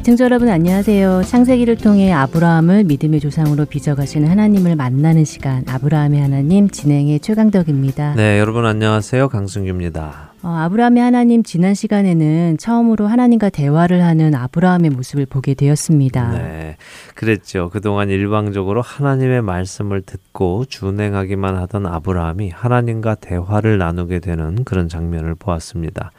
애청자 0.00 0.24
여러분 0.24 0.48
안녕하세요. 0.48 1.24
창세기를 1.24 1.76
통해 1.76 2.10
아브라함을 2.10 2.84
믿음의 2.84 3.20
조상으로 3.20 3.66
빚어가시는 3.66 4.30
하나님을 4.30 4.74
만나는 4.74 5.26
시간 5.26 5.62
아브라함의 5.68 6.22
하나님 6.22 6.70
진행의 6.70 7.20
최강덕입니다. 7.20 8.14
네, 8.14 8.38
여러분 8.38 8.64
안녕하세요. 8.64 9.28
강승규입니다. 9.28 10.30
어, 10.42 10.48
아브라함의 10.48 11.02
하나님 11.02 11.42
지난 11.42 11.74
시간에는 11.74 12.56
처음으로 12.56 13.08
하나님과 13.08 13.50
대화를 13.50 14.02
하는 14.02 14.34
아브라함의 14.34 14.88
모습을 14.88 15.26
보게 15.26 15.52
되었습니다. 15.52 16.30
네, 16.30 16.76
그랬죠. 17.14 17.68
그동안 17.70 18.08
일방적으로 18.08 18.80
하나님의 18.80 19.42
말씀을 19.42 20.00
듣고 20.00 20.64
준행하기만 20.64 21.56
하던 21.56 21.84
아브라함이 21.84 22.48
하나님과 22.48 23.16
대화를 23.16 23.76
나누게 23.76 24.20
되는 24.20 24.64
그런 24.64 24.88
장면을 24.88 25.34
보았습니다. 25.34 26.10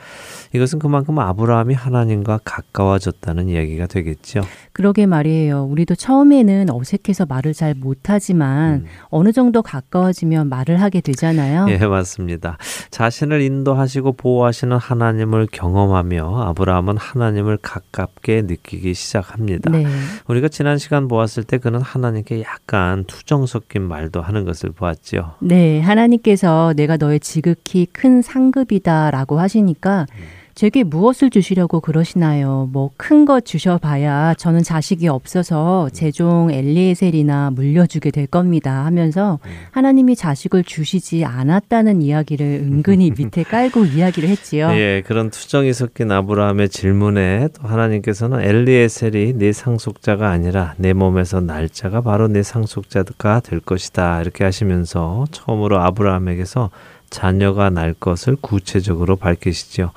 이것은 0.54 0.80
그만큼 0.80 1.20
아브라함이 1.20 1.74
하나님과 1.74 2.42
가까워졌다는 2.44 3.50
이야기가 3.50 3.88
되겠죠. 3.88 4.42
그러게 4.74 5.06
말이에요. 5.06 5.64
우리도 5.66 5.96
처음에는 5.96 6.70
어색해서 6.70 7.26
말을 7.26 7.54
잘 7.54 7.74
못하지만 7.74 8.74
음. 8.74 8.86
어느 9.10 9.32
정도 9.32 9.62
가까워지면 9.62 10.50
말을 10.50 10.82
하게 10.82 11.02
되잖아요. 11.02 11.68
예, 11.70 11.78
맞습니다. 11.78 12.58
자신을 12.90 13.42
인도하시고 13.42 14.14
보호하시는 14.14 14.76
하나님을 14.78 15.48
경험하며 15.52 16.42
아브라함은 16.48 16.98
하나님을 16.98 17.58
가깝게 17.62 18.44
느끼기 18.44 18.94
시작합니다. 18.94 19.72
네. 19.72 19.86
우리가 20.28 20.48
지난 20.48 20.78
시간 20.78 21.08
보았을 21.08 21.44
때 21.44 21.58
그는 21.58 21.82
하나님께 21.82 22.42
약간 22.44 23.04
투정 23.06 23.46
섞인 23.46 23.84
말도 23.84 24.22
하는 24.22 24.46
것을 24.46 24.72
보았죠. 24.72 25.36
네, 25.40 25.80
하나님께서 25.82 26.74
내가 26.76 26.98
너의 26.98 27.20
지극히 27.20 27.86
큰 27.86 28.22
상급이다라고 28.22 29.40
하시니까 29.40 30.06
음. 30.12 30.41
제게 30.56 30.84
무엇을 30.84 31.30
주시려고 31.30 31.80
그러시나요? 31.80 32.70
뭐 32.72 32.92
큰 32.98 33.26
것 33.26 33.46
주셔봐야 33.46 34.34
저는 34.36 34.64
자식이 34.64 35.08
없어서 35.08 35.90
제종 35.94 36.52
엘리에셀이나 36.52 37.52
물려주게 37.52 38.12
될 38.12 38.28
겁니다 38.28 38.86
하면서 38.86 39.40
네. 39.46 39.52
하나님이 39.72 40.16
자식을 40.16 40.64
주시지 40.64 41.24
않았다는 41.26 42.02
이야기를 42.02 42.46
은근히 42.66 43.12
밑에 43.18 43.44
깔고 43.44 43.86
이야기를 43.86 44.30
했지요. 44.30 44.70
예, 44.72 45.04
그런 45.06 45.30
투정이 45.30 45.74
섞인 45.74 46.12
아브라함의 46.12 46.70
질문에 46.70 47.50
또 47.60 47.68
하나님께서는 47.68 48.42
엘리에셀이 48.42 49.34
내 49.38 49.52
상속자가 49.52 50.30
아니라 50.30 50.74
내 50.78 50.94
몸에서 50.94 51.42
날짜가 51.42 52.02
바로 52.02 52.28
내 52.28 52.44
상속자가 52.44 53.40
될 53.42 53.60
것이다 53.60 54.22
이렇게 54.22 54.44
하시면서 54.44 55.26
처음으로 55.32 55.80
아브라함에게서 55.80 56.70
자녀가 57.10 57.70
날 57.70 57.94
것을 57.94 58.38
구체적으로 58.40 59.16
밝히시죠. 59.16 59.92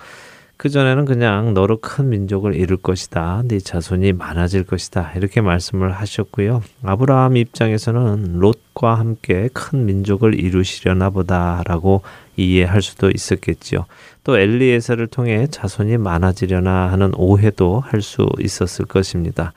그전에는 0.56 1.04
그냥 1.04 1.52
너로 1.52 1.78
큰 1.80 2.08
민족을 2.08 2.54
이룰 2.54 2.76
것이다. 2.76 3.42
네 3.46 3.58
자손이 3.58 4.12
많아질 4.12 4.64
것이다. 4.64 5.12
이렇게 5.16 5.40
말씀을 5.40 5.92
하셨고요. 5.92 6.62
아브라함 6.84 7.36
입장에서는 7.36 8.38
롯과 8.38 8.94
함께 8.94 9.48
큰 9.52 9.84
민족을 9.84 10.38
이루시려나 10.38 11.10
보다라고 11.10 12.02
이해할 12.36 12.82
수도 12.82 13.10
있었겠지요. 13.10 13.86
또 14.22 14.38
엘리에서를 14.38 15.08
통해 15.08 15.46
자손이 15.48 15.98
많아지려나 15.98 16.90
하는 16.90 17.12
오해도 17.16 17.80
할 17.80 18.00
수 18.00 18.28
있었을 18.38 18.84
것입니다. 18.84 19.52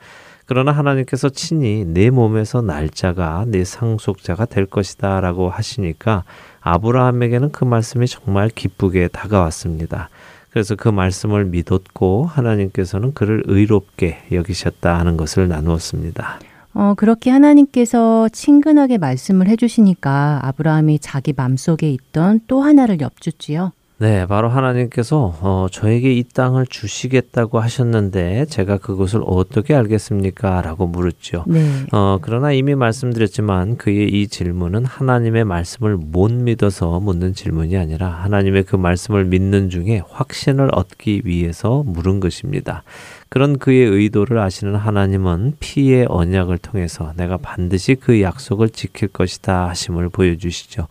그러나 0.46 0.72
하나님께서 0.72 1.28
친히 1.28 1.84
내 1.84 2.08
몸에서 2.08 2.62
날짜가 2.62 3.44
내 3.46 3.64
상속자가 3.64 4.46
될 4.46 4.64
것이다 4.64 5.20
라고 5.20 5.50
하시니까 5.50 6.24
아브라함에게는 6.60 7.52
그 7.52 7.64
말씀이 7.64 8.06
정말 8.06 8.48
기쁘게 8.48 9.08
다가왔습니다. 9.08 10.08
그래서 10.50 10.74
그 10.74 10.88
말씀을 10.88 11.44
믿었고 11.44 12.24
하나님께서는 12.24 13.12
그를 13.12 13.42
의롭게 13.46 14.18
여기셨다 14.32 14.98
하는 14.98 15.16
것을 15.16 15.48
나누었습니다. 15.48 16.40
어, 16.74 16.94
그렇게 16.96 17.30
하나님께서 17.30 18.28
친근하게 18.28 18.98
말씀을 18.98 19.48
해주시니까 19.48 20.40
아브라함이 20.42 21.00
자기 21.00 21.32
맘속에 21.36 21.90
있던 21.90 22.40
또 22.46 22.62
하나를 22.62 23.00
엿주지요. 23.00 23.72
네, 24.00 24.26
바로 24.26 24.48
하나님께서 24.48 25.36
어, 25.40 25.66
저에게 25.72 26.12
이 26.12 26.22
땅을 26.22 26.66
주시겠다고 26.66 27.58
하셨는데 27.58 28.44
제가 28.44 28.78
그것을 28.78 29.22
어떻게 29.26 29.74
알겠습니까? 29.74 30.62
라고 30.62 30.86
물었죠. 30.86 31.44
네. 31.48 31.68
어, 31.90 32.18
그러나 32.22 32.52
이미 32.52 32.76
말씀드렸지만 32.76 33.76
그의 33.76 34.08
이 34.08 34.28
질문은 34.28 34.84
하나님의 34.84 35.44
말씀을 35.44 35.96
못 35.96 36.32
믿어서 36.32 37.00
묻는 37.00 37.34
질문이 37.34 37.76
아니라 37.76 38.06
하나님의 38.06 38.64
그 38.64 38.76
말씀을 38.76 39.24
믿는 39.24 39.68
중에 39.68 40.02
확신을 40.08 40.70
얻기 40.72 41.22
위해서 41.24 41.82
물은 41.84 42.20
것입니다. 42.20 42.84
그런 43.28 43.58
그의 43.58 43.84
의도를 43.84 44.38
아시는 44.38 44.76
하나님은 44.76 45.54
피의 45.58 46.06
언약을 46.08 46.58
통해서 46.58 47.12
내가 47.16 47.36
반드시 47.36 47.96
그 47.96 48.22
약속을 48.22 48.70
지킬 48.70 49.08
것이다 49.08 49.68
하심을 49.68 50.08
보여주시죠. 50.08 50.86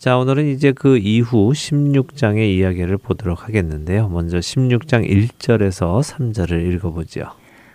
자, 0.00 0.16
오늘은 0.16 0.46
이제 0.46 0.72
그 0.72 0.96
이후 0.96 1.52
16장의 1.52 2.56
이야기를 2.56 2.96
보도록 2.96 3.44
하겠는데요. 3.44 4.08
먼저 4.08 4.38
16장 4.38 5.06
1절에서 5.06 6.02
3절을 6.02 6.72
읽어보죠. 6.72 7.26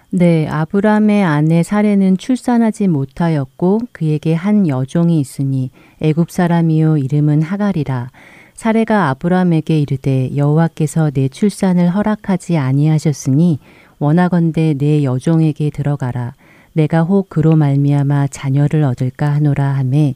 네, 0.10 0.48
아브람의 0.48 1.24
아내 1.24 1.62
사례는 1.62 2.18
출산하지 2.18 2.88
못하였고 2.88 3.82
그에게 3.92 4.34
한 4.34 4.68
여종이 4.68 5.20
있으니 5.20 5.70
애굽 6.02 6.32
사람이요 6.32 6.98
이름은 6.98 7.44
하갈이라. 7.44 8.10
사례가 8.56 9.10
아브람에게 9.10 9.80
이르되 9.80 10.36
여호와께서 10.36 11.12
내 11.12 11.28
출산을 11.28 11.90
허락하지 11.90 12.58
아니하셨으니 12.58 13.60
원하건대 14.00 14.74
내 14.74 15.04
여종에게 15.04 15.70
들어가라. 15.70 16.34
내가 16.74 17.04
혹 17.04 17.30
그로 17.30 17.56
말미암아 17.56 18.30
자녀를 18.30 18.84
얻을까 18.84 19.32
하노라 19.36 19.64
하매 19.76 20.16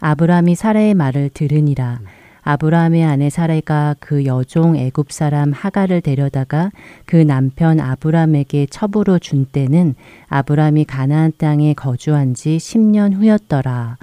아브라함이 0.00 0.54
사라의 0.54 0.94
말을 0.94 1.30
들으니라. 1.34 2.00
아브라함의 2.42 3.04
아내 3.04 3.28
사라가 3.30 3.94
그 4.00 4.24
여종 4.24 4.76
애굽 4.76 5.12
사람 5.12 5.52
하가를 5.52 6.00
데려다가 6.00 6.70
그 7.04 7.16
남편 7.16 7.78
아브라함에게 7.78 8.68
첩으로 8.70 9.18
준 9.18 9.44
때는 9.44 9.94
아브라함이 10.28 10.84
가나안 10.84 11.32
땅에 11.36 11.74
거주한 11.74 12.34
지 12.34 12.56
10년 12.56 13.14
후였더라. 13.14 13.98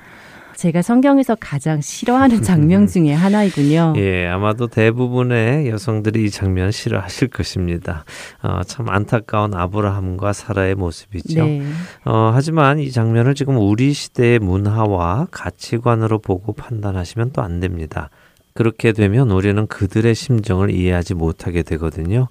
제가 0.56 0.82
성경에서 0.82 1.36
가장 1.40 1.80
싫어하는 1.80 2.42
장면 2.44 2.86
중에 2.88 3.14
하나이군요. 3.14 3.94
예, 3.98 4.28
아마도 4.28 4.68
대부분의 4.68 5.70
여성들이 5.70 6.26
이 6.26 6.30
장면 6.30 6.72
싫어하실 6.72 7.30
것입니다. 7.30 8.04
어, 8.44 8.62
참 8.66 8.90
안타까운 8.90 9.54
아브라함과 9.54 10.34
사라의 10.34 10.76
모습이죠. 10.76 11.46
네. 11.46 11.62
어, 12.04 12.32
하지만 12.34 12.80
이 12.80 12.92
장면을 12.92 13.36
지금 13.36 13.58
우리 13.58 13.94
시대의 13.94 14.40
문화와 14.40 15.28
가치관으로 15.32 16.20
보고 16.20 16.52
판단하시면 16.52 17.32
또 17.32 17.46
안 17.46 17.60
됩니다. 17.60 18.10
그렇게 18.56 18.92
되면 18.94 19.30
우리는 19.30 19.68
그들의 19.68 20.16
심정을 20.16 20.72
이해하지 20.72 21.14
못하게 21.14 21.62
되거든요. 21.62 22.28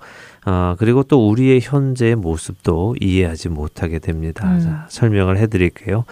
어, 0.47 0.75
그리고 0.79 1.03
또 1.05 1.29
우리의 1.29 1.61
현재의 1.63 2.17
모습도 2.17 2.97
이해하지 3.01 3.51
못하게 3.51 3.99
됩니다. 4.01 4.51
음. 4.51 4.61
자, 4.61 4.87
설명을 4.89 5.37
해드릴게요. 5.39 6.05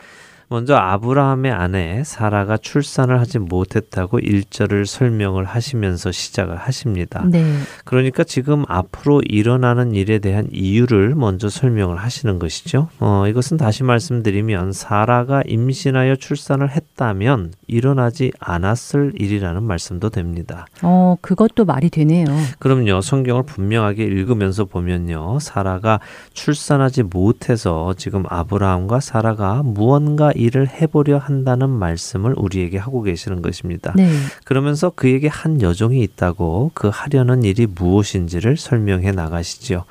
먼저 0.53 0.77
아브라함의 0.77 1.51
아내 1.51 2.03
사라가 2.05 2.59
출산을 2.59 3.19
하지 3.21 3.39
못했다고 3.39 4.19
일절을 4.19 4.85
설명을 4.85 5.45
하시면서 5.45 6.13
시작을 6.13 6.57
하십니다. 6.57 7.25
네. 7.27 7.43
그러니까 7.87 8.23
지금 8.23 8.65
앞으로 8.69 9.23
일어나는 9.25 9.95
일에 9.95 10.19
대한 10.19 10.49
이유를 10.53 11.15
먼저 11.15 11.49
설명을 11.49 11.97
하시는 11.97 12.39
것이죠. 12.39 12.89
어, 13.01 13.25
이것은 13.29 13.57
다시 13.57 13.83
말씀드리면 13.83 14.73
사라가 14.73 15.43
임신하여 15.47 16.17
출산을 16.17 16.71
했다면 16.71 17.55
일어나지 17.67 18.31
않았을 18.39 19.13
일이라는 19.17 19.63
말씀도 19.63 20.11
됩니다. 20.11 20.67
어, 20.83 21.17
그것도 21.23 21.65
말이 21.65 21.89
되네요. 21.89 22.27
그럼요. 22.59 23.01
성경을 23.01 23.45
분명하게 23.45 24.05
읽으면서 24.05 24.67
보면요. 24.67 25.39
사라가 25.41 26.01
출산하지 26.35 27.05
못해서 27.05 27.95
지금 27.97 28.25
아브라함과 28.29 29.01
사라가 29.01 29.63
무언가 29.65 30.31
일을 30.43 30.69
해보려 30.69 31.19
한다는 31.19 31.71
말씀을 31.71 32.35
우리에게 32.37 32.79
하고 32.79 33.03
계시는 33.03 33.43
것입니다. 33.43 33.93
네. 33.97 34.11
그러면서 34.45 34.91
그에게 34.91 35.29
한 35.29 35.63
여종이 35.63 36.01
있다고 36.03 36.73
그 36.75 36.91
하려는 36.93 37.43
일이 37.43 37.67
무엇인지를 37.67 38.57
설명해 38.57 39.13
나가시지요. 39.13 39.85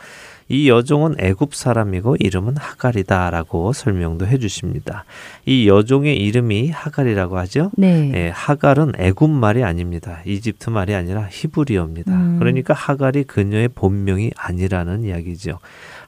이 0.52 0.68
여종은 0.68 1.16
애굽 1.18 1.56
사람이고 1.56 2.18
이름은 2.20 2.58
하갈이다라고 2.58 3.72
설명도 3.72 4.28
해주십니다. 4.28 5.06
이 5.46 5.70
여종의 5.70 6.18
이름이 6.18 6.72
하갈이라고 6.72 7.38
하죠. 7.40 7.72
네. 7.78 8.12
예, 8.14 8.30
하갈은 8.34 8.94
애굽 8.98 9.30
말이 9.30 9.64
아닙니다. 9.64 10.20
이집트 10.26 10.70
말이 10.70 10.94
아니라 10.94 11.26
히브리어입니다. 11.32 12.12
음. 12.12 12.40
그러니까 12.40 12.74
하갈이 12.74 13.24
그녀의 13.24 13.70
본명이 13.70 14.32
아니라는 14.36 15.06
이야기죠. 15.06 15.60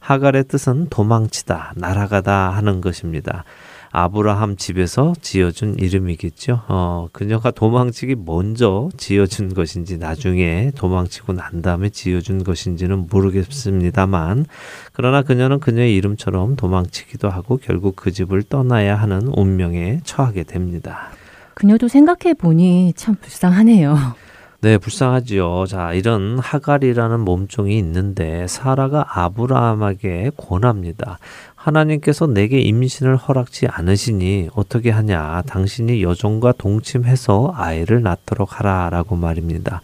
하갈의 0.02 0.50
뜻은 0.50 0.88
도망치다, 0.90 1.74
날아가다 1.78 2.50
하는 2.50 2.82
것입니다. 2.82 3.46
아브라함 3.96 4.58
집에서 4.58 5.14
지어준 5.22 5.76
이름이겠죠. 5.78 6.64
어, 6.68 7.08
그녀가 7.12 7.52
도망치기 7.52 8.16
먼저 8.26 8.90
지어준 8.98 9.54
것인지 9.54 10.00
나중에 10.00 10.72
도망치고 10.76 11.34
난 11.34 11.62
다음에 11.62 11.90
지어준 11.90 12.44
것인지는 12.44 13.08
모르겠습니다만, 13.10 14.48
그러나 14.94 15.22
그녀는 15.22 15.60
그녀의 15.60 15.96
이름처럼 15.96 16.56
도망치기도 16.56 17.30
하고 17.30 17.58
결국 17.58 17.96
그 17.96 18.12
집을 18.12 18.42
떠나야 18.42 18.96
하는 18.96 19.28
운명에 19.28 20.00
처하게 20.04 20.44
됩니다. 20.44 21.10
그녀도 21.54 21.88
생각해 21.88 22.34
보니 22.34 22.94
참 22.96 23.16
불쌍하네요. 23.22 24.24
네, 24.62 24.78
불쌍하지요. 24.78 25.66
자, 25.68 25.92
이런 25.92 26.40
하갈이라는 26.40 27.20
몸종이 27.20 27.78
있는데 27.80 28.48
사라가 28.48 29.06
아브라함에게 29.10 30.32
권합니다. 30.38 31.20
하나님께서 31.64 32.28
내게 32.28 32.60
임신을 32.60 33.16
허락지 33.16 33.68
않으시니 33.68 34.50
어떻게 34.54 34.90
하냐? 34.92 35.44
당신이 35.48 36.04
여종과 36.04 36.54
동침해서 36.58 37.54
아이를 37.56 38.02
낳도록 38.02 38.60
하라라고 38.60 39.16
말입니다. 39.16 39.82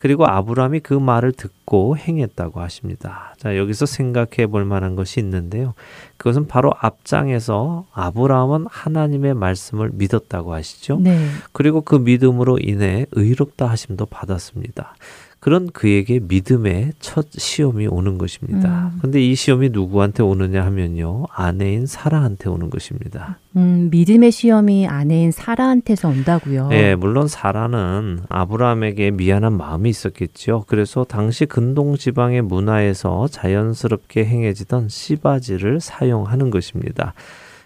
그리고 0.00 0.26
아브라함이 0.26 0.80
그 0.80 0.94
말을 0.94 1.32
듣고 1.32 1.96
행했다고 1.96 2.60
하십니다. 2.60 3.34
자, 3.38 3.56
여기서 3.56 3.86
생각해 3.86 4.48
볼 4.50 4.64
만한 4.64 4.96
것이 4.96 5.20
있는데요. 5.20 5.74
그것은 6.16 6.48
바로 6.48 6.72
앞장에서 6.80 7.84
아브라함은 7.92 8.66
하나님의 8.68 9.34
말씀을 9.34 9.90
믿었다고 9.92 10.52
하시죠. 10.54 10.98
네. 11.00 11.28
그리고 11.52 11.82
그 11.82 11.94
믿음으로 11.94 12.58
인해 12.60 13.06
의롭다 13.12 13.66
하심도 13.66 14.06
받았습니다. 14.06 14.94
그런 15.40 15.70
그에게 15.70 16.20
믿음의 16.20 16.92
첫 17.00 17.28
시험이 17.32 17.86
오는 17.86 18.18
것입니다. 18.18 18.92
음. 18.94 18.98
근데 19.00 19.22
이 19.22 19.34
시험이 19.34 19.70
누구한테 19.70 20.22
오느냐 20.22 20.62
하면요. 20.66 21.24
아내인 21.32 21.86
사라한테 21.86 22.50
오는 22.50 22.68
것입니다. 22.68 23.38
음, 23.56 23.88
믿음의 23.90 24.32
시험이 24.32 24.86
아내인 24.86 25.32
사라한테서 25.32 26.08
온다고요. 26.08 26.68
예, 26.72 26.94
물론 26.94 27.26
사라는 27.26 28.20
아브라함에게 28.28 29.12
미안한 29.12 29.54
마음이 29.54 29.88
있었겠죠. 29.88 30.64
그래서 30.68 31.04
당시 31.04 31.46
근동 31.46 31.96
지방의 31.96 32.42
문화에서 32.42 33.26
자연스럽게 33.28 34.26
행해지던 34.26 34.90
씨바지를 34.90 35.80
사용하는 35.80 36.50
것입니다. 36.50 37.14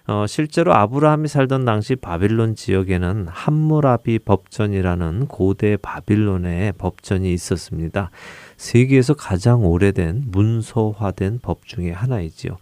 어, 0.06 0.26
실제로 0.28 0.74
아브라함이 0.74 1.28
살던 1.28 1.64
당시 1.64 1.96
바빌론 1.96 2.56
지역에는 2.56 3.26
함무라비 3.30 4.18
법전이라는 4.18 5.28
고대 5.28 5.78
바빌론의 5.78 6.74
법전이 6.76 7.32
있었습니다. 7.32 8.10
세계에서 8.58 9.14
가장 9.14 9.64
오래된 9.64 10.24
문서화된 10.26 11.38
법 11.40 11.66
중에 11.66 11.90
하나이지요. 11.90 12.58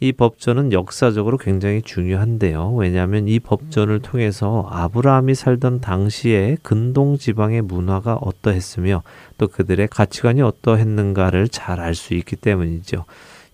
이 0.00 0.12
법전은 0.12 0.72
역사적으로 0.72 1.36
굉장히 1.36 1.82
중요한데요. 1.82 2.72
왜냐하면 2.74 3.28
이 3.28 3.40
법전을 3.40 4.00
통해서 4.00 4.66
아브라함이 4.70 5.34
살던 5.34 5.82
당시에 5.82 6.56
근동 6.62 7.18
지방의 7.18 7.60
문화가 7.62 8.14
어떠했으며 8.14 9.02
또 9.36 9.48
그들의 9.48 9.88
가치관이 9.88 10.40
어떠했는가를 10.40 11.48
잘 11.48 11.78
알 11.80 11.94
수 11.94 12.14
있기 12.14 12.36
때문이죠. 12.36 13.04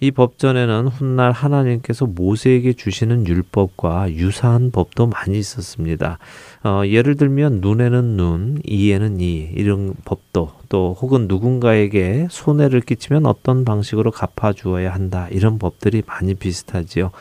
이 0.03 0.11
법전에는 0.11 0.89
훗날 0.89 1.31
하나님께서 1.31 2.07
모세에게 2.07 2.73
주시는 2.73 3.25
율법과 3.29 4.11
유사한 4.15 4.73
법도 4.73 5.07
많이 5.07 5.39
있었습니다. 5.39 6.19
어, 6.65 6.83
예를 6.85 7.15
들면 7.15 7.61
눈에는 7.61 8.17
눈, 8.17 8.61
이에는 8.67 9.21
이 9.21 9.49
이런 9.55 9.95
법도 10.05 10.55
또 10.69 10.97
혹은 11.01 11.29
누군가에게 11.29 12.27
손해를 12.33 12.81
끼치면 12.81 13.27
어떤 13.27 13.65
방식으로 13.65 14.11
갚아주어야 14.11 14.93
한다 14.93 15.29
이런 15.31 15.61
법들이 15.61 16.03
많이 16.05 16.35
비슷하지요. 16.35 17.13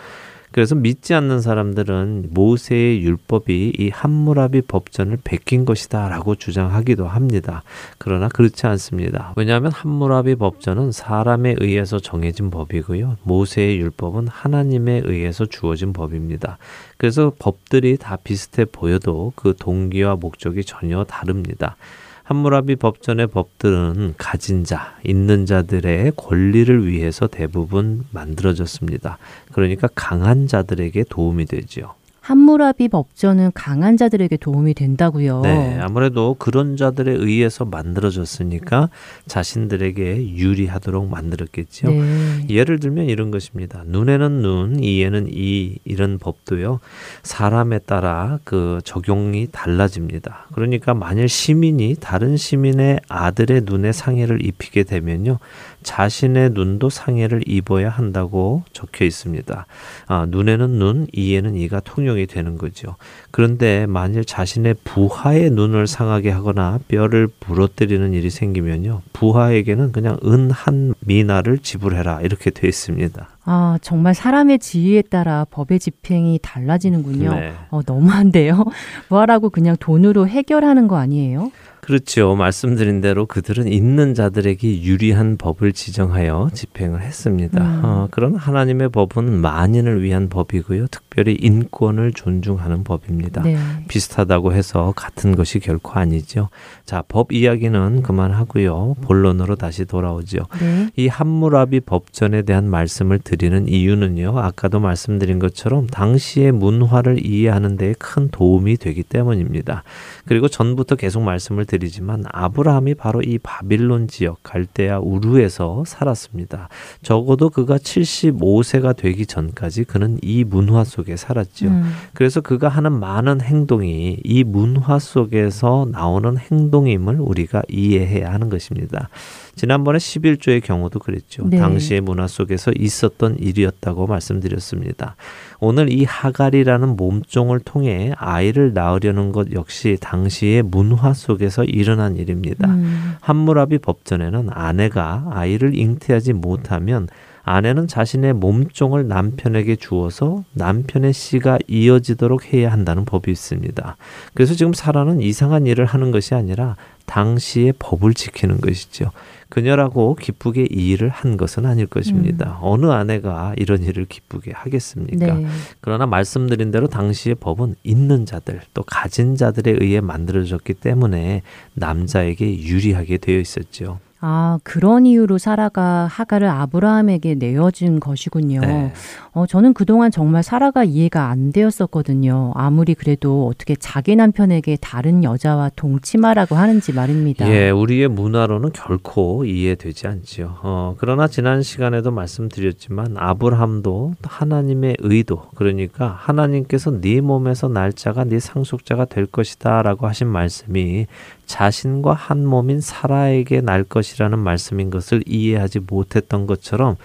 그래서 0.51 0.75
믿지 0.75 1.13
않는 1.13 1.41
사람들은 1.41 2.29
모세의 2.31 3.01
율법이 3.03 3.73
이 3.77 3.89
함무라비 3.89 4.61
법전을 4.61 5.19
베낀 5.23 5.65
것이다라고 5.65 6.35
주장하기도 6.35 7.07
합니다. 7.07 7.63
그러나 7.97 8.27
그렇지 8.27 8.67
않습니다. 8.67 9.33
왜냐하면 9.37 9.71
함무라비 9.71 10.35
법전은 10.35 10.91
사람에 10.91 11.55
의해서 11.59 11.99
정해진 11.99 12.49
법이고요. 12.49 13.17
모세의 13.23 13.79
율법은 13.79 14.27
하나님에 14.27 15.01
의해서 15.05 15.45
주어진 15.45 15.93
법입니다. 15.93 16.57
그래서 16.97 17.31
법들이 17.39 17.97
다 17.97 18.17
비슷해 18.17 18.65
보여도 18.65 19.33
그 19.35 19.55
동기와 19.57 20.15
목적이 20.15 20.63
전혀 20.63 21.03
다릅니다. 21.03 21.77
함무라비 22.23 22.75
법전의 22.75 23.27
법들은 23.27 24.15
가진 24.17 24.63
자, 24.63 24.95
있는 25.03 25.45
자들의 25.45 26.13
권리를 26.15 26.87
위해서 26.87 27.27
대부분 27.27 28.05
만들어졌습니다. 28.11 29.17
그러니까 29.51 29.89
강한 29.95 30.47
자들에게 30.47 31.05
도움이 31.09 31.45
되지요. 31.45 31.95
함무라비 32.21 32.87
법전은 32.87 33.51
강한 33.55 33.97
자들에게 33.97 34.37
도움이 34.37 34.75
된다고요. 34.75 35.41
네, 35.41 35.79
아무래도 35.81 36.35
그런 36.37 36.77
자들에 36.77 37.11
의해서 37.11 37.65
만들어졌으니까 37.65 38.89
자신들에게 39.25 40.35
유리하도록 40.35 41.09
만들었겠죠. 41.09 41.89
네. 41.89 42.45
예를 42.47 42.79
들면 42.79 43.05
이런 43.09 43.31
것입니다. 43.31 43.83
눈에는 43.87 44.31
눈, 44.43 44.83
이에는 44.83 45.29
이 45.31 45.79
이런 45.83 46.19
법도요. 46.19 46.79
사람에 47.23 47.79
따라 47.79 48.37
그 48.43 48.81
적용이 48.83 49.47
달라집니다. 49.51 50.45
그러니까 50.53 50.93
만일 50.93 51.27
시민이 51.27 51.95
다른 51.99 52.37
시민의 52.37 52.99
아들의 53.09 53.61
눈에 53.65 53.91
상해를 53.91 54.45
입히게 54.45 54.83
되면요. 54.83 55.39
자신의 55.83 56.51
눈도 56.51 56.89
상해를 56.89 57.41
입어야 57.47 57.89
한다고 57.89 58.63
적혀 58.71 59.03
있습니다. 59.05 59.65
아, 60.07 60.25
눈에는 60.29 60.69
눈, 60.69 61.07
이에는 61.11 61.55
이가 61.55 61.79
통용이 61.79 62.27
되는 62.27 62.57
거죠. 62.57 62.95
그런데 63.31 63.85
만일 63.87 64.23
자신의 64.25 64.75
부하의 64.83 65.49
눈을 65.51 65.87
상하게 65.87 66.29
하거나 66.29 66.79
뼈를 66.87 67.27
부러뜨리는 67.39 68.13
일이 68.13 68.29
생기면요. 68.29 69.01
부하에게는 69.13 69.91
그냥 69.91 70.17
은 70.25 70.51
한 70.51 70.93
미나를 70.99 71.57
지불해라 71.59 72.21
이렇게 72.21 72.49
되어 72.51 72.67
있습니다. 72.67 73.27
아, 73.45 73.77
정말 73.81 74.13
사람의 74.13 74.59
지위에 74.59 75.01
따라 75.03 75.45
법의 75.49 75.79
집행이 75.79 76.39
달라지는군요. 76.41 77.33
네. 77.33 77.53
어, 77.69 77.81
너무한데요. 77.85 78.65
뭐하라고 79.09 79.49
그냥 79.49 79.75
돈으로 79.79 80.27
해결하는 80.27 80.87
거 80.87 80.97
아니에요? 80.97 81.51
그렇죠. 81.81 82.35
말씀드린 82.35 83.01
대로 83.01 83.25
그들은 83.25 83.67
있는 83.67 84.13
자들에게 84.13 84.83
유리한 84.83 85.37
법을 85.37 85.73
지정하여 85.73 86.49
집행을 86.53 87.01
했습니다. 87.01 87.61
음. 87.63 87.81
어, 87.83 88.07
그런 88.11 88.35
하나님의 88.35 88.89
법은 88.89 89.41
만인을 89.41 90.03
위한 90.03 90.29
법이고요. 90.29 90.87
특별히 90.87 91.37
인권을 91.39 92.13
존중하는 92.13 92.83
법입니다. 92.83 93.43
네. 93.43 93.57
비슷하다고 93.87 94.53
해서 94.53 94.93
같은 94.95 95.35
것이 95.35 95.59
결코 95.59 95.93
아니죠. 95.93 96.49
자, 96.85 97.03
법 97.07 97.31
이야기는 97.31 98.01
그만하고요. 98.03 98.95
본론으로 99.01 99.55
다시 99.55 99.85
돌아오죠. 99.85 100.39
네. 100.59 100.89
이 100.95 101.07
함무라비 101.07 101.79
법전에 101.81 102.43
대한 102.43 102.69
말씀을 102.69 103.19
드리는 103.19 103.67
이유는요. 103.67 104.37
아까도 104.39 104.79
말씀드린 104.79 105.39
것처럼 105.39 105.87
당시의 105.87 106.51
문화를 106.51 107.25
이해하는 107.25 107.77
데 107.77 107.91
큰 107.97 108.29
도움이 108.29 108.77
되기 108.77 109.03
때문입니다. 109.03 109.83
그리고 110.25 110.47
전부터 110.47 110.95
계속 110.95 111.21
말씀을 111.21 111.65
드리지만 111.71 112.25
아브라함이 112.27 112.95
바로 112.95 113.21
이 113.21 113.37
바빌론 113.37 114.09
지역 114.09 114.43
갈대아 114.43 114.99
우르에서 114.99 115.85
살았습니다. 115.87 116.67
적어도 117.01 117.49
그가 117.49 117.77
75세가 117.77 118.97
되기 118.97 119.25
전까지 119.25 119.85
그는 119.85 120.17
이 120.21 120.43
문화 120.43 120.83
속에 120.83 121.15
살았지요. 121.15 121.69
음, 121.69 121.93
그래서 122.13 122.41
그가 122.41 122.67
하는 122.67 122.91
많은 122.91 123.39
행동이 123.39 124.19
이 124.21 124.43
문화 124.43 124.99
속에서 124.99 125.87
나오는 125.89 126.37
행동임을 126.37 127.21
우리가 127.21 127.61
이해해야 127.69 128.33
하는 128.33 128.49
것입니다. 128.49 129.07
지난번에 129.55 129.97
11조의 129.97 130.63
경우도 130.63 130.99
그랬죠. 130.99 131.47
네. 131.47 131.57
당시의 131.57 132.01
문화 132.01 132.27
속에서 132.27 132.71
있었던 132.77 133.37
일이었다고 133.39 134.07
말씀드렸습니다. 134.07 135.15
오늘 135.63 135.93
이 135.93 136.03
하갈이라는 136.05 136.95
몸종을 136.97 137.59
통해 137.59 138.11
아이를 138.17 138.73
낳으려는 138.73 139.31
것 139.31 139.53
역시 139.53 139.95
당시의 140.01 140.63
문화 140.63 141.13
속에서 141.13 141.63
일어난 141.63 142.15
일입니다. 142.15 142.67
음, 142.67 143.13
함무라비 143.21 143.77
법전에는 143.77 144.49
아내가 144.49 145.27
아이를 145.29 145.77
잉태하지 145.77 146.33
못하면 146.33 147.07
아내는 147.43 147.87
자신의 147.87 148.33
몸종을 148.33 149.07
남편에게 149.07 149.75
주어서 149.75 150.43
남편의 150.53 151.13
씨가 151.13 151.59
이어지도록 151.67 152.53
해야 152.53 152.71
한다는 152.71 153.05
법이 153.05 153.31
있습니다. 153.31 153.97
그래서 154.33 154.55
지금 154.55 154.73
사라는 154.73 155.21
이상한 155.21 155.67
일을 155.67 155.85
하는 155.85 156.09
것이 156.09 156.33
아니라 156.33 156.75
당시의 157.05 157.73
법을 157.77 158.15
지키는 158.15 158.61
것이죠. 158.61 159.11
그녀라고 159.51 160.15
기쁘게 160.15 160.69
이 160.71 160.91
일을 160.91 161.09
한 161.09 161.35
것은 161.35 161.65
아닐 161.65 161.85
것입니다. 161.85 162.51
음. 162.51 162.57
어느 162.61 162.85
아내가 162.85 163.53
이런 163.57 163.83
일을 163.83 164.05
기쁘게 164.05 164.53
하겠습니까? 164.53 165.33
네. 165.33 165.45
그러나 165.81 166.05
말씀드린 166.05 166.71
대로 166.71 166.87
당시의 166.87 167.35
법은 167.35 167.75
있는 167.83 168.25
자들 168.25 168.61
또 168.73 168.81
가진 168.83 169.35
자들에 169.35 169.75
의해 169.81 169.99
만들어졌기 169.99 170.75
때문에 170.75 171.41
남자에게 171.73 172.61
유리하게 172.61 173.17
되어 173.17 173.39
있었죠. 173.39 173.99
아, 174.21 174.59
그런 174.63 175.05
이유로 175.05 175.37
사라가 175.39 176.07
하가를 176.09 176.47
아브라함에게 176.47 177.35
내어준 177.35 177.99
것이군요. 177.99 178.61
네. 178.61 178.93
어, 179.33 179.45
저는 179.47 179.73
그동안 179.73 180.11
정말 180.11 180.43
사라가 180.43 180.83
이해가 180.83 181.29
안 181.29 181.53
되었었거든요. 181.53 182.51
아무리 182.53 182.93
그래도 182.93 183.47
어떻게 183.47 183.75
자기 183.75 184.17
남편에게 184.17 184.77
다른 184.81 185.23
여자와 185.23 185.71
동침하라고 185.77 186.55
하는지 186.55 186.91
말입니다. 186.91 187.49
예, 187.49 187.69
우리의 187.69 188.09
문화로는 188.09 188.73
결코 188.73 189.45
이해되지 189.45 190.07
않지요. 190.07 190.57
어, 190.63 190.95
그러나 190.97 191.29
지난 191.29 191.61
시간에도 191.61 192.11
말씀드렸지만 192.11 193.15
아브라함도 193.17 194.15
하나님의 194.21 194.97
의도, 194.99 195.43
그러니까 195.55 196.09
하나님께서 196.09 196.99
네 196.99 197.21
몸에서 197.21 197.69
날짜가 197.69 198.25
네 198.25 198.39
상속자가 198.39 199.05
될 199.05 199.25
것이다라고 199.25 200.07
하신 200.07 200.27
말씀이 200.27 201.07
자신과 201.45 202.13
한 202.13 202.45
몸인 202.45 202.81
사라에게 202.81 203.61
날 203.61 203.85
것이라는 203.85 204.37
말씀인 204.39 204.89
것을 204.89 205.23
이해하지 205.25 205.79
못했던 205.87 206.47
것처럼 206.47 206.97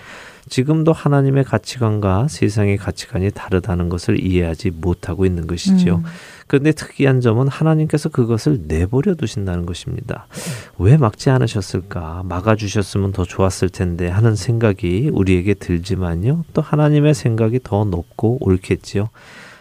지금도 0.49 0.93
하나님의 0.93 1.45
가치관과 1.45 2.29
세상의 2.29 2.77
가치관이 2.77 3.31
다르다는 3.33 3.89
것을 3.89 4.25
이해하지 4.25 4.71
못하고 4.71 5.27
있는 5.27 5.47
것이지요. 5.47 5.97
음. 5.97 6.05
그런데 6.47 6.73
특이한 6.73 7.21
점은 7.21 7.49
하나님께서 7.49 8.09
그것을 8.09 8.63
내버려 8.69 9.15
두신다는 9.15 9.67
것입니다. 9.67 10.27
왜 10.79 10.97
막지 10.97 11.31
않으셨을까? 11.31 12.23
막아주셨으면 12.25 13.13
더 13.13 13.25
좋았을 13.25 13.69
텐데 13.69 14.09
하는 14.09 14.37
생각이 14.37 15.11
우리에게 15.13 15.55
들지만요. 15.55 16.45
또 16.53 16.63
하나님의 16.63 17.15
생각이 17.15 17.61
더 17.65 17.85
높고 17.85 18.39
옳겠지요. 18.41 19.09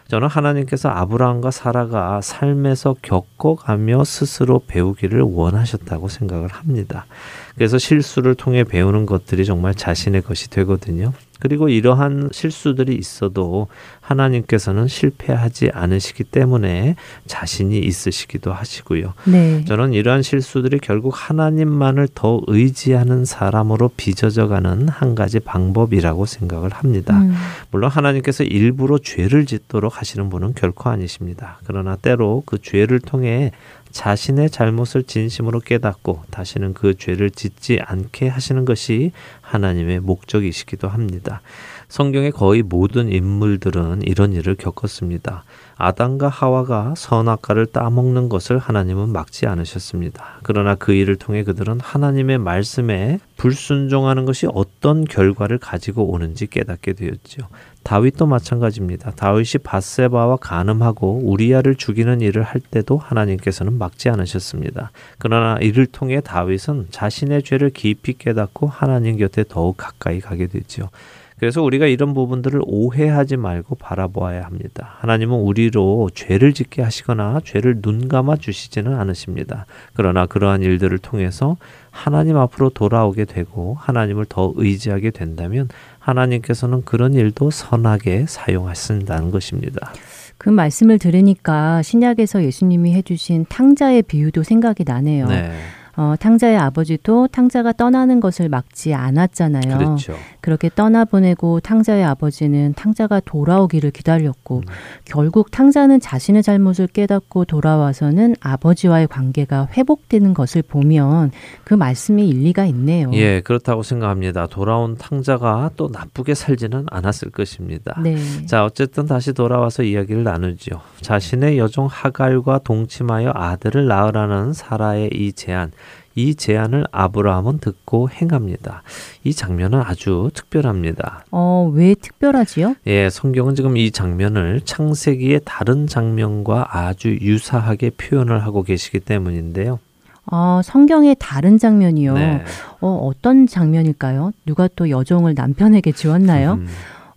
저는 0.08 0.27
하나님께서 0.27 0.89
아브라함과 0.89 1.50
사라가 1.50 2.22
삶에서 2.22 2.96
겪어가며 3.01 4.04
스스로 4.04 4.62
배우기를 4.68 5.22
원하셨다고 5.22 6.10
생각을 6.10 6.48
합니다. 6.50 7.08
그래서 7.55 7.77
실수를 7.77 8.35
통해 8.35 8.63
배우는 8.63 9.05
것들이 9.05 9.45
정말 9.45 9.74
자신의 9.74 10.21
것이 10.24 10.50
되거든요. 10.50 11.13
그리고 11.39 11.69
이러한 11.69 12.29
실수들이 12.31 12.95
있어도 12.95 13.67
하나님께서는 14.00 14.88
실패하지 14.88 15.69
않으시기 15.74 16.24
때문에 16.24 16.95
자신이 17.27 17.77
있으시기도 17.79 18.53
하시고요. 18.53 19.13
네. 19.25 19.63
저는 19.65 19.93
이러한 19.93 20.21
실수들이 20.21 20.79
결국 20.79 21.13
하나님만을 21.15 22.07
더 22.15 22.41
의지하는 22.47 23.25
사람으로 23.25 23.91
빚어져가는 23.97 24.88
한 24.88 25.15
가지 25.15 25.39
방법이라고 25.39 26.25
생각을 26.25 26.71
합니다. 26.71 27.19
음. 27.19 27.35
물론 27.69 27.89
하나님께서 27.89 28.43
일부러 28.43 28.97
죄를 28.97 29.45
짓도록 29.45 30.00
하시는 30.00 30.29
분은 30.29 30.53
결코 30.55 30.89
아니십니다. 30.89 31.59
그러나 31.65 31.95
때로 31.95 32.43
그 32.45 32.59
죄를 32.62 33.00
통해 33.00 33.51
자신의 33.96 34.50
잘못을 34.50 35.04
진심으로 35.04 35.62
깨닫고 35.62 36.24
다시는 36.30 36.74
그 36.74 36.98
죄를 36.98 37.32
짓지 37.32 37.80
않게 37.82 38.28
하시는 38.28 38.66
것이 38.66 39.14
하나님의 39.40 40.02
목적이시기도 40.02 40.90
합니다. 40.90 41.42
성경의 41.88 42.32
거의 42.32 42.62
모든 42.62 43.10
인물들은 43.10 44.02
이런 44.02 44.34
일을 44.34 44.56
겪었습니다. 44.56 45.46
아담과 45.78 46.28
하와가 46.28 46.94
선악과를 46.98 47.68
따먹는 47.68 48.28
것을 48.28 48.58
하나님은 48.58 49.14
막지 49.14 49.48
않으셨습니다. 49.48 50.40
그러나 50.44 50.75
그 50.75 50.92
일을 50.92 51.16
통해 51.16 51.44
그들은 51.44 51.80
하나님의 51.80 52.38
말씀에 52.40 53.20
불순종하는 53.38 54.25
것이 54.25 54.46
어떤 54.54 55.06
결과를 55.06 55.58
가지고 55.58 56.12
오는지 56.12 56.48
깨닫게 56.48 56.94
되었죠. 56.94 57.48
다윗도 57.86 58.25
마찬가지입니다. 58.25 59.12
다윗이 59.12 59.62
바세바와 59.63 60.38
간음하고 60.38 61.22
우리야를 61.24 61.75
죽이는 61.75 62.20
일을 62.20 62.42
할 62.42 62.60
때도 62.60 62.98
하나님께서는 62.98 63.77
막지 63.77 64.10
않으셨습니다. 64.10 64.89
그러나 65.20 65.60
이를 65.62 65.86
통해 65.86 66.20
다윗은 66.20 66.88
자신의 66.89 67.44
죄를 67.44 67.70
깊이 67.70 68.13
깨닫고 68.18 68.65
하나님 68.65 69.18
곁에 69.18 69.46
더욱 69.48 69.77
가까이 69.77 70.20
가게 70.20 70.48
되죠. 70.48 70.89
그래서 71.38 71.62
우리가 71.62 71.86
이런 71.86 72.13
부분들을 72.13 72.62
오해하지 72.65 73.36
말고 73.38 73.75
바라보아야 73.75 74.46
합니다. 74.46 74.96
하나님은 75.00 75.38
우리로 75.38 76.10
죄를 76.13 76.54
짓게 76.54 76.82
하시거나 76.82 77.42
죄를 77.44 77.82
눈 77.82 78.08
감아 78.08 78.38
주시지는 78.38 78.96
않으십니다. 78.96 79.65
그러나 79.94 80.25
그러한 80.25 80.62
일들을 80.62 80.98
통해서 81.00 81.58
하나님 81.92 82.38
앞으로 82.38 82.70
돌아오게 82.70 83.25
되고 83.25 83.75
하나님을 83.80 84.25
더 84.27 84.54
의지하게 84.56 85.12
된다면 85.12 85.68
하나님께서는 86.05 86.83
그런 86.85 87.13
일도 87.13 87.50
선하게 87.50 88.25
사용하신다는 88.27 89.31
것입니다. 89.31 89.91
그 90.38 90.50
말씀을 90.50 91.00
들으니까 91.00 91.81
신약에서 91.81 92.43
예수님이 92.43 92.93
해주신 92.93 93.45
탕자의 93.50 94.03
비유도 94.03 94.43
생각이 94.43 94.83
나네요. 94.85 95.27
네. 95.27 95.51
어, 95.98 96.16
탕자의 96.20 96.58
아버지도 96.58 97.28
탕자가 97.28 97.74
떠나는 97.74 98.20
것을 98.20 98.50
막지 98.50 98.94
않았잖아요. 98.94 99.78
그렇죠. 99.78 100.14
그렇게 100.42 100.70
떠나보내고 100.74 101.62
탕자의 101.62 102.04
아버지는 102.04 102.74
탕자가 102.75 103.22
돌아오기를 103.22 103.92
기다렸고 103.92 104.58
음. 104.58 104.64
결국 105.06 105.52
탕자는 105.52 106.02
자신의 106.02 106.44
잘못을 106.44 106.88
깨닫고 106.88 107.46
돌아와서는 107.46 108.36
아버지와의 108.42 109.08
관계가 109.08 109.70
회복되는 109.72 110.34
것을 110.34 110.62
보면 110.62 111.32
그 111.64 111.74
말씀이 111.74 112.28
일리가 112.28 112.66
있네요. 112.66 113.10
예, 113.14 113.42
그렇다고 113.42 113.82
생각합니다. 113.82 114.48
돌아온 114.48 114.98
탕자가 114.98 115.72
또 115.78 115.90
나쁘게 115.92 116.36
살지는 116.36 116.88
않았을 116.92 117.32
것입니다. 117.32 118.00
네. 118.02 118.18
자, 118.46 118.66
어쨌든 118.66 119.06
다시 119.06 119.34
돌아와서 119.34 119.84
이야기를 119.84 120.24
나누죠. 120.24 120.82
자신의 121.02 121.58
여종 121.58 121.88
하갈과 121.90 122.60
동침하여 122.60 123.32
아들을 123.34 123.88
낳으라는 123.88 124.54
사라의 124.54 125.10
이 125.14 125.32
제안. 125.34 125.72
이 126.15 126.36
제안을 126.36 126.86
아브라함은 126.91 127.60
듣고 127.60 128.10
행합니다. 128.10 128.84
이 129.24 129.34
장면은 129.34 129.81
아주 129.81 130.31
특별합니다. 130.34 131.25
어, 131.31 131.69
왜 131.74 131.93
특별하지요? 131.93 132.75
예, 132.88 133.10
성경은 133.10 133.55
지금 133.55 133.75
이 133.75 133.91
장면을 133.91 134.62
창세기의 134.62 135.41
다른 135.43 135.88
장면과 135.88 136.69
아주 136.72 137.10
유사하게 137.10 137.91
표현을 137.91 138.43
하고 138.43 138.63
계시기 138.63 139.01
때문인데요. 139.01 139.79
아, 140.27 140.62
성경의 140.63 141.17
다른 141.19 141.57
장면이요. 141.57 142.13
네. 142.13 142.43
어, 142.81 142.88
어떤 143.03 143.45
장면일까요? 143.45 144.31
누가 144.45 144.67
또 144.75 144.89
여종을 144.89 145.36
남편에게 145.36 145.91
지웠나요? 145.91 146.53
음. 146.53 146.67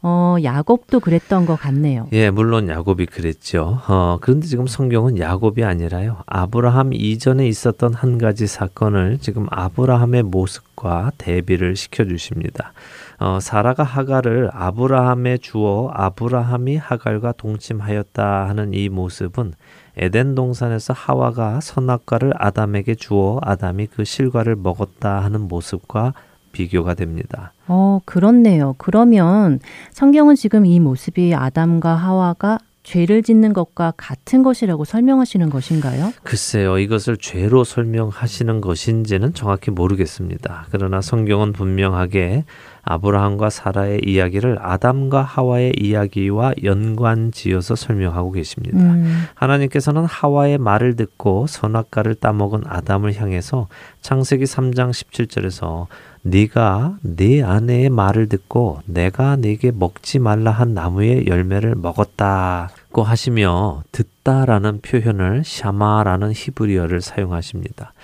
어, 0.01 0.37
야곱도 0.43 1.01
그랬던 1.01 1.45
것 1.45 1.57
같네요. 1.57 2.07
예, 2.13 2.31
물론 2.31 2.69
야곱이 2.69 3.07
그랬죠. 3.07 3.81
어, 3.89 4.19
그런데 4.21 4.47
지금 4.47 4.69
성경은 4.69 5.19
야곱이 5.19 5.65
아니라요. 5.65 6.19
아브라함 6.27 6.93
이전에 6.93 7.49
있었던 7.49 7.95
한 7.95 8.17
가지 8.19 8.47
사건을 8.47 9.19
지금 9.21 9.47
아브라함의 9.51 10.23
모습과 10.23 11.13
대비를 11.19 11.75
시켜 11.75 12.05
주십니다. 12.05 12.73
어, 13.19 13.41
사라가 13.41 13.83
하갈을 13.83 14.51
아브라함에 14.53 15.39
주어 15.39 15.91
아브라함이 15.93 16.77
하갈과 16.77 17.33
동침하였다 17.33 18.49
하는 18.49 18.75
이 18.75 18.89
모습은 18.89 19.55
에덴 19.97 20.37
동산에서 20.37 20.93
하와가 20.93 21.59
선악과를 21.61 22.33
아담에게 22.37 22.95
주어 22.95 23.41
아담이 23.43 23.89
그 23.89 24.05
실과를 24.05 24.55
먹었다 24.55 25.25
하는 25.25 25.41
모습과 25.49 26.15
비교가 26.59 26.95
됩니다. 26.95 27.53
어, 27.69 28.01
그렇네요. 28.05 28.75
그러면 28.79 29.61
성경은 29.93 30.35
지금 30.35 30.67
이 30.67 30.81
모습이 30.81 31.33
아담과 31.33 31.95
하와가 31.95 32.59
죄를 32.83 33.23
짓는 33.23 33.53
것과 33.53 33.93
같은 33.99 34.43
것이라고 34.43 34.85
설명하시는 34.85 35.51
것인가요? 35.51 36.11
글쎄요, 36.23 36.79
이것을 36.79 37.19
죄로 37.19 37.63
설명하시는 37.63 38.61
것인지는 38.63 39.35
정확히 39.35 39.71
모르겠습니다. 39.71 40.67
그러나 40.71 41.03
성경은 41.03 41.53
분명하게 41.53 42.45
아브라함과 42.83 43.51
사라의 43.51 44.01
이야기를 44.07 44.57
아담과 44.63 45.21
하와의 45.21 45.75
이야기와 45.79 46.55
연관지어서 46.65 47.77
설명하고 47.77 48.33
계십니다. 48.33 48.79
음. 48.79 49.25
하나님께서는 49.35 50.07
하와의 50.07 50.57
말을 50.57 50.97
듣고 50.97 51.47
선악과를 51.47 52.15
따먹은 52.15 52.63
아담을 52.65 53.15
향해서 53.21 53.69
창세기 54.01 54.45
3장 54.45 54.91
17절에서 54.93 55.89
네가 56.29 56.99
네 57.01 57.43
아내의 57.43 57.89
말을 57.89 58.29
듣고 58.29 58.81
내가 58.85 59.37
네게 59.37 59.73
먹지 59.73 60.19
말라 60.19 60.51
한 60.51 60.75
나무의 60.75 61.27
열매를 61.27 61.75
먹었다고 61.75 63.03
하시며 63.03 63.83
듣다라는 63.93 64.83
표현을 64.83 65.43
샤마라는 65.45 66.33
히브리어를 66.35 67.01
사용하십니다. 67.01 67.95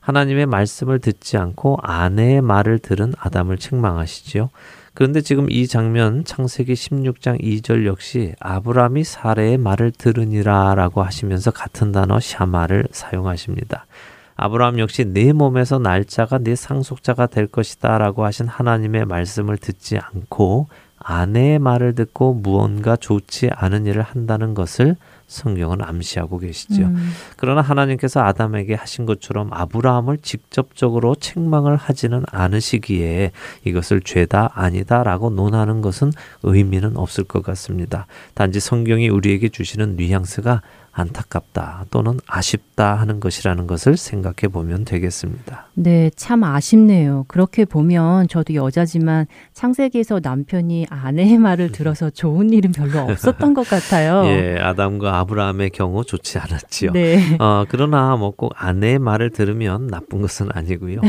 하나님의 0.00 0.46
말씀을 0.46 0.98
듣지 0.98 1.36
않고 1.36 1.78
아내의 1.82 2.40
말을 2.40 2.78
들은 2.78 3.12
아담을 3.18 3.58
책망하시지요. 3.58 4.48
그런데 4.94 5.20
지금 5.20 5.50
이 5.50 5.66
장면 5.66 6.24
창세기 6.24 6.72
16장 6.72 7.42
2절 7.42 7.84
역시 7.84 8.34
아브라함이 8.40 9.04
사례의 9.04 9.58
말을 9.58 9.92
들으니라라고 9.92 11.02
하시면서 11.02 11.50
같은 11.50 11.92
단어 11.92 12.18
샤마를 12.20 12.86
사용하십니다. 12.92 13.86
아브라함 14.36 14.78
역시 14.78 15.04
내 15.04 15.32
몸에서 15.32 15.78
날짜가 15.78 16.38
내 16.38 16.54
상속자가 16.56 17.26
될 17.26 17.46
것이다 17.46 17.98
라고 17.98 18.24
하신 18.24 18.48
하나님의 18.48 19.04
말씀을 19.06 19.56
듣지 19.58 19.98
않고 19.98 20.68
아내의 20.98 21.58
말을 21.58 21.94
듣고 21.94 22.32
무언가 22.32 22.96
좋지 22.96 23.50
않은 23.52 23.86
일을 23.86 24.02
한다는 24.02 24.54
것을 24.54 24.96
성경은 25.26 25.82
암시하고 25.82 26.38
계시죠. 26.38 26.82
음. 26.82 27.12
그러나 27.36 27.60
하나님께서 27.60 28.22
아담에게 28.22 28.74
하신 28.74 29.04
것처럼 29.04 29.52
아브라함을 29.52 30.18
직접적으로 30.18 31.14
책망을 31.14 31.76
하지는 31.76 32.24
않으시기에 32.30 33.32
이것을 33.64 34.00
죄다 34.00 34.50
아니다라고 34.54 35.30
논하는 35.30 35.82
것은 35.82 36.12
의미는 36.42 36.96
없을 36.96 37.24
것 37.24 37.42
같습니다. 37.42 38.06
단지 38.34 38.60
성경이 38.60 39.08
우리에게 39.08 39.48
주시는 39.48 39.96
뉘앙스가 39.96 40.62
안타깝다 40.94 41.86
또는 41.90 42.20
아쉽다 42.26 42.94
하는 42.94 43.18
것이라는 43.20 43.66
것을 43.66 43.96
생각해 43.96 44.52
보면 44.52 44.84
되겠습니다. 44.84 45.68
네, 45.74 46.10
참 46.14 46.44
아쉽네요. 46.44 47.24
그렇게 47.26 47.64
보면 47.64 48.28
저도 48.28 48.54
여자지만 48.54 49.26
창세기에서 49.54 50.20
남편이 50.22 50.86
아내의 50.90 51.38
말을 51.38 51.72
들어서 51.72 52.10
좋은 52.10 52.50
일은 52.50 52.72
별로 52.72 53.00
없었던 53.00 53.54
것 53.54 53.66
같아요. 53.68 54.24
예, 54.30 54.58
아담과 54.60 55.18
아브라함의 55.20 55.70
경우 55.70 56.04
좋지 56.04 56.38
않았지요. 56.38 56.92
네. 56.92 57.36
어, 57.40 57.64
그러나 57.68 58.14
뭐 58.16 58.34
꼭 58.36 58.52
아내의 58.56 58.98
말을 58.98 59.30
들으면 59.30 59.86
나쁜 59.86 60.20
것은 60.20 60.48
아니고요. 60.52 61.00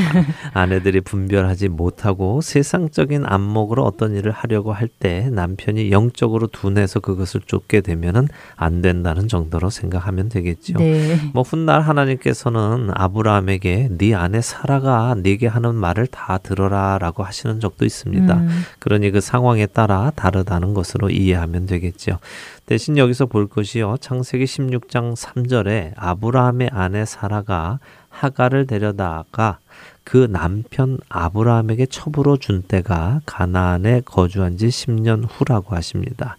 아내들이 0.53 1.01
분별하지 1.01 1.69
못하고 1.69 2.41
세상적인 2.41 3.23
안목으로 3.25 3.83
어떤 3.83 4.15
일을 4.15 4.31
하려고 4.31 4.73
할 4.73 4.85
때 4.99 5.29
남편이 5.31 5.91
영적으로 5.91 6.47
둔해서 6.47 6.99
그것을 7.01 7.41
쫓게 7.41 7.81
되면은 7.81 8.27
안 8.55 8.81
된다는 8.81 9.27
정도로 9.27 9.69
생각하면 9.75 10.29
되겠죠. 10.29 10.79
네. 10.79 11.19
뭐 11.33 11.43
훗날 11.43 11.81
하나님께서는 11.81 12.89
아브라함에게 12.93 13.89
네 13.97 14.15
아내 14.15 14.41
사라가 14.41 15.15
네게 15.21 15.47
하는 15.47 15.75
말을 15.75 16.07
다 16.07 16.37
들어라라고 16.39 17.23
하시는 17.23 17.59
적도 17.59 17.85
있습니다. 17.85 18.33
음. 18.33 18.63
그러니 18.79 19.11
그 19.11 19.21
상황에 19.21 19.65
따라 19.67 20.11
다르다는 20.15 20.73
것으로 20.73 21.09
이해하면 21.09 21.65
되겠죠. 21.65 22.19
대신 22.65 22.97
여기서 22.97 23.27
볼 23.27 23.47
것이요. 23.47 23.97
창세기 23.99 24.45
16장 24.45 25.15
3절에 25.15 25.93
아브라함의 25.95 26.71
아내 26.73 27.05
사라가 27.05 27.79
하가를 28.09 28.65
데려다가 28.65 29.59
그 30.05 30.27
남편 30.29 30.99
아브라함에게 31.09 31.87
첩으로 31.87 32.37
준 32.37 32.61
때가 32.61 33.21
가나안에 33.25 34.03
거주한 34.05 34.55
지 34.55 34.67
10년 34.67 35.25
후라고 35.27 35.75
하십니다. 35.75 36.37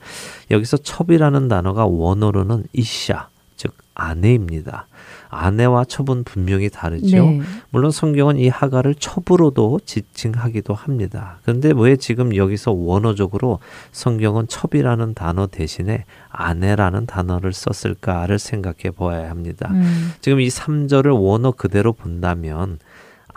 여기서 0.51 0.79
첩이라는 0.79 1.49
단어가 1.49 1.85
원어로는 1.85 2.65
이샤, 2.73 3.29
즉 3.57 3.75
아내입니다. 3.95 4.87
아내와 5.29 5.85
첩은 5.85 6.23
분명히 6.25 6.71
다르죠. 6.71 7.17
네. 7.17 7.41
물론 7.71 7.91
성경은 7.91 8.39
이 8.39 8.49
하가를 8.49 8.95
첩으로도 8.95 9.81
지칭하기도 9.85 10.73
합니다. 10.73 11.39
그런데 11.43 11.73
왜 11.75 11.97
지금 11.97 12.37
여기서 12.37 12.71
원어적으로 12.71 13.59
성경은 13.91 14.47
첩이라는 14.47 15.15
단어 15.15 15.49
대신에 15.49 16.05
아내라는 16.31 17.07
단어를 17.07 17.53
썼을까를 17.53 18.39
생각해 18.39 18.93
보아야 18.95 19.29
합니다. 19.29 19.69
음. 19.73 20.13
지금 20.21 20.41
이 20.41 20.49
3절을 20.49 21.21
원어 21.21 21.51
그대로 21.51 21.93
본다면 21.93 22.79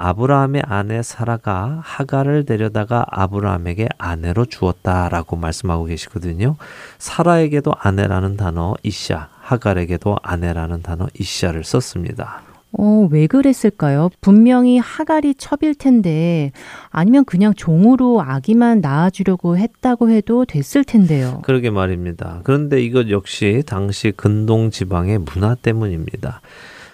아브라함의 0.01 0.63
아내 0.65 1.03
사라가 1.03 1.81
하가를 1.83 2.45
데려다가 2.45 3.05
아브라함에게 3.09 3.89
아내로 3.97 4.45
주었다라고 4.45 5.35
말씀하고 5.35 5.83
계시거든요. 5.85 6.55
사라에게도 6.99 7.73
아내라는 7.77 8.37
단어 8.37 8.75
이샤, 8.81 9.27
하갈에게도 9.41 10.15
아내라는 10.23 10.81
단어 10.83 11.07
이샤를 11.19 11.65
썼습니다. 11.65 12.43
어, 12.71 13.09
왜 13.11 13.27
그랬을까요? 13.27 14.09
분명히 14.21 14.77
하갈이 14.77 15.35
첩일 15.35 15.75
텐데 15.75 16.53
아니면 16.91 17.25
그냥 17.25 17.53
종으로 17.53 18.21
아기만 18.21 18.79
낳아주려고 18.79 19.57
했다고 19.57 20.11
해도 20.11 20.45
됐을 20.45 20.85
텐데요. 20.85 21.41
그러게 21.43 21.71
말입니다. 21.71 22.39
그런데 22.43 22.81
이것 22.81 23.09
역시 23.09 23.63
당시 23.65 24.13
근동 24.15 24.69
지방의 24.69 25.19
문화 25.19 25.55
때문입니다. 25.55 26.39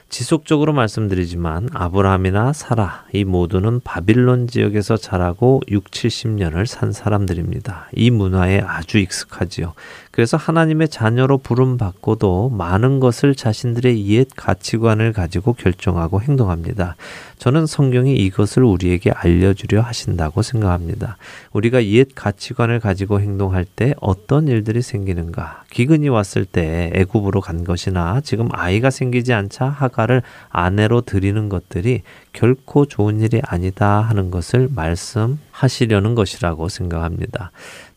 지속적으로 0.09 0.71
말씀드리지만 0.71 1.69
아브라함이나 1.73 2.53
사라 2.53 3.05
이 3.11 3.23
모두는 3.23 3.81
바빌론 3.81 4.47
지역에서 4.47 4.97
자라고 4.97 5.61
6, 5.67 5.85
70년을 5.85 6.65
산 6.65 6.91
사람들입니다. 6.91 7.89
이 7.93 8.11
문화에 8.11 8.59
아주 8.59 8.99
익숙하지요. 8.99 9.73
그래서 10.15 10.37
하나님의 10.37 10.87
자녀로 10.87 11.39
부름 11.39 11.77
받고도 11.77 12.47
많은 12.47 13.01
것을 13.01 13.35
자신들의 13.35 14.07
옛 14.07 14.29
가치관을 14.33 15.11
가지고 15.11 15.51
결정하고 15.51 16.21
행동합니다. 16.21 16.95
저는 17.37 17.65
성경이 17.65 18.15
이것을 18.15 18.63
우리에게 18.63 19.11
알려주려 19.11 19.81
하신다고 19.81 20.41
생각합니다. 20.41 21.17
우리가 21.51 21.83
옛 21.87 22.07
가치관을 22.15 22.79
가지고 22.79 23.19
행동할 23.19 23.65
때 23.65 23.93
어떤 23.99 24.47
일들이 24.47 24.81
생기는가? 24.81 25.65
기근이 25.69 26.07
왔을 26.07 26.45
때 26.45 26.91
애굽으로 26.93 27.41
간 27.41 27.65
것이나 27.65 28.21
지금 28.21 28.47
아이가 28.53 28.91
생기지 28.91 29.33
않자 29.33 29.65
하가를 29.65 30.21
아내로 30.47 31.01
드리는 31.01 31.49
것들이 31.49 32.03
결코 32.31 32.85
좋은 32.85 33.19
일이 33.19 33.41
아니다 33.43 33.99
하는 33.99 34.31
것을 34.31 34.69
말씀하시려는 34.73 36.15
것이라고 36.15 36.69
생각합니다. 36.69 37.51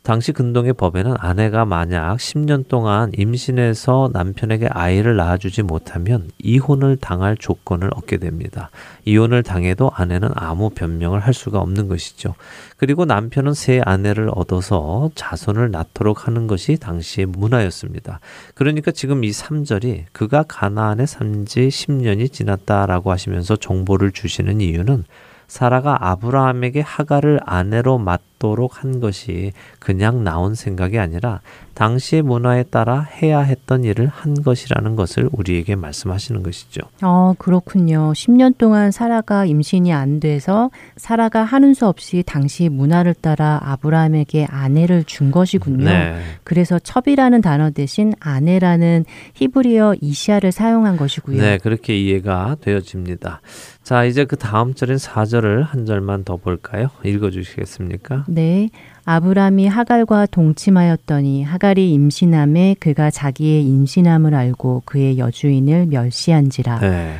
당시 0.09 0.33
근동의 0.33 0.73
법에는 0.73 1.17
아내가 1.19 1.67
만약 1.67 2.17
10년 2.17 2.67
동안 2.67 3.13
임신해서 3.15 4.09
남편에게 4.15 4.67
아이를 4.71 5.17
낳아주지 5.17 5.65
못하면 5.65 6.31
이혼을 6.39 6.97
당할 6.97 7.37
조건을 7.37 7.91
얻게 7.95 8.17
됩니다. 8.17 8.71
이혼을 9.05 9.43
당해도 9.43 9.91
아내는 9.95 10.31
아무 10.35 10.71
변명을 10.71 11.21
할 11.21 11.35
수가 11.35 11.59
없는 11.59 11.89
것이죠. 11.89 12.37
그리고 12.79 13.05
남편은 13.05 13.53
새 13.53 13.83
아내를 13.85 14.31
얻어서 14.35 15.11
자손을 15.15 15.71
낳도록 15.73 16.27
하는 16.27 16.47
것이 16.47 16.79
당시의 16.79 17.27
문화였습니다. 17.27 18.21
그러니까 18.55 18.93
지금 18.93 19.25
이 19.25 19.31
3절이 19.31 20.05
그가 20.13 20.43
가나안에 20.49 21.05
산지 21.05 21.69
10년이 21.69 22.33
지났다라고 22.33 23.13
하시면서 23.13 23.57
정보를 23.57 24.13
주시는 24.13 24.63
이유는 24.63 25.05
사라가 25.49 25.99
아브라함에게 26.09 26.81
하가를 26.81 27.41
아내로 27.45 27.99
맡 27.99 28.23
도록 28.39 28.83
한 28.83 29.01
것이 29.01 29.53
그냥 29.79 30.25
나온 30.25 30.55
생각이 30.55 30.99
아니라 30.99 31.41
당시의 31.79 32.23
문화에 32.23 32.65
따라 32.65 33.03
해야 33.03 33.39
했던 33.39 33.85
일을 33.85 34.09
한 34.09 34.43
것이라는 34.43 34.97
것을 34.97 35.29
우리에게 35.31 35.77
말씀하시는 35.77 36.43
것이죠. 36.43 36.81
어, 37.03 37.35
그렇군요. 37.39 38.13
10년 38.15 38.59
동안 38.59 38.91
사라가 38.91 39.45
임신이 39.45 39.93
안 39.93 40.19
돼서 40.19 40.71
사라가 40.97 41.45
하는 41.45 41.75
수 41.75 41.87
없이 41.87 42.25
당시 42.27 42.69
문화를 42.69 43.15
따라 43.15 43.61
아브라함에게 43.63 44.47
아내를 44.51 45.05
준 45.05 45.31
것이군요. 45.31 45.85
네. 45.85 46.21
그래서 46.43 46.81
첩이라는 46.81 47.41
단어 47.43 47.71
대신 47.71 48.13
아내라는 48.19 49.05
히브리어 49.35 49.95
이시아를 50.01 50.51
사용한 50.51 50.97
것이고요. 50.97 51.41
네, 51.41 51.59
그렇게 51.59 51.97
이해가 51.97 52.57
되어집니다. 52.61 53.41
자, 53.89 54.05
이제 54.05 54.25
그 54.25 54.37
다음 54.37 54.75
절인 54.75 54.97
4절을 54.97 55.63
한 55.63 55.87
절만 55.87 56.25
더 56.25 56.37
볼까요? 56.37 56.91
읽어 57.05 57.31
주시겠습니까? 57.31 58.27
네. 58.29 58.71
아브람이 59.05 59.67
하갈과 59.67 60.27
동침하였더니 60.27 61.43
하갈이 61.43 61.93
임신함에 61.93 62.77
그가 62.79 63.11
자기의 63.11 63.65
임신함을 63.65 64.35
알고 64.35 64.83
그의 64.85 65.19
여주인을 65.19 65.87
멸시한지라. 65.87 66.81
네. 66.81 67.15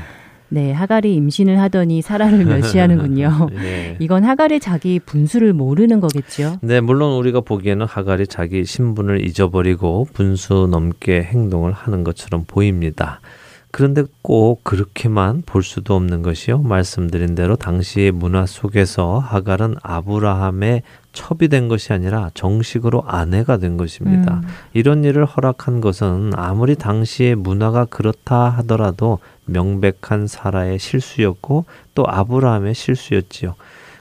네, 0.51 0.73
하갈이 0.73 1.15
임신을 1.15 1.61
하더니 1.61 2.01
사라를 2.01 2.45
멸시하는군요. 2.45 3.49
네. 3.53 3.97
이건 3.99 4.25
하갈이 4.25 4.61
자기 4.61 4.99
분수를 4.99 5.53
모르는 5.53 6.01
거겠죠? 6.01 6.57
네, 6.63 6.81
물론 6.81 7.19
우리가 7.19 7.41
보기에는 7.41 7.85
하갈이 7.87 8.27
자기 8.27 8.65
신분을 8.65 9.27
잊어버리고 9.27 10.09
분수 10.13 10.69
넘게 10.71 11.23
행동을 11.23 11.73
하는 11.73 12.03
것처럼 12.03 12.45
보입니다. 12.47 13.21
그런데 13.71 14.05
꼭 14.23 14.65
그렇게만 14.65 15.43
볼 15.45 15.63
수도 15.63 15.95
없는 15.95 16.23
것이요. 16.23 16.59
말씀드린 16.63 17.35
대로 17.35 17.57
당시의 17.57 18.13
문화 18.13 18.47
속에서 18.47 19.19
하갈은 19.19 19.77
아브라함의 19.83 20.83
첩이 21.13 21.49
된 21.49 21.69
것이 21.69 21.93
아니라 21.93 22.31
정식으로 22.35 23.03
아내가 23.07 23.57
된 23.57 23.77
것입니다. 23.77 24.41
음. 24.45 24.49
이런 24.73 25.05
일을 25.05 25.25
허락한 25.25 25.81
것은 25.81 26.33
아무리 26.35 26.77
당시의 26.77 27.35
문화가 27.35 27.85
그렇다 27.85 28.49
하더라도 28.51 29.19
명백한 29.47 30.27
사라의 30.27 30.79
실수였고 30.79 31.65
또 31.95 32.05
아브라함의 32.07 32.75
실수였지요. 32.75 33.55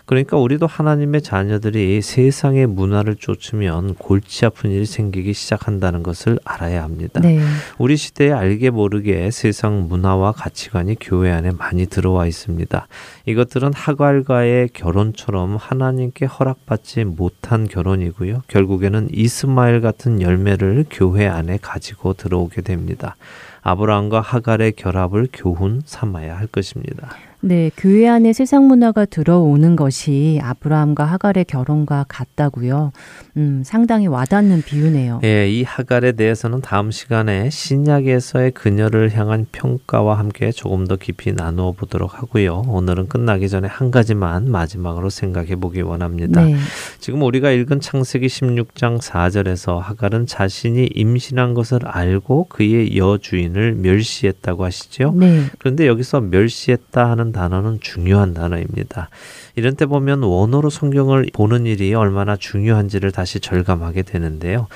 그러니까 0.08 0.38
우리도 0.38 0.67
하나님의 0.67 1.22
자녀들이 1.22 2.02
세상의 2.02 2.65
문화를 2.67 3.17
쫓으면 3.17 3.93
골치 3.96 4.46
아픈 4.46 4.72
일이 4.72 4.86
생기기 4.86 5.34
시작한다는 5.34 6.02
것을 6.02 6.39
알아야 6.46 6.82
합니다. 6.82 7.20
네. 7.20 7.41
우리 7.78 7.98
시대에 7.98 8.32
알게 8.32 8.70
모르게 8.70 9.30
세상 9.32 9.89
문화와 9.89 10.32
가치관이 10.32 10.96
교회 11.02 11.30
안에 11.32 11.52
많이 11.52 11.88
들어와 11.88 12.26
있습니다. 12.26 12.88
이것들은 13.26 13.74
하갈과의 13.74 14.70
결혼처럼 14.70 15.58
하나님께 15.58 16.26
허락받지 16.26 17.04
못한 17.04 17.67
결혼이고요. 17.67 18.43
결국에는 18.48 19.10
이스마엘 19.12 19.82
같은 19.82 20.22
열매를 20.22 20.86
교회 20.89 21.28
안에 21.28 21.60
가지고 21.62 22.13
들어오게 22.13 22.62
됩니다. 22.62 23.17
아브라함과 23.62 24.22
하갈의 24.22 24.72
결합을 24.78 25.28
교훈 25.34 25.82
삼아야 25.84 26.38
할 26.38 26.48
것입니다. 26.48 27.10
네, 27.39 27.69
교회 27.78 28.08
안에 28.08 28.34
세상 28.34 28.67
문화가 28.67 29.06
들어오는 29.06 29.76
것이 29.76 30.39
아브라함과 30.41 31.06
하갈의 31.06 31.45
결혼과 31.45 32.04
같다고요. 32.08 32.91
음, 33.38 33.62
상당히 33.63 34.08
와닿는 34.08 34.63
비유네요. 34.63 35.21
예, 35.23 35.47
이 35.47 35.62
하갈에 35.62 36.13
대해서는 36.13 36.62
다음 36.62 36.89
시간에 36.89 37.52
신약에서의 37.52 38.52
그녀를 38.52 39.15
향한 39.15 39.45
평가와 39.52 40.17
함께 40.17 40.52
조금 40.52 40.88
더 40.88 40.95
깊이 40.95 41.32
나누어 41.32 41.73
보도록 41.73 42.17
하고요. 42.17 42.63
오늘은 42.67 43.08
끝나기 43.08 43.50
전에 43.50 43.67
한 43.67 43.91
가지만 43.91 44.50
마지막으로 44.50 45.12
생각해 45.12 45.58
보기 45.58 45.82
원합니다. 45.82 46.43
네. 46.43 46.56
지금 47.00 47.21
우리가 47.21 47.52
읽은 47.52 47.82
창세기 47.82 48.26
16장 48.26 49.00
4절에서 49.00 49.78
하갈은 49.78 50.26
자신이 50.26 50.89
임신한 50.95 51.54
것을 51.54 51.88
알고 51.88 52.45
그의 52.50 52.97
여주인을 52.97 53.76
멸시했다고 53.76 54.65
하시죠. 54.65 55.13
네. 55.15 55.43
그런데 55.60 55.86
여기서 55.86 56.21
멸시했다 56.21 57.08
하는 57.08 57.26
단어는 57.31 57.79
중요한 57.81 58.33
단어입니다. 58.33 59.09
이런 59.55 59.75
때 59.75 59.85
보면 59.85 60.23
원어로 60.23 60.69
성경을 60.69 61.27
보는 61.33 61.65
일이 61.65 61.93
얼마나 61.93 62.35
중요한지를 62.35 63.11
다시 63.11 63.39
절감하게 63.39 64.03
되는데요. 64.03 64.67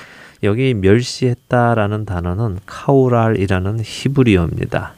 여기 0.43 0.73
멸시했다라는 0.73 2.05
단어는 2.05 2.59
카우랄이라는 2.65 3.79
히브리어입니다. 3.83 4.93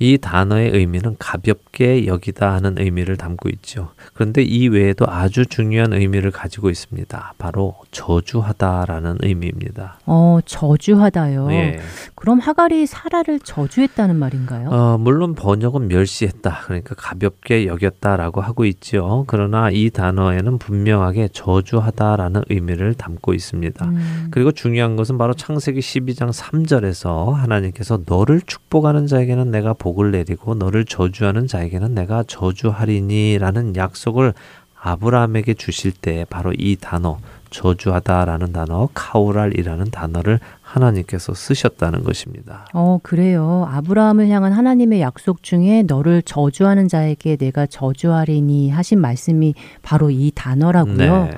이 0.00 0.18
단어의 0.18 0.70
의미는 0.70 1.14
가볍게 1.18 2.06
여기다 2.06 2.52
하는 2.52 2.76
의미를 2.78 3.16
담고 3.16 3.48
있죠. 3.50 3.90
그런데 4.12 4.42
이 4.42 4.66
외에도 4.68 5.06
아주 5.08 5.46
중요한 5.46 5.92
의미를 5.92 6.32
가지고 6.32 6.68
있습니다. 6.68 7.34
바로 7.38 7.76
저주하다라는 7.92 9.18
의미입니다. 9.22 9.98
어, 10.06 10.40
저주하다요. 10.44 11.52
예. 11.52 11.80
그럼 12.16 12.40
하갈이 12.40 12.86
사라를 12.86 13.38
저주했다는 13.38 14.16
말인가요? 14.16 14.68
어, 14.70 14.98
물론 14.98 15.34
번역은 15.34 15.86
멸시했다. 15.86 16.62
그러니까 16.64 16.94
가볍게 16.96 17.66
여겼다라고 17.66 18.40
하고 18.40 18.64
있죠. 18.64 19.24
그러나 19.28 19.70
이 19.70 19.90
단어에는 19.90 20.58
분명하게 20.58 21.28
저주하다라는 21.32 22.42
의미를 22.50 22.94
담고 22.94 23.32
있습니다. 23.32 23.84
음. 23.84 24.28
그리고 24.32 24.50
중요한 24.50 24.96
것은 24.96 25.18
바로 25.18 25.34
창세기 25.34 25.78
12장 25.80 26.32
3절에서 26.32 27.32
하나님께서 27.32 28.00
너를 28.06 28.40
축복하는 28.40 29.06
자에게는 29.06 29.50
내가 29.50 29.72
복을 29.84 30.12
내리고 30.12 30.54
너를 30.54 30.86
저주하는 30.86 31.46
자에게는 31.46 31.94
내가 31.94 32.24
저주하리니라는 32.26 33.76
약속을 33.76 34.32
아브라함에게 34.80 35.52
주실 35.54 35.92
때 35.92 36.24
바로 36.30 36.54
이 36.56 36.76
단어 36.80 37.18
저주하다라는 37.50 38.52
단어 38.52 38.88
카우랄이라는 38.94 39.90
단어를 39.90 40.40
하나님께서 40.62 41.34
쓰셨다는 41.34 42.02
것입니다. 42.02 42.66
어, 42.72 42.98
그래요. 43.02 43.68
아브라함을 43.70 44.28
향한 44.28 44.52
하나님의 44.52 45.02
약속 45.02 45.42
중에 45.42 45.82
너를 45.82 46.22
저주하는 46.22 46.88
자에게 46.88 47.36
내가 47.36 47.66
저주하리니 47.66 48.70
하신 48.70 49.00
말씀이 49.00 49.54
바로 49.82 50.10
이 50.10 50.32
단어라고요. 50.34 50.96
네. 50.96 51.30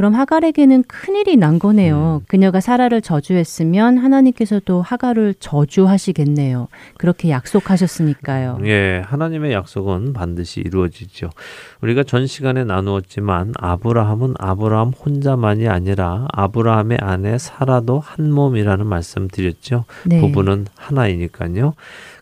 그럼 0.00 0.14
하갈에게는 0.14 0.84
큰일이 0.84 1.36
난 1.36 1.58
거네요. 1.58 2.22
음. 2.22 2.24
그녀가 2.26 2.60
사라를 2.60 3.02
저주했으면 3.02 3.98
하나님께서도 3.98 4.80
하갈을 4.80 5.34
저주하시겠네요. 5.38 6.68
그렇게 6.96 7.28
약속하셨으니까요. 7.28 8.60
예, 8.64 9.02
하나님의 9.04 9.52
약속은 9.52 10.14
반드시 10.14 10.60
이루어지죠. 10.60 11.28
우리가 11.82 12.04
전 12.04 12.26
시간에 12.26 12.64
나누었지만 12.64 13.52
아브라함은 13.58 14.36
아브라함 14.38 14.92
혼자만이 14.92 15.68
아니라 15.68 16.28
아브라함의 16.32 16.96
아내 17.02 17.36
사라도 17.36 18.00
한 18.00 18.32
몸이라는 18.32 18.86
말씀 18.86 19.28
드렸죠. 19.28 19.84
네. 20.06 20.22
부부는 20.22 20.64
하나이니까요. 20.76 21.74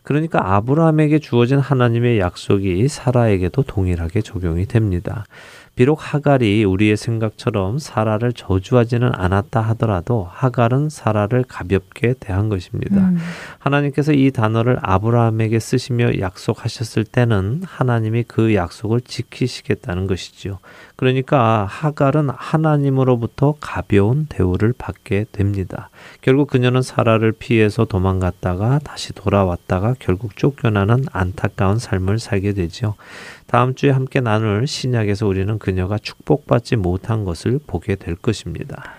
그러니까 0.03 0.55
아브라함에게 0.55 1.19
주어진 1.19 1.59
하나님의 1.59 2.19
약속이 2.19 2.89
사라에게도 2.89 3.61
동일하게 3.61 4.21
적용이 4.21 4.65
됩니다. 4.65 5.23
비록 5.79 6.13
하갈이 6.13 6.65
우리의 6.65 6.97
생각처럼 6.97 7.79
사라를 7.79 8.33
저주하지는 8.33 9.11
않았다 9.13 9.61
하더라도 9.61 10.27
하갈은 10.29 10.89
사라를 10.89 11.45
가볍게 11.47 12.15
대한 12.19 12.49
것입니다. 12.49 12.97
음. 12.97 13.17
하나님께서 13.59 14.11
이 14.11 14.29
단어를 14.31 14.77
아브라함에게 14.81 15.57
쓰시며 15.57 16.19
약속하셨을 16.19 17.05
때는 17.05 17.61
하나님이 17.63 18.25
그 18.27 18.55
약속을 18.55 18.99
지키시겠다는 18.99 20.07
것이지요. 20.07 20.59
그러니까 20.99 21.63
하갈은 21.63 22.29
하나님으로부터 22.29 23.55
가벼운 23.61 24.25
대우를 24.25 24.73
받게 24.77 25.27
됩니다. 25.31 25.89
결국 26.19 26.49
그녀는 26.49 26.81
사라를 26.81 27.31
피해서 27.31 27.85
도망갔다가 27.85 28.79
다시 28.83 29.13
돌아왔다가 29.13 29.95
결국 29.97 30.35
쫓겨나는 30.35 31.05
안타까운 31.13 31.79
삶을 31.79 32.19
살게 32.19 32.51
되죠. 32.51 32.95
다음 33.47 33.75
주에 33.75 33.91
함께 33.91 34.19
나눌 34.19 34.67
신약에서 34.67 35.25
우리는 35.25 35.57
그녀가 35.57 35.97
축복받지 35.97 36.75
못한 36.75 37.23
것을 37.23 37.61
보게 37.65 37.95
될 37.95 38.15
것입니다. 38.15 38.98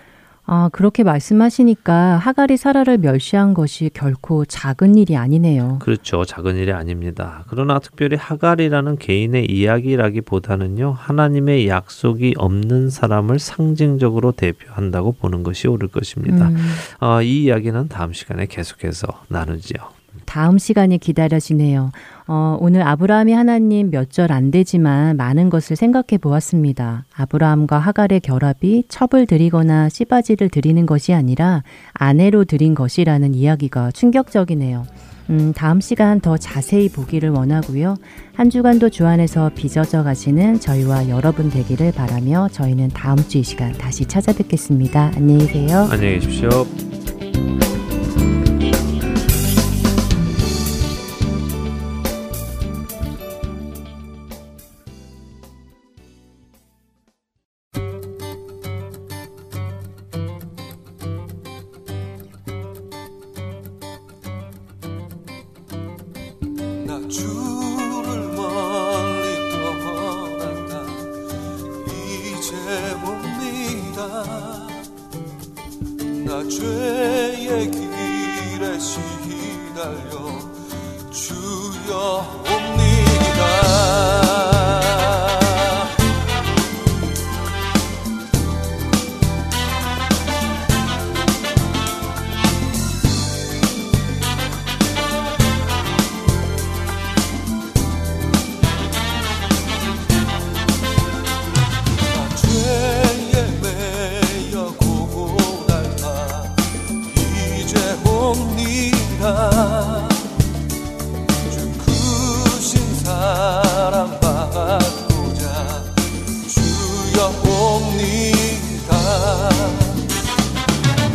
아, 0.53 0.67
그렇게 0.73 1.03
말씀하시니까 1.03 2.17
하갈이 2.17 2.57
사라를 2.57 2.97
멸시한 2.97 3.53
것이 3.53 3.89
결코 3.93 4.43
작은 4.43 4.97
일이 4.97 5.15
아니네요. 5.15 5.79
그렇죠. 5.79 6.25
작은 6.25 6.57
일이 6.57 6.73
아닙니다. 6.73 7.45
그러나 7.47 7.79
특별히 7.79 8.17
하갈이라는 8.17 8.97
개인의 8.97 9.45
이야기라기보다는요, 9.49 10.91
하나님의 10.91 11.69
약속이 11.69 12.33
없는 12.35 12.89
사람을 12.89 13.39
상징적으로 13.39 14.33
대표한다고 14.33 15.13
보는 15.13 15.43
것이 15.43 15.69
옳을 15.69 15.87
것입니다. 15.87 16.49
음. 16.49 16.57
어, 16.99 17.21
이 17.21 17.43
이야기는 17.43 17.87
다음 17.87 18.11
시간에 18.11 18.45
계속해서 18.45 19.07
나누지요. 19.29 20.00
다음 20.25 20.57
시간이 20.57 20.97
기다려지네요. 20.97 21.91
어, 22.27 22.57
오늘 22.59 22.81
아브라함이 22.87 23.33
하나님 23.33 23.89
몇 23.91 24.09
절 24.11 24.31
안 24.31 24.51
되지만 24.51 25.17
많은 25.17 25.49
것을 25.49 25.75
생각해 25.75 26.17
보았습니다. 26.21 27.05
아브라함과 27.15 27.79
하갈의 27.79 28.19
결합이 28.21 28.85
첩을 28.89 29.25
드리거나 29.25 29.89
씨바지를 29.89 30.49
드리는 30.49 30.85
것이 30.85 31.13
아니라 31.13 31.63
아내로 31.93 32.45
드린 32.45 32.75
것이라는 32.75 33.33
이야기가 33.35 33.91
충격적이네요. 33.91 34.85
음, 35.29 35.53
다음 35.55 35.79
시간 35.79 36.19
더 36.19 36.35
자세히 36.37 36.89
보기를 36.89 37.29
원하고요. 37.29 37.95
한 38.33 38.49
주간도 38.49 38.89
주 38.89 39.07
안에서 39.07 39.51
빚어져 39.55 40.03
가시는 40.03 40.59
저희와 40.59 41.07
여러분 41.09 41.49
되기를 41.49 41.93
바라며 41.93 42.49
저희는 42.51 42.89
다음 42.89 43.17
주 43.17 43.37
이 43.39 43.43
시간 43.43 43.71
다시 43.73 44.05
찾아뵙겠습니다. 44.05 45.13
안녕히 45.15 45.47
계세요. 45.47 45.87
안녕히 45.89 46.15
계십시오. 46.19 46.65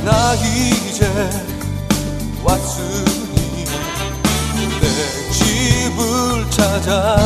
나 0.06 0.34
이제 0.34 1.04
왔으니 2.44 3.64
내 4.80 5.32
집을 5.32 6.48
찾아 6.48 7.16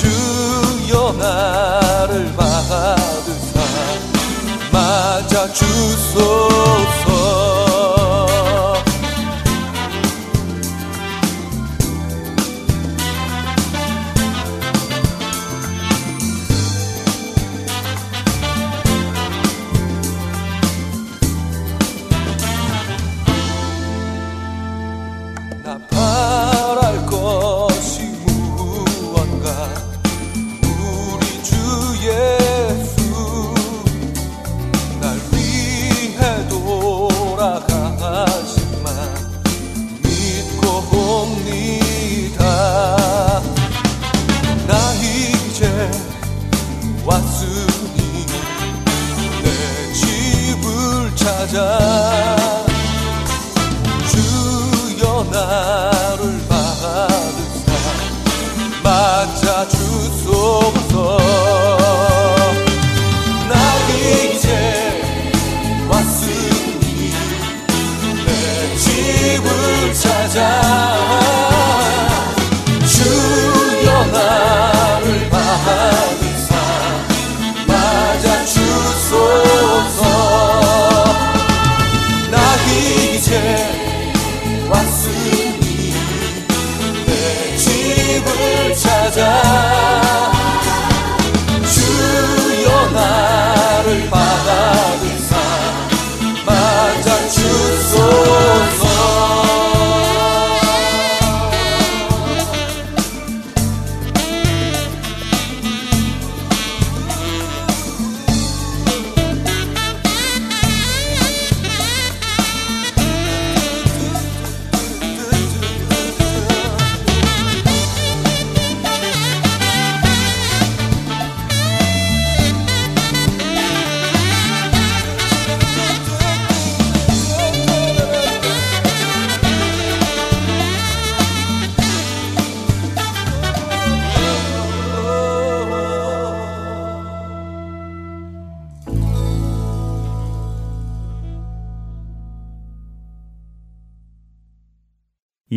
주여 0.00 1.12
나를 1.12 2.34
받으사 2.34 3.60
맞아 4.72 5.52
주소서 5.52 7.05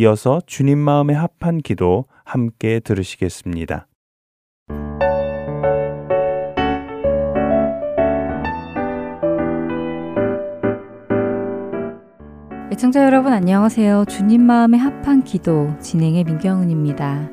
이어서 0.00 0.40
주님 0.46 0.78
마음에 0.78 1.12
합한 1.12 1.58
기도 1.58 2.06
함께 2.24 2.80
들으시겠습니다. 2.80 3.86
애청자 12.72 13.04
여러분 13.04 13.34
안녕하세요. 13.34 14.06
주님 14.08 14.40
마음에 14.40 14.78
합한 14.78 15.22
기도 15.24 15.68
진행의 15.80 16.24
민경은입니다. 16.24 17.28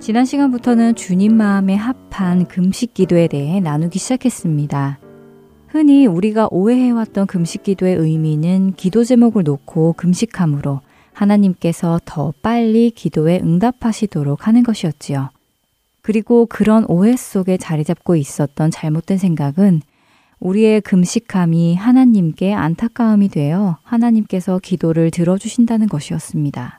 지난 0.00 0.24
시간부터는 0.24 0.94
주님 0.94 1.36
마음에 1.36 1.74
합한 1.74 2.46
금식 2.46 2.94
기도에 2.94 3.28
대해 3.28 3.60
나누기 3.60 3.98
시작했습니다. 3.98 5.03
흔히 5.74 6.06
우리가 6.06 6.46
오해해왔던 6.52 7.26
금식 7.26 7.64
기도의 7.64 7.96
의미는 7.96 8.74
기도 8.76 9.02
제목을 9.02 9.42
놓고 9.42 9.94
금식함으로 9.94 10.82
하나님께서 11.12 11.98
더 12.04 12.32
빨리 12.42 12.92
기도에 12.92 13.40
응답하시도록 13.42 14.46
하는 14.46 14.62
것이었지요. 14.62 15.30
그리고 16.00 16.46
그런 16.46 16.84
오해 16.86 17.16
속에 17.16 17.56
자리 17.56 17.82
잡고 17.82 18.14
있었던 18.14 18.70
잘못된 18.70 19.18
생각은 19.18 19.82
우리의 20.38 20.80
금식함이 20.80 21.74
하나님께 21.74 22.54
안타까움이 22.54 23.26
되어 23.26 23.78
하나님께서 23.82 24.60
기도를 24.60 25.10
들어주신다는 25.10 25.88
것이었습니다. 25.88 26.78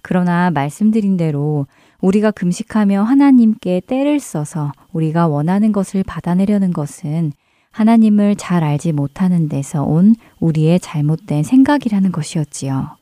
그러나 0.00 0.52
말씀드린 0.52 1.16
대로 1.16 1.66
우리가 2.00 2.30
금식하며 2.30 3.02
하나님께 3.02 3.82
때를 3.84 4.20
써서 4.20 4.70
우리가 4.92 5.26
원하는 5.26 5.72
것을 5.72 6.04
받아내려는 6.04 6.72
것은 6.72 7.32
하나님을 7.72 8.36
잘 8.36 8.62
알지 8.62 8.92
못하는 8.92 9.48
데서 9.48 9.82
온 9.82 10.14
우리의 10.38 10.78
잘못된 10.80 11.42
생각이라는 11.42 12.12
것이었지요. 12.12 12.96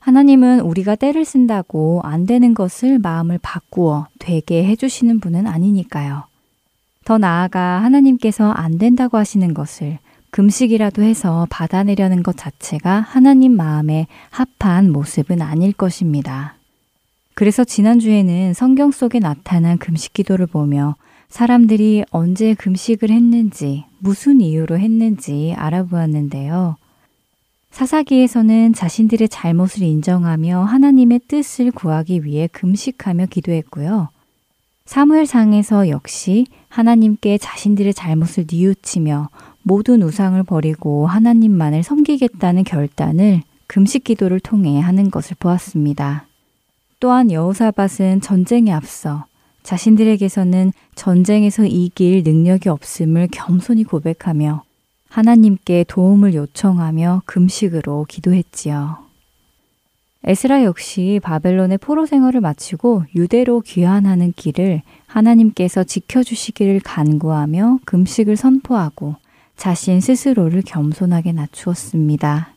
하나님은 0.00 0.60
우리가 0.60 0.94
때를 0.94 1.24
쓴다고 1.24 2.00
안 2.04 2.26
되는 2.26 2.54
것을 2.54 2.98
마음을 2.98 3.38
바꾸어 3.42 4.06
되게 4.18 4.64
해주시는 4.64 5.20
분은 5.20 5.46
아니니까요. 5.46 6.24
더 7.04 7.18
나아가 7.18 7.82
하나님께서 7.82 8.50
안 8.50 8.78
된다고 8.78 9.16
하시는 9.16 9.54
것을 9.54 9.98
금식이라도 10.30 11.02
해서 11.02 11.46
받아내려는 11.50 12.22
것 12.22 12.36
자체가 12.36 13.00
하나님 13.00 13.56
마음에 13.56 14.06
합한 14.30 14.92
모습은 14.92 15.40
아닐 15.40 15.72
것입니다. 15.72 16.56
그래서 17.34 17.64
지난주에는 17.64 18.54
성경 18.54 18.90
속에 18.90 19.18
나타난 19.18 19.78
금식 19.78 20.12
기도를 20.12 20.46
보며 20.46 20.96
사람들이 21.28 22.04
언제 22.10 22.54
금식을 22.54 23.10
했는지, 23.10 23.84
무슨 23.98 24.40
이유로 24.40 24.78
했는지 24.78 25.54
알아보았는데요. 25.56 26.76
사사기에서는 27.70 28.72
자신들의 28.72 29.28
잘못을 29.28 29.82
인정하며 29.82 30.62
하나님의 30.62 31.20
뜻을 31.28 31.70
구하기 31.72 32.24
위해 32.24 32.48
금식하며 32.50 33.26
기도했고요. 33.26 34.08
사무엘상에서 34.86 35.88
역시 35.90 36.46
하나님께 36.68 37.38
자신들의 37.38 37.92
잘못을 37.92 38.46
뉘우치며 38.50 39.28
모든 39.62 40.02
우상을 40.02 40.40
버리고 40.44 41.06
하나님만을 41.06 41.82
섬기겠다는 41.82 42.64
결단을 42.64 43.42
금식 43.66 44.04
기도를 44.04 44.40
통해 44.40 44.80
하는 44.80 45.10
것을 45.10 45.36
보았습니다. 45.38 46.26
또한 47.00 47.30
여호사밧은 47.30 48.20
전쟁에 48.22 48.72
앞서 48.72 49.26
자신들에게서는 49.66 50.72
전쟁에서 50.94 51.64
이길 51.64 52.22
능력이 52.22 52.68
없음을 52.68 53.26
겸손히 53.32 53.82
고백하며 53.82 54.62
하나님께 55.08 55.84
도움을 55.88 56.34
요청하며 56.34 57.22
금식으로 57.26 58.06
기도했지요. 58.08 58.98
에스라 60.22 60.62
역시 60.62 61.20
바벨론의 61.22 61.78
포로 61.78 62.06
생활을 62.06 62.40
마치고 62.40 63.06
유대로 63.16 63.60
귀환하는 63.60 64.32
길을 64.36 64.82
하나님께서 65.06 65.82
지켜주시기를 65.82 66.80
간구하며 66.80 67.80
금식을 67.84 68.36
선포하고 68.36 69.16
자신 69.56 70.00
스스로를 70.00 70.62
겸손하게 70.64 71.32
낮추었습니다. 71.32 72.54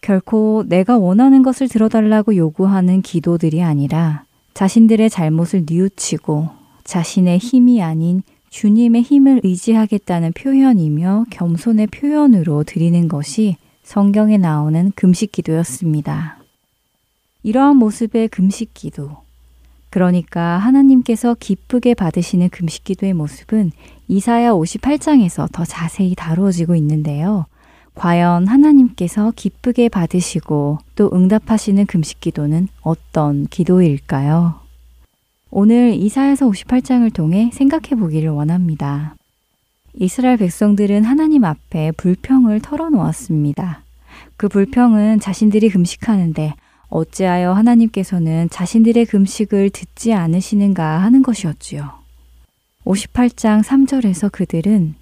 결코 0.00 0.64
내가 0.66 0.98
원하는 0.98 1.44
것을 1.44 1.68
들어달라고 1.68 2.34
요구하는 2.34 3.00
기도들이 3.02 3.62
아니라 3.62 4.25
자신들의 4.56 5.10
잘못을 5.10 5.66
뉘우치고 5.68 6.48
자신의 6.82 7.36
힘이 7.36 7.82
아닌 7.82 8.22
주님의 8.48 9.02
힘을 9.02 9.42
의지하겠다는 9.44 10.32
표현이며 10.32 11.26
겸손의 11.28 11.88
표현으로 11.88 12.64
드리는 12.64 13.06
것이 13.06 13.56
성경에 13.82 14.38
나오는 14.38 14.92
금식 14.96 15.30
기도였습니다. 15.30 16.38
이러한 17.42 17.76
모습의 17.76 18.28
금식 18.28 18.72
기도. 18.72 19.18
그러니까 19.90 20.56
하나님께서 20.56 21.36
기쁘게 21.38 21.92
받으시는 21.92 22.48
금식 22.48 22.84
기도의 22.84 23.12
모습은 23.12 23.72
이사야 24.08 24.52
58장에서 24.52 25.52
더 25.52 25.66
자세히 25.66 26.14
다루어지고 26.14 26.76
있는데요. 26.76 27.44
과연 27.96 28.46
하나님께서 28.46 29.32
기쁘게 29.34 29.88
받으시고 29.88 30.78
또 30.94 31.10
응답하시는 31.12 31.86
금식 31.86 32.20
기도는 32.20 32.68
어떤 32.82 33.46
기도일까요? 33.46 34.60
오늘 35.50 35.94
이사야서 35.94 36.46
58장을 36.50 37.12
통해 37.14 37.50
생각해 37.54 37.98
보기를 37.98 38.28
원합니다. 38.28 39.16
이스라엘 39.94 40.36
백성들은 40.36 41.04
하나님 41.04 41.44
앞에 41.44 41.92
불평을 41.92 42.60
털어놓았습니다. 42.60 43.82
그 44.36 44.48
불평은 44.48 45.20
자신들이 45.20 45.70
금식하는데 45.70 46.52
어찌하여 46.88 47.54
하나님께서는 47.54 48.50
자신들의 48.50 49.06
금식을 49.06 49.70
듣지 49.70 50.12
않으시는가 50.12 51.00
하는 51.00 51.22
것이었지요. 51.22 51.90
58장 52.84 53.64
3절에서 53.64 54.30
그들은 54.30 54.94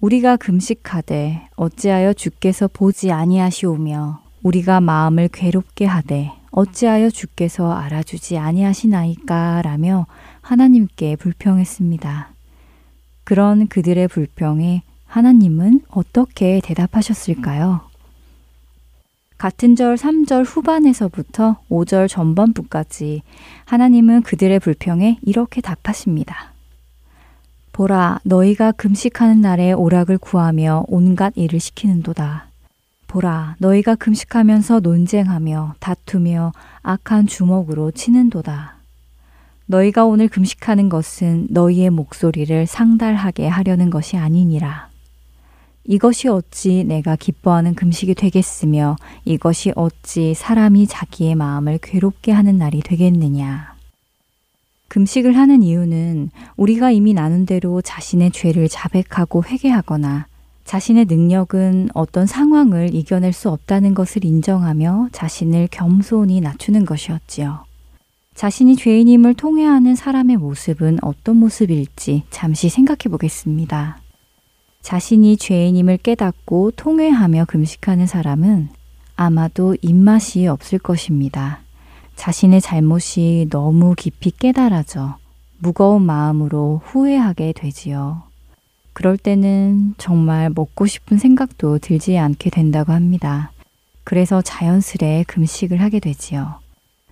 우리가 0.00 0.36
금식하되 0.36 1.48
어찌하여 1.56 2.14
주께서 2.14 2.68
보지 2.72 3.12
아니하시오며 3.12 4.22
우리가 4.42 4.80
마음을 4.80 5.28
괴롭게 5.28 5.84
하되 5.84 6.32
어찌하여 6.52 7.10
주께서 7.10 7.72
알아주지 7.72 8.38
아니하시나이까 8.38 9.60
라며 9.62 10.06
하나님께 10.40 11.16
불평했습니다. 11.16 12.30
그런 13.24 13.68
그들의 13.68 14.08
불평에 14.08 14.82
하나님은 15.06 15.82
어떻게 15.90 16.60
대답하셨을까요? 16.64 17.82
같은 19.36 19.76
절 19.76 19.96
3절 19.96 20.44
후반에서부터 20.46 21.58
5절 21.70 22.08
전반부까지 22.08 23.22
하나님은 23.66 24.22
그들의 24.22 24.58
불평에 24.60 25.18
이렇게 25.22 25.60
답하십니다. 25.60 26.49
보라, 27.80 28.20
너희가 28.24 28.72
금식하는 28.72 29.40
날에 29.40 29.72
오락을 29.72 30.18
구하며 30.18 30.84
온갖 30.88 31.32
일을 31.34 31.60
시키는도다. 31.60 32.48
보라, 33.06 33.56
너희가 33.58 33.94
금식하면서 33.94 34.80
논쟁하며 34.80 35.76
다투며 35.80 36.52
악한 36.82 37.26
주먹으로 37.26 37.90
치는도다. 37.92 38.74
너희가 39.64 40.04
오늘 40.04 40.28
금식하는 40.28 40.90
것은 40.90 41.46
너희의 41.48 41.88
목소리를 41.88 42.66
상달하게 42.66 43.48
하려는 43.48 43.88
것이 43.88 44.18
아니니라. 44.18 44.90
이것이 45.84 46.28
어찌 46.28 46.84
내가 46.84 47.16
기뻐하는 47.16 47.74
금식이 47.74 48.14
되겠으며 48.14 48.96
이것이 49.24 49.72
어찌 49.74 50.34
사람이 50.34 50.86
자기의 50.86 51.34
마음을 51.34 51.78
괴롭게 51.80 52.32
하는 52.32 52.58
날이 52.58 52.82
되겠느냐. 52.82 53.69
금식을 54.90 55.36
하는 55.36 55.62
이유는 55.62 56.30
우리가 56.56 56.90
이미 56.90 57.14
나눈 57.14 57.46
대로 57.46 57.80
자신의 57.80 58.32
죄를 58.32 58.68
자백하고 58.68 59.44
회개하거나 59.44 60.26
자신의 60.64 61.04
능력은 61.06 61.90
어떤 61.94 62.26
상황을 62.26 62.92
이겨낼 62.92 63.32
수 63.32 63.50
없다는 63.50 63.94
것을 63.94 64.24
인정하며 64.24 65.10
자신을 65.12 65.68
겸손히 65.70 66.40
낮추는 66.40 66.84
것이었지요. 66.84 67.64
자신이 68.34 68.74
죄인임을 68.76 69.34
통해하는 69.34 69.94
사람의 69.94 70.38
모습은 70.38 70.98
어떤 71.02 71.36
모습일지 71.36 72.24
잠시 72.30 72.68
생각해 72.68 73.10
보겠습니다. 73.10 73.98
자신이 74.82 75.36
죄인임을 75.36 75.98
깨닫고 75.98 76.72
통회하며 76.72 77.44
금식하는 77.44 78.06
사람은 78.06 78.70
아마도 79.14 79.76
입맛이 79.82 80.48
없을 80.48 80.80
것입니다. 80.80 81.60
자신의 82.20 82.60
잘못이 82.60 83.46
너무 83.48 83.94
깊이 83.96 84.30
깨달아져 84.30 85.16
무거운 85.58 86.02
마음으로 86.02 86.82
후회하게 86.84 87.54
되지요. 87.54 88.24
그럴 88.92 89.16
때는 89.16 89.94
정말 89.96 90.50
먹고 90.54 90.84
싶은 90.84 91.16
생각도 91.16 91.78
들지 91.78 92.18
않게 92.18 92.50
된다고 92.50 92.92
합니다. 92.92 93.52
그래서 94.04 94.42
자연스레 94.42 95.24
금식을 95.28 95.80
하게 95.80 95.98
되지요. 95.98 96.56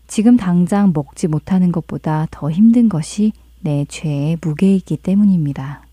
지금 0.08 0.36
당장 0.36 0.92
먹지 0.94 1.26
못하는 1.26 1.72
것보다 1.72 2.26
더 2.30 2.50
힘든 2.50 2.90
것이 2.90 3.32
내 3.60 3.86
죄의 3.88 4.36
무게이기 4.42 4.98
때문입니다. 4.98 5.86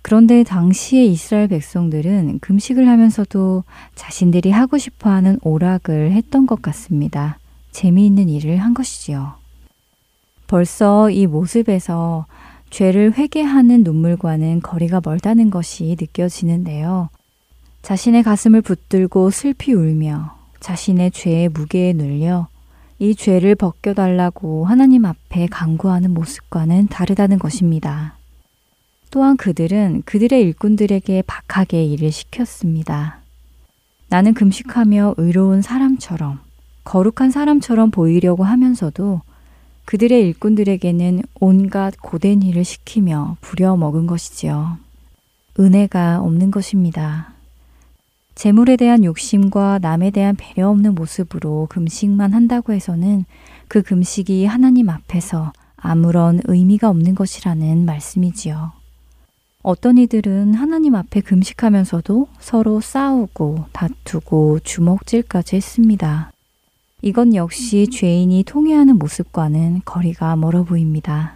그런데 0.00 0.44
당시의 0.44 1.10
이스라엘 1.10 1.48
백성들은 1.48 2.38
금식을 2.38 2.86
하면서도 2.86 3.64
자신들이 3.96 4.52
하고 4.52 4.78
싶어 4.78 5.10
하는 5.10 5.40
오락을 5.42 6.12
했던 6.12 6.46
것 6.46 6.62
같습니다. 6.62 7.40
재미있는 7.72 8.28
일을 8.28 8.58
한 8.58 8.74
것이지요. 8.74 9.34
벌써 10.46 11.10
이 11.10 11.26
모습에서 11.26 12.26
죄를 12.70 13.14
회개하는 13.14 13.82
눈물과는 13.84 14.60
거리가 14.60 15.00
멀다는 15.04 15.50
것이 15.50 15.96
느껴지는데요. 15.98 17.08
자신의 17.82 18.22
가슴을 18.22 18.62
붙들고 18.62 19.30
슬피 19.30 19.72
울며 19.72 20.36
자신의 20.60 21.12
죄의 21.12 21.50
무게에 21.50 21.92
눌려 21.92 22.48
이 22.98 23.14
죄를 23.14 23.54
벗겨달라고 23.54 24.66
하나님 24.66 25.04
앞에 25.04 25.46
강구하는 25.46 26.12
모습과는 26.12 26.88
다르다는 26.88 27.38
것입니다. 27.38 28.16
또한 29.10 29.36
그들은 29.36 30.02
그들의 30.04 30.42
일꾼들에게 30.42 31.22
박하게 31.22 31.84
일을 31.84 32.10
시켰습니다. 32.10 33.20
나는 34.08 34.34
금식하며 34.34 35.14
의로운 35.16 35.62
사람처럼, 35.62 36.40
거룩한 36.88 37.30
사람처럼 37.30 37.90
보이려고 37.90 38.44
하면서도 38.44 39.20
그들의 39.84 40.22
일꾼들에게는 40.22 41.22
온갖 41.38 41.92
고된 42.00 42.40
일을 42.40 42.64
시키며 42.64 43.36
부려먹은 43.42 44.06
것이지요. 44.06 44.78
은혜가 45.60 46.20
없는 46.22 46.50
것입니다. 46.50 47.34
재물에 48.34 48.76
대한 48.76 49.04
욕심과 49.04 49.80
남에 49.82 50.10
대한 50.10 50.34
배려 50.34 50.70
없는 50.70 50.94
모습으로 50.94 51.66
금식만 51.68 52.32
한다고 52.32 52.72
해서는 52.72 53.26
그 53.68 53.82
금식이 53.82 54.46
하나님 54.46 54.88
앞에서 54.88 55.52
아무런 55.76 56.40
의미가 56.44 56.88
없는 56.88 57.14
것이라는 57.14 57.84
말씀이지요. 57.84 58.72
어떤 59.62 59.98
이들은 59.98 60.54
하나님 60.54 60.94
앞에 60.94 61.20
금식하면서도 61.20 62.28
서로 62.40 62.80
싸우고 62.80 63.66
다투고 63.72 64.60
주먹질까지 64.60 65.56
했습니다. 65.56 66.32
이건 67.00 67.36
역시 67.36 67.86
죄인이 67.88 68.42
통해하는 68.42 68.98
모습과는 68.98 69.82
거리가 69.84 70.34
멀어 70.34 70.64
보입니다. 70.64 71.34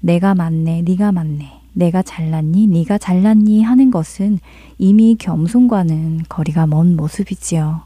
내가 0.00 0.34
맞네, 0.34 0.82
네가 0.82 1.12
맞네, 1.12 1.60
내가 1.74 2.02
잘났니, 2.02 2.66
네가 2.68 2.96
잘났니 2.96 3.62
하는 3.62 3.90
것은 3.90 4.38
이미 4.78 5.14
겸손과는 5.18 6.24
거리가 6.30 6.66
먼 6.66 6.96
모습이지요. 6.96 7.82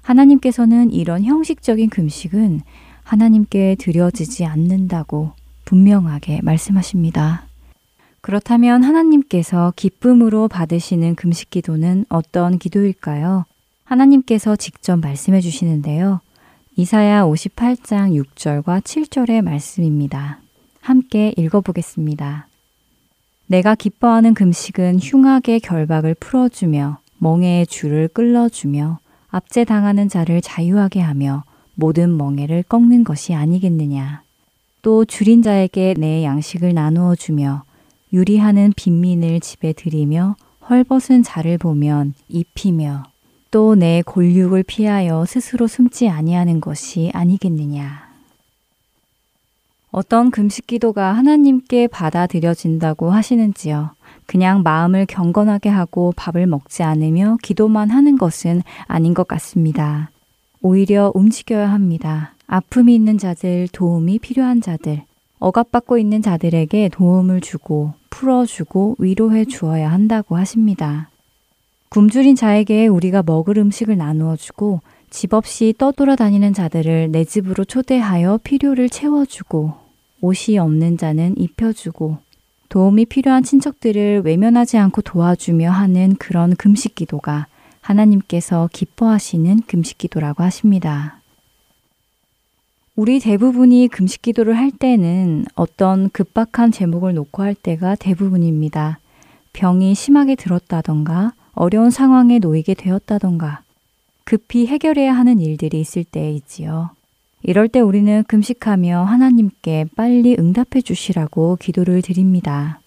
하나님께서는 0.00 0.92
이런 0.92 1.24
형식적인 1.24 1.90
금식은 1.90 2.62
하나님께 3.02 3.76
드려지지 3.78 4.46
않는다고 4.46 5.32
분명하게 5.66 6.40
말씀하십니다. 6.42 7.44
그렇다면 8.22 8.82
하나님께서 8.82 9.74
기쁨으로 9.76 10.48
받으시는 10.48 11.16
금식 11.16 11.50
기도는 11.50 12.06
어떤 12.08 12.58
기도일까요? 12.58 13.44
하나님께서 13.86 14.56
직접 14.56 14.96
말씀해 14.98 15.40
주시는데요. 15.40 16.20
이사야 16.76 17.22
58장 17.22 18.20
6절과 18.20 18.82
7절의 18.82 19.42
말씀입니다. 19.42 20.40
함께 20.80 21.32
읽어보겠습니다. 21.36 22.48
내가 23.46 23.76
기뻐하는 23.76 24.34
금식은 24.34 24.98
흉악의 24.98 25.60
결박을 25.60 26.14
풀어주며 26.18 26.98
멍에의 27.18 27.66
줄을 27.68 28.08
끌어주며 28.08 28.98
압제당하는 29.28 30.08
자를 30.08 30.40
자유하게 30.40 31.00
하며 31.00 31.44
모든 31.74 32.16
멍에를 32.16 32.64
꺾는 32.64 33.04
것이 33.04 33.34
아니겠느냐. 33.34 34.22
또 34.82 35.04
줄인 35.04 35.42
자에게 35.42 35.94
내 35.96 36.24
양식을 36.24 36.74
나누어 36.74 37.14
주며 37.14 37.62
유리하는 38.12 38.72
빈민을 38.74 39.40
집에 39.40 39.72
들이며 39.72 40.36
헐벗은 40.68 41.22
자를 41.22 41.56
보면 41.56 42.14
입히며 42.28 43.04
또 43.56 43.74
내 43.74 44.02
골육을 44.02 44.64
피하여 44.64 45.24
스스로 45.24 45.66
숨지 45.66 46.10
아니하는 46.10 46.60
것이 46.60 47.10
아니겠느냐. 47.14 48.06
어떤 49.90 50.30
금식 50.30 50.66
기도가 50.66 51.14
하나님께 51.14 51.86
받아들여진다고 51.86 53.10
하시는지요. 53.10 53.92
그냥 54.26 54.62
마음을 54.62 55.06
경건하게 55.06 55.70
하고 55.70 56.12
밥을 56.16 56.46
먹지 56.46 56.82
않으며 56.82 57.38
기도만 57.42 57.88
하는 57.88 58.18
것은 58.18 58.60
아닌 58.88 59.14
것 59.14 59.26
같습니다. 59.26 60.10
오히려 60.60 61.10
움직여야 61.14 61.70
합니다. 61.70 62.34
아픔이 62.46 62.94
있는 62.94 63.16
자들, 63.16 63.68
도움이 63.72 64.18
필요한 64.18 64.60
자들, 64.60 65.02
억압받고 65.38 65.96
있는 65.96 66.20
자들에게 66.20 66.90
도움을 66.90 67.40
주고 67.40 67.94
풀어주고 68.10 68.96
위로해 68.98 69.46
주어야 69.46 69.90
한다고 69.90 70.36
하십니다. 70.36 71.08
굶주린 71.88 72.36
자에게 72.36 72.86
우리가 72.86 73.22
먹을 73.22 73.58
음식을 73.58 73.96
나누어 73.96 74.36
주고 74.36 74.80
집 75.10 75.34
없이 75.34 75.72
떠돌아다니는 75.78 76.52
자들을 76.52 77.10
내 77.12 77.24
집으로 77.24 77.64
초대하여 77.64 78.40
필요를 78.42 78.88
채워주고 78.88 79.74
옷이 80.20 80.58
없는 80.58 80.98
자는 80.98 81.34
입혀주고 81.38 82.18
도움이 82.68 83.06
필요한 83.06 83.42
친척들을 83.44 84.22
외면하지 84.24 84.76
않고 84.78 85.02
도와주며 85.02 85.70
하는 85.70 86.16
그런 86.18 86.56
금식 86.56 86.94
기도가 86.94 87.46
하나님께서 87.80 88.68
기뻐하시는 88.72 89.62
금식 89.68 89.98
기도라고 89.98 90.42
하십니다. 90.42 91.20
우리 92.96 93.20
대부분이 93.20 93.88
금식 93.88 94.22
기도를 94.22 94.56
할 94.56 94.70
때는 94.72 95.44
어떤 95.54 96.10
급박한 96.10 96.72
제목을 96.72 97.14
놓고 97.14 97.42
할 97.42 97.54
때가 97.54 97.94
대부분입니다. 97.94 98.98
병이 99.52 99.94
심하게 99.94 100.34
들었다던가 100.34 101.32
어려운 101.56 101.90
상황에 101.90 102.38
놓이게 102.38 102.74
되었다던가 102.74 103.62
급히 104.24 104.66
해결해야 104.66 105.12
하는 105.12 105.40
일들이 105.40 105.80
있을 105.80 106.04
때이지요. 106.04 106.90
이럴 107.42 107.68
때 107.68 107.80
우리는 107.80 108.22
금식하며 108.28 109.04
하나님께 109.04 109.86
빨리 109.96 110.36
응답해 110.38 110.82
주시라고 110.84 111.56
기도를 111.56 112.02
드립니다. 112.02 112.80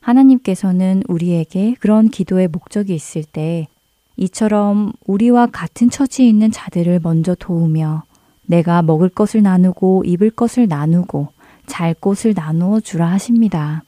하나님께서는 0.00 1.02
우리에게 1.06 1.74
그런 1.80 2.08
기도의 2.08 2.48
목적이 2.48 2.94
있을 2.94 3.24
때 3.24 3.68
이처럼 4.16 4.92
우리와 5.06 5.46
같은 5.46 5.90
처지에 5.90 6.26
있는 6.26 6.50
자들을 6.50 7.00
먼저 7.02 7.34
도우며 7.34 8.04
내가 8.46 8.80
먹을 8.80 9.10
것을 9.10 9.42
나누고 9.42 10.04
입을 10.06 10.30
것을 10.30 10.66
나누고 10.66 11.28
잘 11.66 11.92
곳을 11.92 12.32
나누어 12.34 12.80
주라 12.80 13.10
하십니다. 13.10 13.84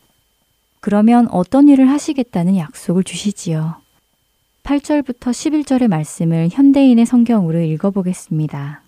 그러면 0.83 1.29
어떤 1.31 1.69
일을 1.69 1.89
하시겠다는 1.89 2.57
약속을 2.57 3.05
주시지요. 3.05 3.77
8절부터 4.65 5.31
11절의 5.31 5.87
말씀을 5.87 6.49
현대인의 6.51 7.07
성경으로 7.07 7.61
읽어보겠습니다. 7.61 8.83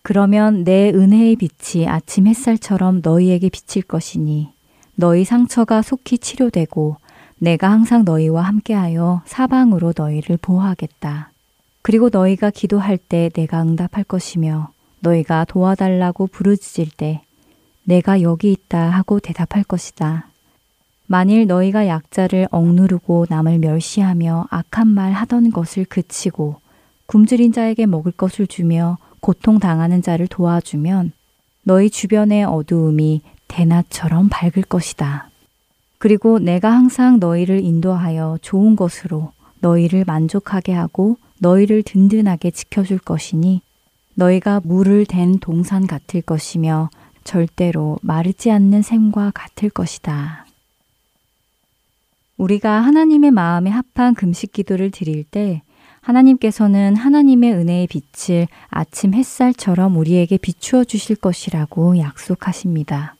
그러면 0.00 0.64
내 0.64 0.88
은혜의 0.88 1.36
빛이 1.36 1.86
아침 1.86 2.26
햇살처럼 2.26 3.02
너희에게 3.04 3.50
비칠 3.50 3.82
것이니 3.82 4.48
너희 4.94 5.26
상처가 5.26 5.82
속히 5.82 6.16
치료되고 6.16 6.96
내가 7.36 7.70
항상 7.70 8.06
너희와 8.06 8.44
함께하여 8.44 9.20
사방으로 9.26 9.92
너희를 9.94 10.38
보호하겠다. 10.38 11.32
그리고 11.82 12.08
너희가 12.10 12.48
기도할 12.48 12.96
때 12.96 13.28
내가 13.34 13.60
응답할 13.60 14.04
것이며 14.04 14.70
너희가 15.00 15.44
도와달라고 15.44 16.28
부르짖을 16.28 16.86
때 16.96 17.20
내가 17.84 18.22
여기 18.22 18.50
있다 18.52 18.90
하고 18.90 19.20
대답할 19.20 19.64
것이다. 19.64 20.28
만일 21.06 21.46
너희가 21.46 21.86
약자를 21.86 22.48
억누르고 22.50 23.26
남을 23.28 23.58
멸시하며 23.58 24.46
악한 24.50 24.88
말 24.88 25.12
하던 25.12 25.50
것을 25.50 25.84
그치고 25.84 26.56
굶주린 27.06 27.52
자에게 27.52 27.84
먹을 27.86 28.10
것을 28.12 28.46
주며 28.46 28.96
고통당하는 29.20 30.00
자를 30.00 30.26
도와주면 30.26 31.12
너희 31.62 31.90
주변의 31.90 32.44
어두움이 32.44 33.20
대낮처럼 33.48 34.28
밝을 34.30 34.62
것이다. 34.68 35.28
그리고 35.98 36.38
내가 36.38 36.70
항상 36.70 37.18
너희를 37.18 37.60
인도하여 37.60 38.38
좋은 38.42 38.76
것으로 38.76 39.32
너희를 39.60 40.04
만족하게 40.06 40.72
하고 40.72 41.16
너희를 41.38 41.82
든든하게 41.82 42.50
지켜줄 42.50 42.98
것이니 42.98 43.60
너희가 44.14 44.60
물을 44.64 45.04
댄 45.06 45.38
동산 45.38 45.86
같을 45.86 46.22
것이며 46.22 46.90
절대로 47.24 47.98
마르지 48.02 48.50
않는 48.50 48.82
샘과 48.82 49.32
같을 49.34 49.70
것이다. 49.70 50.46
우리가 52.36 52.80
하나님의 52.80 53.30
마음에 53.30 53.70
합한 53.70 54.14
금식 54.14 54.52
기도를 54.52 54.90
드릴 54.90 55.24
때 55.24 55.62
하나님께서는 56.00 56.96
하나님의 56.96 57.52
은혜의 57.52 57.88
빛을 57.88 58.46
아침 58.68 59.14
햇살처럼 59.14 59.96
우리에게 59.96 60.36
비추어 60.36 60.84
주실 60.84 61.16
것이라고 61.16 61.98
약속하십니다. 61.98 63.16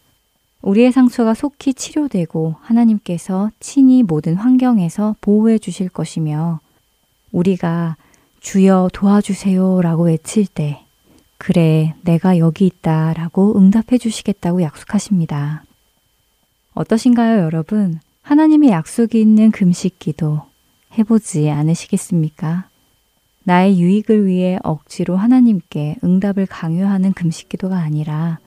우리의 0.60 0.92
상처가 0.92 1.34
속히 1.34 1.74
치료되고 1.74 2.56
하나님께서 2.60 3.50
친히 3.60 4.02
모든 4.02 4.34
환경에서 4.34 5.16
보호해 5.20 5.58
주실 5.58 5.88
것이며 5.88 6.60
우리가 7.32 7.96
주여 8.40 8.90
도와주세요 8.92 9.80
라고 9.82 10.04
외칠 10.04 10.46
때 10.46 10.83
그래 11.38 11.94
내가 12.02 12.38
여기 12.38 12.66
있다 12.66 13.12
라고 13.14 13.58
응답해 13.58 13.98
주시겠다고 13.98 14.62
약속하십니다. 14.62 15.64
어떠신가요 16.74 17.42
여러분? 17.42 18.00
하나님의 18.22 18.70
약속이 18.70 19.20
있는 19.20 19.50
금식 19.50 19.98
기도 19.98 20.42
해보지 20.98 21.50
않으시겠습니까? 21.50 22.68
나의 23.44 23.78
유익을 23.78 24.26
위해 24.26 24.58
억지로 24.62 25.16
하나님께 25.16 25.96
응답을 26.02 26.46
강요하는 26.46 27.12
금식 27.12 27.50
기도가 27.50 27.76
아니라 27.76 28.38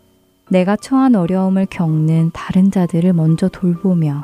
내가 0.49 0.75
처한 0.75 1.15
어려움을 1.15 1.67
겪는 1.67 2.31
다른 2.33 2.71
자들을 2.71 3.13
먼저 3.13 3.47
돌보며 3.47 4.23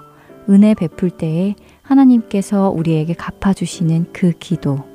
은혜 0.49 0.73
베풀 0.73 1.11
때에 1.11 1.55
하나님께서 1.83 2.69
우리에게 2.69 3.13
갚아주시는 3.13 4.13
그 4.13 4.31
기도. 4.39 4.92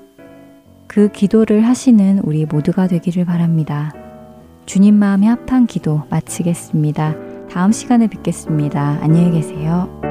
그 0.88 1.08
기도를 1.12 1.66
하시는 1.66 2.18
우리 2.24 2.46
모두가 2.46 2.88
되기를 2.88 3.24
바랍니다. 3.24 3.92
주님 4.66 4.94
마음에 4.96 5.26
합한 5.26 5.66
기도 5.66 6.02
마치겠습니다. 6.10 7.14
다음 7.50 7.72
시간에 7.72 8.08
뵙겠습니다. 8.08 8.98
안녕히 9.00 9.30
계세요. 9.30 10.07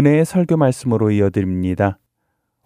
은혜의 0.00 0.24
설교 0.24 0.56
말씀으로 0.56 1.10
이어드립니다. 1.10 1.98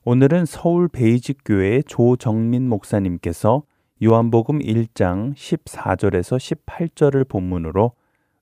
오늘은 0.05 0.47
서울 0.47 0.87
베이직 0.87 1.39
교회 1.45 1.83
조정민 1.83 2.69
목사님께서 2.69 3.65
요한복음 4.05 4.61
1장 4.61 5.35
14절에서 5.35 6.39
18절을 6.39 7.29
본문으로 7.29 7.91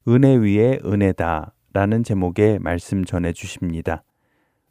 은혜 0.08 0.36
위에 0.36 0.78
은혜다 0.84 1.54
라는 1.72 2.04
제목의 2.04 2.58
말씀 2.58 3.06
전해 3.06 3.32
주십니다. 3.32 4.04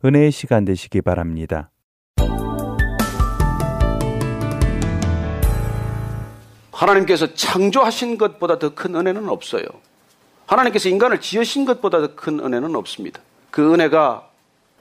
은혜의 0.06 0.30
시간 0.30 0.66
되시기 0.66 1.02
바랍니다. 1.02 1.72
하나님께서 6.72 7.34
창조하신 7.34 8.20
것보다 8.20 8.60
더 8.60 8.76
큰 8.76 8.94
은혜는 8.94 9.30
없어요. 9.30 9.66
하나님께서 10.46 10.90
인간을 10.90 11.22
지으신 11.22 11.66
것보다 11.66 12.02
더 12.02 12.16
큰 12.16 12.40
은혜는 12.40 12.76
없습니다. 12.76 13.20
그 13.52 13.74
은혜가 13.74 14.28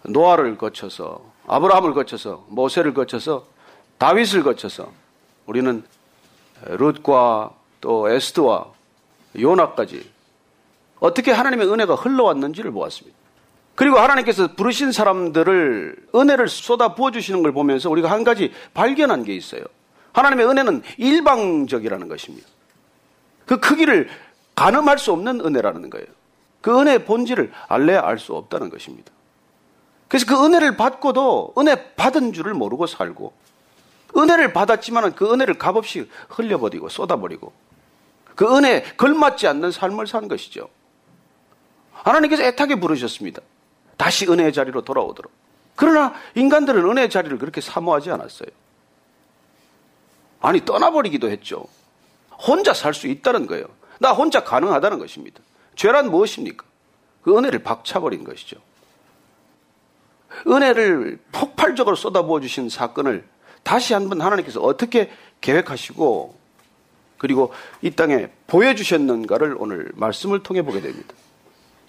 노아를 0.04 0.56
거쳐서 0.56 1.20
아브라함을 1.46 1.92
거쳐서 1.92 2.46
모세를 2.48 2.94
거쳐서 2.94 3.44
다윗을 3.98 4.42
거쳐서 4.42 4.90
우리는 5.46 5.84
룻과 6.62 7.50
또 7.80 8.08
에스트와 8.08 8.66
요나까지 9.38 10.08
어떻게 11.00 11.32
하나님의 11.32 11.70
은혜가 11.70 11.94
흘러왔는지를 11.96 12.70
보았습니다. 12.70 13.18
그리고 13.74 13.98
하나님께서 13.98 14.54
부르신 14.54 14.92
사람들을 14.92 16.08
은혜를 16.14 16.48
쏟아 16.48 16.94
부어 16.94 17.10
주시는 17.10 17.42
걸 17.42 17.52
보면서 17.52 17.88
우리가 17.90 18.10
한 18.10 18.24
가지 18.24 18.52
발견한 18.74 19.24
게 19.24 19.34
있어요. 19.34 19.62
하나님의 20.12 20.46
은혜는 20.46 20.82
일방적이라는 20.98 22.08
것입니다. 22.08 22.46
그 23.46 23.58
크기를 23.58 24.08
가늠할 24.54 24.98
수 24.98 25.12
없는 25.12 25.40
은혜라는 25.40 25.88
거예요. 25.90 26.06
그 26.60 26.78
은혜의 26.78 27.04
본질을 27.04 27.52
알래야 27.68 28.02
알 28.04 28.18
수 28.18 28.34
없다는 28.34 28.70
것입니다. 28.70 29.10
그래서 30.08 30.26
그 30.26 30.44
은혜를 30.44 30.76
받고도 30.76 31.54
은혜 31.58 31.94
받은 31.94 32.32
줄을 32.32 32.52
모르고 32.54 32.86
살고 32.86 33.32
은혜를 34.16 34.52
받았지만 34.52 35.14
그 35.14 35.32
은혜를 35.32 35.54
값없이 35.54 36.10
흘려버리고 36.28 36.88
쏟아버리고 36.88 37.52
그 38.34 38.56
은혜에 38.56 38.82
걸맞지 38.96 39.46
않는 39.46 39.70
삶을 39.70 40.06
산 40.06 40.26
것이죠. 40.26 40.68
하나님께서 41.92 42.42
애타게 42.42 42.76
부르셨습니다. 42.76 43.40
다시 43.96 44.26
은혜의 44.26 44.52
자리로 44.52 44.82
돌아오도록. 44.82 45.30
그러나 45.76 46.14
인간들은 46.34 46.84
은혜의 46.90 47.10
자리를 47.10 47.38
그렇게 47.38 47.60
사모하지 47.60 48.10
않았어요. 48.10 48.48
아니, 50.40 50.64
떠나버리기도 50.64 51.30
했죠. 51.30 51.66
혼자 52.30 52.72
살 52.72 52.94
수 52.94 53.06
있다는 53.06 53.46
거예요. 53.46 53.66
나 53.98 54.12
혼자 54.12 54.42
가능하다는 54.42 54.98
것입니다. 54.98 55.40
죄란 55.80 56.10
무엇입니까? 56.10 56.66
그 57.22 57.38
은혜를 57.38 57.60
박차버린 57.60 58.22
것이죠. 58.22 58.58
은혜를 60.46 61.18
폭발적으로 61.32 61.96
쏟아부어 61.96 62.38
주신 62.40 62.68
사건을 62.68 63.26
다시 63.62 63.94
한번 63.94 64.20
하나님께서 64.20 64.60
어떻게 64.60 65.10
계획하시고 65.40 66.38
그리고 67.16 67.54
이 67.80 67.92
땅에 67.92 68.28
보여주셨는가를 68.46 69.56
오늘 69.58 69.90
말씀을 69.94 70.42
통해 70.42 70.60
보게 70.60 70.82
됩니다. 70.82 71.14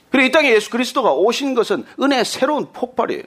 그리고 0.10 0.26
이 0.26 0.32
땅에 0.32 0.54
예수 0.54 0.70
그리스도가 0.70 1.12
오신 1.12 1.54
것은 1.54 1.86
은혜의 2.02 2.24
새로운 2.24 2.72
폭발이에요. 2.72 3.24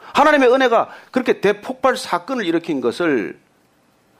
하나님의 0.00 0.52
은혜가 0.52 0.90
그렇게 1.12 1.40
대폭발 1.40 1.96
사건을 1.96 2.44
일으킨 2.46 2.80
것을 2.80 3.38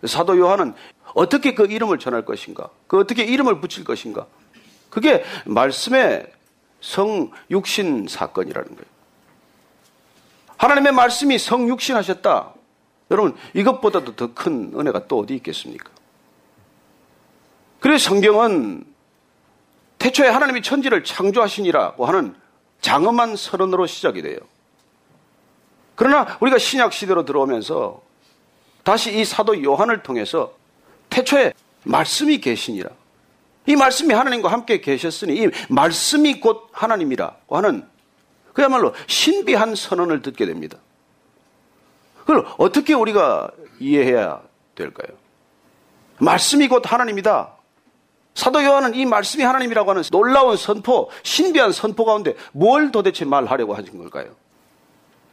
사도 0.07 0.39
요한은 0.39 0.75
어떻게 1.15 1.53
그 1.55 1.67
이름을 1.67 1.99
전할 1.99 2.25
것인가? 2.25 2.71
그 2.87 3.01
어떻게 3.01 3.25
이름을 3.25 3.61
붙일 3.61 3.83
것인가? 3.83 4.29
그게 4.93 5.25
말씀의 5.47 6.31
성육신 6.83 8.09
사건이라는 8.09 8.69
거예요. 8.69 8.93
하나님의 10.59 10.93
말씀이 10.93 11.39
성육신 11.39 11.97
하셨다. 11.97 12.53
여러분, 13.11 13.35
이것보다도 13.55 14.17
더 14.17 14.35
큰 14.35 14.73
은혜가 14.79 15.09
또 15.09 15.21
어디 15.21 15.35
있겠습니까? 15.37 15.89
그래서 17.81 18.11
성경은 18.11 18.85
태초에 19.99 20.29
하나님이 20.29 20.61
천지를 20.61 21.05
창조하시니라고 21.05 22.05
하는 22.05 22.35
장엄한 22.83 23.37
선언으로 23.37 23.87
시작이 23.87 24.21
돼요. 24.21 24.39
그러나 25.95 26.37
우리가 26.41 26.59
신약 26.59 26.93
시대로 26.93 27.25
들어오면서 27.25 28.03
다시 28.83 29.19
이 29.19 29.25
사도 29.25 29.63
요한을 29.63 30.03
통해서 30.03 30.53
태초에 31.09 31.55
말씀이 31.85 32.39
계시니라. 32.39 32.91
이 33.67 33.77
말씀이 33.77 34.13
하나님과 34.13 34.51
함께 34.51 34.81
계셨으니 34.81 35.37
이 35.37 35.51
말씀이 35.69 36.41
곧 36.41 36.69
하나님이라고 36.73 37.57
하는 37.57 37.87
그야말로 38.53 38.93
신비한 39.07 39.75
선언을 39.75 40.23
듣게 40.23 40.47
됩니다. 40.47 40.79
그걸 42.21 42.45
어떻게 42.59 42.95
우리가 42.95 43.51
이해해야 43.79 44.43
될까요? 44.75 45.17
말씀이 46.19 46.69
곧 46.69 46.91
하나님이다. 46.91 47.57
사도 48.35 48.65
요한은 48.65 48.95
이 48.95 49.05
말씀이 49.05 49.43
하나님이라고 49.43 49.91
하는 49.91 50.03
놀라운 50.11 50.57
선포, 50.57 51.11
신비한 51.23 51.73
선포 51.73 52.05
가운데 52.05 52.35
뭘 52.53 52.91
도대체 52.91 53.25
말하려고 53.25 53.75
하신 53.75 53.99
걸까요? 53.99 54.35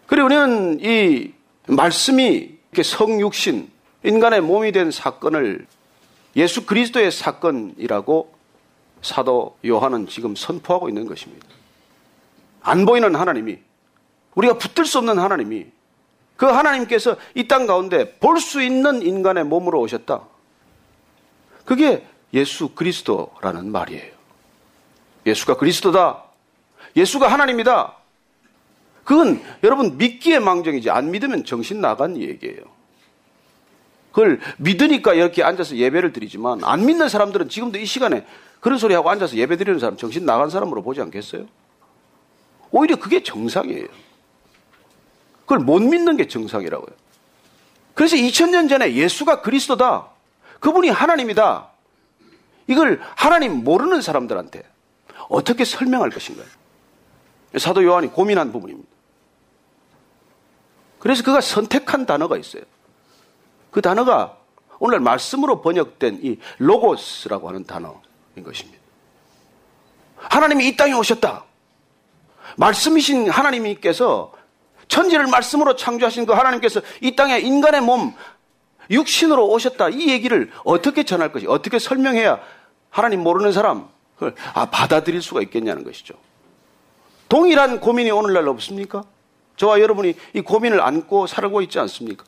그리고 0.07 0.25
우리는 0.25 0.79
이 0.81 1.31
말씀이 1.67 2.57
이렇게 2.71 2.83
성육신, 2.83 3.71
인간의 4.03 4.41
몸이 4.41 4.71
된 4.71 4.91
사건을 4.91 5.67
예수 6.39 6.65
그리스도의 6.65 7.11
사건이라고 7.11 8.33
사도 9.01 9.57
요한은 9.65 10.07
지금 10.07 10.35
선포하고 10.35 10.87
있는 10.89 11.05
것입니다. 11.05 11.45
안 12.61 12.85
보이는 12.85 13.13
하나님이 13.13 13.59
우리가 14.35 14.57
붙들 14.57 14.85
수 14.85 14.97
없는 14.99 15.19
하나님이 15.19 15.67
그 16.37 16.45
하나님께서 16.45 17.17
이 17.35 17.47
땅 17.47 17.67
가운데 17.67 18.17
볼 18.19 18.39
수 18.39 18.61
있는 18.61 19.01
인간의 19.01 19.43
몸으로 19.43 19.81
오셨다. 19.81 20.21
그게 21.65 22.05
예수 22.33 22.69
그리스도라는 22.69 23.71
말이에요. 23.71 24.13
예수가 25.25 25.57
그리스도다. 25.57 26.23
예수가 26.95 27.27
하나님이다. 27.27 27.95
그건 29.03 29.41
여러분 29.63 29.97
믿기에 29.97 30.39
망정이지 30.39 30.89
안 30.89 31.11
믿으면 31.11 31.43
정신 31.43 31.81
나간 31.81 32.15
얘기예요. 32.17 32.78
그걸 34.11 34.39
믿으니까 34.57 35.13
이렇게 35.13 35.43
앉아서 35.43 35.75
예배를 35.75 36.13
드리지만 36.13 36.63
안 36.63 36.85
믿는 36.85 37.09
사람들은 37.09 37.49
지금도 37.49 37.77
이 37.77 37.85
시간에 37.85 38.25
그런 38.59 38.77
소리 38.77 38.93
하고 38.93 39.09
앉아서 39.09 39.35
예배 39.35 39.57
드리는 39.57 39.79
사람 39.79 39.97
정신 39.97 40.25
나간 40.25 40.49
사람으로 40.49 40.81
보지 40.81 41.01
않겠어요? 41.01 41.45
오히려 42.71 42.95
그게 42.97 43.23
정상이에요. 43.23 43.87
그걸 45.41 45.59
못 45.59 45.79
믿는 45.79 46.17
게 46.17 46.27
정상이라고요. 46.27 46.95
그래서 47.93 48.15
2000년 48.15 48.69
전에 48.69 48.93
예수가 48.93 49.41
그리스도다. 49.41 50.07
그분이 50.59 50.89
하나님이다. 50.89 51.69
이걸 52.67 53.01
하나님 53.15 53.63
모르는 53.63 54.01
사람들한테 54.01 54.63
어떻게 55.27 55.65
설명할 55.65 56.09
것인가요? 56.09 56.45
사도 57.57 57.83
요한이 57.83 58.07
고민한 58.07 58.51
부분입니다. 58.51 58.87
그래서 60.99 61.23
그가 61.23 61.41
선택한 61.41 62.05
단어가 62.05 62.37
있어요. 62.37 62.63
그 63.71 63.81
단어가 63.81 64.37
오늘 64.79 64.99
말씀으로 64.99 65.61
번역된 65.61 66.19
이 66.23 66.37
로고스라고 66.57 67.49
하는 67.49 67.65
단어인 67.65 67.99
것입니다. 68.43 68.79
하나님이 70.15 70.67
이 70.67 70.75
땅에 70.75 70.93
오셨다. 70.93 71.45
말씀이신 72.57 73.29
하나님께서 73.29 74.33
천지를 74.87 75.27
말씀으로 75.27 75.75
창조하신 75.75 76.25
그 76.25 76.33
하나님께서 76.33 76.81
이 77.01 77.15
땅에 77.15 77.39
인간의 77.39 77.81
몸, 77.81 78.13
육신으로 78.89 79.47
오셨다. 79.49 79.89
이 79.89 80.09
얘기를 80.09 80.51
어떻게 80.63 81.03
전할 81.03 81.31
것이, 81.31 81.45
어떻게 81.47 81.77
설명해야 81.77 82.39
하나님 82.89 83.21
모르는 83.21 83.51
사람, 83.51 83.87
아, 84.53 84.65
받아들일 84.65 85.21
수가 85.21 85.41
있겠냐는 85.41 85.83
것이죠. 85.83 86.15
동일한 87.29 87.79
고민이 87.79 88.09
오늘날 88.09 88.47
없습니까? 88.47 89.03
저와 89.55 89.79
여러분이 89.79 90.15
이 90.33 90.41
고민을 90.41 90.81
안고 90.81 91.27
살고 91.27 91.61
있지 91.61 91.79
않습니까? 91.79 92.25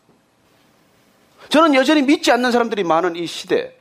저는 1.50 1.76
여전히 1.76 2.02
믿지 2.02 2.32
않는 2.32 2.52
사람들이 2.52 2.84
많은 2.84 3.16
이 3.16 3.26
시대, 3.26 3.76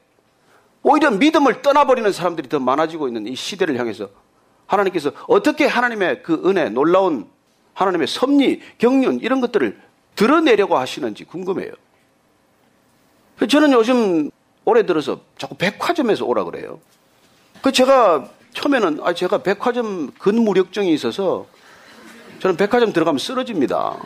오히려 0.82 1.10
믿음을 1.10 1.62
떠나버리는 1.62 2.10
사람들이 2.10 2.48
더 2.48 2.58
많아지고 2.58 3.08
있는 3.08 3.26
이 3.26 3.34
시대를 3.34 3.78
향해서 3.78 4.08
하나님께서 4.66 5.12
어떻게 5.26 5.66
하나님의 5.66 6.22
그 6.22 6.42
은혜, 6.46 6.68
놀라운 6.68 7.28
하나님의 7.74 8.06
섭리, 8.06 8.60
경륜 8.78 9.20
이런 9.20 9.40
것들을 9.40 9.80
드러내려고 10.16 10.76
하시는지 10.76 11.24
궁금해요. 11.24 11.72
저는 13.48 13.72
요즘 13.72 14.30
올해 14.64 14.84
들어서 14.84 15.20
자꾸 15.38 15.54
백화점에서 15.56 16.24
오라 16.24 16.44
그래요. 16.44 16.80
그 17.62 17.72
제가 17.72 18.28
처음에는 18.52 19.00
아 19.02 19.12
제가 19.14 19.38
백화점 19.38 20.10
근무력증이 20.18 20.92
있어서 20.92 21.46
저는 22.40 22.56
백화점 22.56 22.92
들어가면 22.92 23.18
쓰러집니다. 23.18 23.96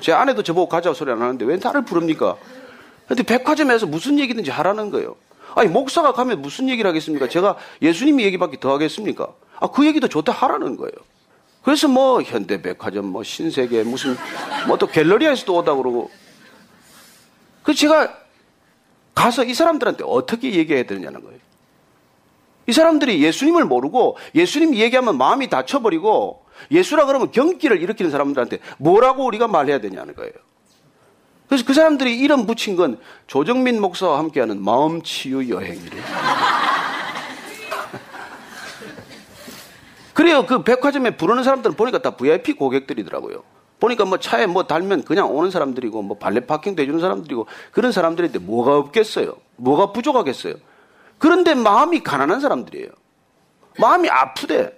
제 0.00 0.12
아내도 0.12 0.42
저보고 0.42 0.68
가자고 0.68 0.94
소리 0.94 1.10
안 1.10 1.20
하는데 1.20 1.44
왜 1.44 1.56
나를 1.56 1.84
부릅니까? 1.84 2.36
근데 3.08 3.22
백화점에서 3.22 3.86
무슨 3.86 4.18
얘기든지 4.18 4.50
하라는 4.50 4.90
거예요. 4.90 5.16
아니 5.54 5.68
목사가 5.68 6.12
가면 6.12 6.42
무슨 6.42 6.68
얘기를 6.68 6.88
하겠습니까? 6.88 7.28
제가 7.28 7.56
예수님이 7.82 8.22
얘기밖에 8.24 8.60
더 8.60 8.72
하겠습니까? 8.74 9.28
아 9.60 9.66
그 9.68 9.86
얘기도 9.86 10.06
좋다 10.08 10.30
하라는 10.32 10.76
거예요. 10.76 10.92
그래서 11.62 11.88
뭐 11.88 12.22
현대백화점, 12.22 13.06
뭐 13.06 13.22
신세계 13.24 13.82
무슨 13.84 14.16
뭐 14.66 14.76
또 14.76 14.86
갤러리아에서도 14.86 15.54
오다 15.56 15.74
그러고 15.74 16.10
그래서 17.62 17.80
제가 17.80 18.14
가서 19.14 19.42
이 19.44 19.52
사람들한테 19.52 20.04
어떻게 20.06 20.54
얘기해야 20.54 20.84
되느냐는 20.84 21.22
거예요. 21.24 21.38
이 22.68 22.72
사람들이 22.72 23.22
예수님을 23.24 23.64
모르고 23.64 24.18
예수님 24.34 24.74
얘기하면 24.76 25.16
마음이 25.16 25.48
다쳐버리고 25.48 26.44
예수라 26.70 27.06
그러면 27.06 27.30
경기를 27.32 27.80
일으키는 27.82 28.10
사람들한테 28.10 28.58
뭐라고 28.78 29.24
우리가 29.24 29.48
말해야 29.48 29.80
되냐는 29.80 30.14
거예요. 30.14 30.32
그래서 31.48 31.64
그 31.64 31.72
사람들이 31.72 32.18
이름 32.18 32.46
붙인 32.46 32.76
건 32.76 32.98
조정민 33.26 33.80
목사와 33.80 34.18
함께하는 34.18 34.62
마음 34.62 35.02
치유 35.02 35.48
여행이래요. 35.48 36.02
그래요. 40.12 40.44
그 40.46 40.62
백화점에 40.62 41.16
부르는 41.16 41.42
사람들은 41.44 41.76
보니까 41.76 41.98
다 41.98 42.10
VIP 42.10 42.52
고객들이더라고요. 42.54 43.42
보니까 43.80 44.04
뭐 44.04 44.18
차에 44.18 44.46
뭐 44.46 44.64
달면 44.64 45.04
그냥 45.04 45.34
오는 45.34 45.50
사람들이고 45.50 46.02
뭐 46.02 46.18
발레 46.18 46.40
파킹도 46.40 46.82
해주는 46.82 47.00
사람들이고 47.00 47.46
그런 47.70 47.92
사람들인데 47.92 48.40
뭐가 48.40 48.76
없겠어요? 48.76 49.36
뭐가 49.56 49.92
부족하겠어요? 49.92 50.54
그런데 51.18 51.54
마음이 51.54 52.02
가난한 52.02 52.40
사람들이에요. 52.40 52.88
마음이 53.78 54.08
아프대. 54.08 54.72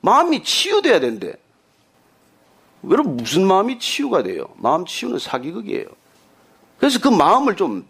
마음이 0.00 0.42
치유돼야 0.42 1.00
된대. 1.00 1.34
여러분 2.88 3.16
무슨 3.16 3.46
마음이 3.46 3.78
치유가 3.78 4.22
돼요? 4.22 4.46
마음 4.56 4.86
치유는 4.86 5.18
사기극이에요. 5.18 5.86
그래서 6.78 6.98
그 7.00 7.08
마음을 7.08 7.56
좀 7.56 7.86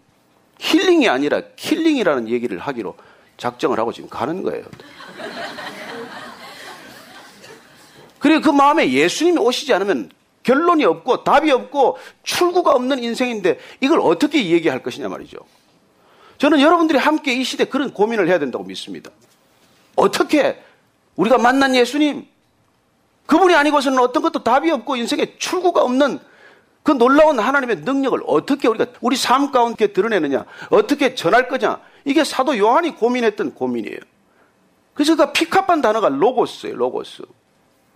healing이 0.59 1.09
아니라 1.09 1.43
killing이라는 1.57 2.29
얘기를 2.29 2.59
하기로 2.59 2.97
작정을 3.37 3.79
하고 3.79 3.93
지금 3.93 4.09
가는 4.09 4.43
거예요. 4.43 4.65
그리고 8.19 8.41
그 8.41 8.51
마음에 8.51 8.91
예수님이 8.91 9.39
오시지 9.39 9.73
않으면 9.73 10.11
결론이 10.43 10.85
없고 10.85 11.25
답이 11.25 11.51
없고 11.51 11.99
출구가 12.23 12.73
없는 12.73 13.03
인생인데 13.03 13.59
이걸 13.81 14.01
어떻게 14.01 14.49
얘기할 14.49 14.83
것이냐 14.83 15.09
말이죠. 15.09 15.39
저는 16.39 16.61
여러분들이 16.61 16.99
함께 16.99 17.35
이 17.35 17.45
시대 17.45 17.65
그런 17.65 17.93
고민을 17.93 18.29
해야 18.29 18.39
된다고 18.39 18.65
믿습니다. 18.65 19.11
어떻게 19.95 20.61
우리가 21.17 21.39
만난 21.39 21.75
예수님 21.75 22.27
그분이 23.27 23.55
아니고서는 23.55 23.99
어떤 23.99 24.23
것도 24.23 24.43
답이 24.43 24.71
없고 24.71 24.97
인생에 24.97 25.37
출구가 25.39 25.83
없는 25.83 26.19
그 26.89 26.93
놀라운 26.93 27.39
하나님의 27.39 27.81
능력을 27.81 28.19
어떻게 28.27 28.67
우리가 28.67 28.87
우리 29.03 29.15
삶 29.15 29.53
가운데 29.53 29.89
드러내느냐 29.89 30.47
어떻게 30.71 31.15
전할 31.15 31.47
거냐 31.47 31.81
이게 32.07 32.25
사도 32.25 32.57
요한이 32.57 32.95
고민했던 32.95 33.53
고민이에요. 33.53 33.99
그래서 34.95 35.15
그 35.15 35.31
픽합한 35.33 35.83
단어가 35.83 36.09
로고스예요. 36.09 36.75
로고스. 36.75 37.25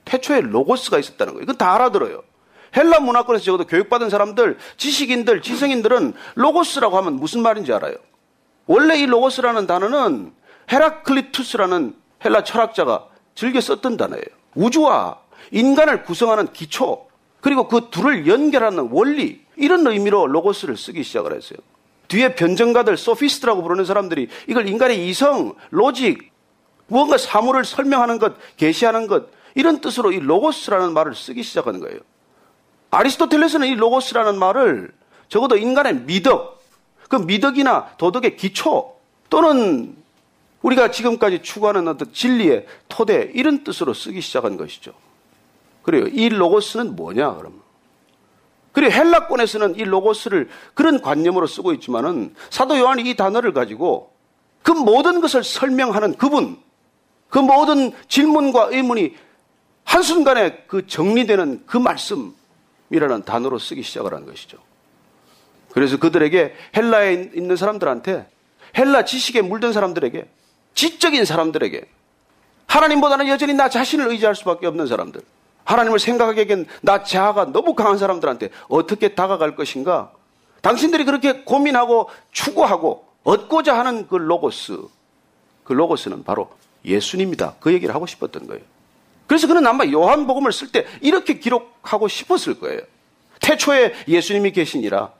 태초에 0.04 0.42
로고스가 0.42 0.98
있었다는 0.98 1.32
거예요. 1.32 1.44
이건 1.44 1.56
다 1.56 1.74
알아들어요. 1.74 2.22
헬라 2.76 3.00
문화권에서 3.00 3.42
적어도 3.42 3.64
교육받은 3.64 4.10
사람들, 4.10 4.58
지식인들, 4.76 5.40
지성인들은 5.40 6.12
로고스라고 6.34 6.94
하면 6.98 7.14
무슨 7.14 7.40
말인지 7.40 7.72
알아요. 7.72 7.94
원래 8.66 8.98
이 8.98 9.06
로고스라는 9.06 9.66
단어는 9.66 10.34
헤라클리투스라는 10.70 11.96
헬라 12.26 12.44
철학자가 12.44 13.06
즐겨 13.34 13.58
썼던 13.58 13.96
단어예요. 13.96 14.26
우주와 14.54 15.18
인간을 15.50 16.04
구성하는 16.04 16.52
기초, 16.52 17.06
그리고 17.42 17.68
그 17.68 17.88
둘을 17.90 18.26
연결하는 18.26 18.88
원리, 18.90 19.42
이런 19.56 19.86
의미로 19.86 20.26
로고스를 20.26 20.78
쓰기 20.78 21.02
시작을 21.02 21.36
했어요. 21.36 21.58
뒤에 22.08 22.34
변증가들, 22.34 22.96
소피스트라고 22.96 23.62
부르는 23.62 23.84
사람들이 23.84 24.28
이걸 24.46 24.68
인간의 24.68 25.08
이성, 25.08 25.54
logic, 25.70 26.30
무언가 26.86 27.18
사물을 27.18 27.64
설명하는 27.64 28.18
것, 28.18 28.34
계시하는 28.56 29.08
것, 29.08 29.26
이런 29.54 29.80
뜻으로 29.80 30.12
이 30.12 30.20
로고스라는 30.20 30.94
말을 30.94 31.14
쓰기 31.14 31.42
시작하는 31.42 31.80
거예요. 31.80 31.98
아리스토텔레스는 32.90 33.66
이 33.68 33.74
로고스라는 33.74 34.38
말을 34.38 34.92
적어도 35.28 35.56
인간의 35.56 36.02
미덕, 36.02 36.62
그 37.08 37.16
미덕이나 37.16 37.96
도덕의 37.98 38.36
기초 38.36 38.94
또는 39.28 39.96
우리가 40.62 40.92
지금까지 40.92 41.42
추구하는 41.42 41.88
어떤 41.88 42.12
진리의 42.12 42.66
토대 42.88 43.32
이런 43.34 43.64
뜻으로 43.64 43.94
쓰기 43.94 44.20
시작한 44.20 44.56
것이죠. 44.56 44.92
그래요. 45.82 46.06
이 46.06 46.28
로고스는 46.28 46.96
뭐냐 46.96 47.34
그러면. 47.34 47.60
그리고 48.72 48.92
헬라권에서는 48.92 49.76
이 49.76 49.84
로고스를 49.84 50.48
그런 50.74 51.02
관념으로 51.02 51.46
쓰고 51.46 51.72
있지만은 51.74 52.34
사도 52.50 52.78
요한이 52.78 53.08
이 53.08 53.16
단어를 53.16 53.52
가지고 53.52 54.12
그 54.62 54.70
모든 54.70 55.20
것을 55.20 55.44
설명하는 55.44 56.14
그분, 56.14 56.58
그 57.28 57.38
모든 57.38 57.92
질문과 58.08 58.68
의문이 58.70 59.14
한순간에 59.84 60.64
그 60.66 60.86
정리되는 60.86 61.64
그 61.66 61.76
말씀이라는 61.76 63.24
단어로 63.24 63.58
쓰기 63.58 63.82
시작을 63.82 64.14
한 64.14 64.24
것이죠. 64.24 64.58
그래서 65.72 65.98
그들에게 65.98 66.54
헬라에 66.76 67.30
있는 67.34 67.56
사람들한테 67.56 68.28
헬라 68.76 69.04
지식에 69.04 69.42
물든 69.42 69.72
사람들에게 69.72 70.28
지적인 70.74 71.24
사람들에게 71.24 71.84
하나님보다는 72.66 73.28
여전히 73.28 73.52
나 73.54 73.68
자신을 73.68 74.08
의지할 74.08 74.34
수밖에 74.34 74.66
없는 74.66 74.86
사람들 74.86 75.20
하나님을 75.64 75.98
생각하기엔 75.98 76.66
나 76.82 77.02
자아가 77.02 77.46
너무 77.46 77.74
강한 77.74 77.98
사람들한테 77.98 78.50
어떻게 78.68 79.14
다가갈 79.14 79.54
것인가? 79.56 80.12
당신들이 80.60 81.04
그렇게 81.04 81.42
고민하고 81.44 82.08
추구하고 82.30 83.06
얻고자 83.24 83.78
하는 83.78 84.06
그 84.08 84.16
로고스 84.16 84.78
그 85.64 85.72
로고스는 85.72 86.24
바로 86.24 86.50
예수님이다. 86.84 87.56
그 87.60 87.72
얘기를 87.72 87.94
하고 87.94 88.06
싶었던 88.06 88.46
거예요. 88.46 88.62
그래서 89.26 89.46
그는 89.46 89.66
아마 89.66 89.84
요한복음을 89.86 90.52
쓸 90.52 90.72
때 90.72 90.86
이렇게 91.00 91.38
기록하고 91.38 92.08
싶었을 92.08 92.58
거예요. 92.58 92.80
태초에 93.40 93.94
예수님이 94.08 94.52
계시니라. 94.52 95.10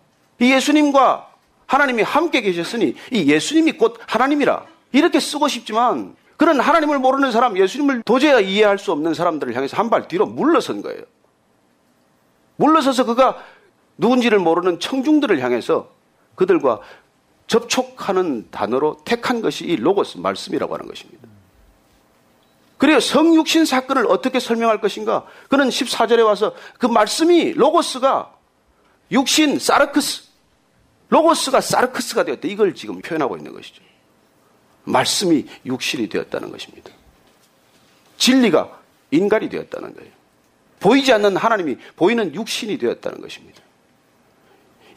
이 0.41 0.53
예수님과 0.53 1.29
하나님이 1.67 2.03
함께 2.03 2.41
계셨으니 2.41 2.95
이 3.13 3.33
예수님이 3.33 3.73
곧 3.73 3.99
하나님이라. 4.07 4.67
이렇게 4.93 5.21
쓰고 5.21 5.49
싶지만 5.49 6.15
그런 6.43 6.59
하나님을 6.59 6.99
모르는 6.99 7.31
사람, 7.31 7.57
예수님을 7.57 8.03
도저히 8.03 8.53
이해할 8.53 8.77
수 8.77 8.91
없는 8.91 9.15
사람들을 9.15 9.55
향해서 9.55 9.77
한 9.77 9.91
발 9.91 10.09
뒤로 10.09 10.27
물러선 10.27 10.83
거예요. 10.83 11.05
물러서서 12.57 13.05
그가 13.05 13.39
누군지를 13.97 14.41
모르는 14.41 14.81
청중들을 14.81 15.39
향해서 15.39 15.93
그들과 16.35 16.81
접촉하는 17.47 18.49
단어로 18.51 19.03
택한 19.05 19.41
것이 19.41 19.67
이 19.67 19.77
로고스 19.77 20.19
말씀이라고 20.19 20.75
하는 20.75 20.89
것입니다. 20.89 21.29
그래요. 22.77 22.99
성육신 22.99 23.65
사건을 23.65 24.07
어떻게 24.09 24.41
설명할 24.41 24.81
것인가? 24.81 25.25
그는 25.49 25.69
14절에 25.69 26.25
와서 26.27 26.57
그 26.81 26.87
말씀이 26.87 27.53
로고스가 27.53 28.35
육신 29.13 29.61
사르크스 29.61 30.25
로고스가 31.09 31.61
사르크스가 31.61 32.25
되었다. 32.25 32.49
이걸 32.49 32.75
지금 32.75 33.01
표현하고 33.01 33.37
있는 33.37 33.53
것이죠. 33.53 33.82
말씀이 34.85 35.47
육신이 35.65 36.09
되었다는 36.09 36.51
것입니다. 36.51 36.91
진리가 38.17 38.81
인간이 39.11 39.49
되었다는 39.49 39.95
거예요. 39.95 40.11
보이지 40.81 41.13
않는 41.13 41.37
하나님이 41.37 41.77
보이는 41.97 42.35
육신이 42.35 42.79
되었다는 42.79 43.21
것입니다. 43.21 43.63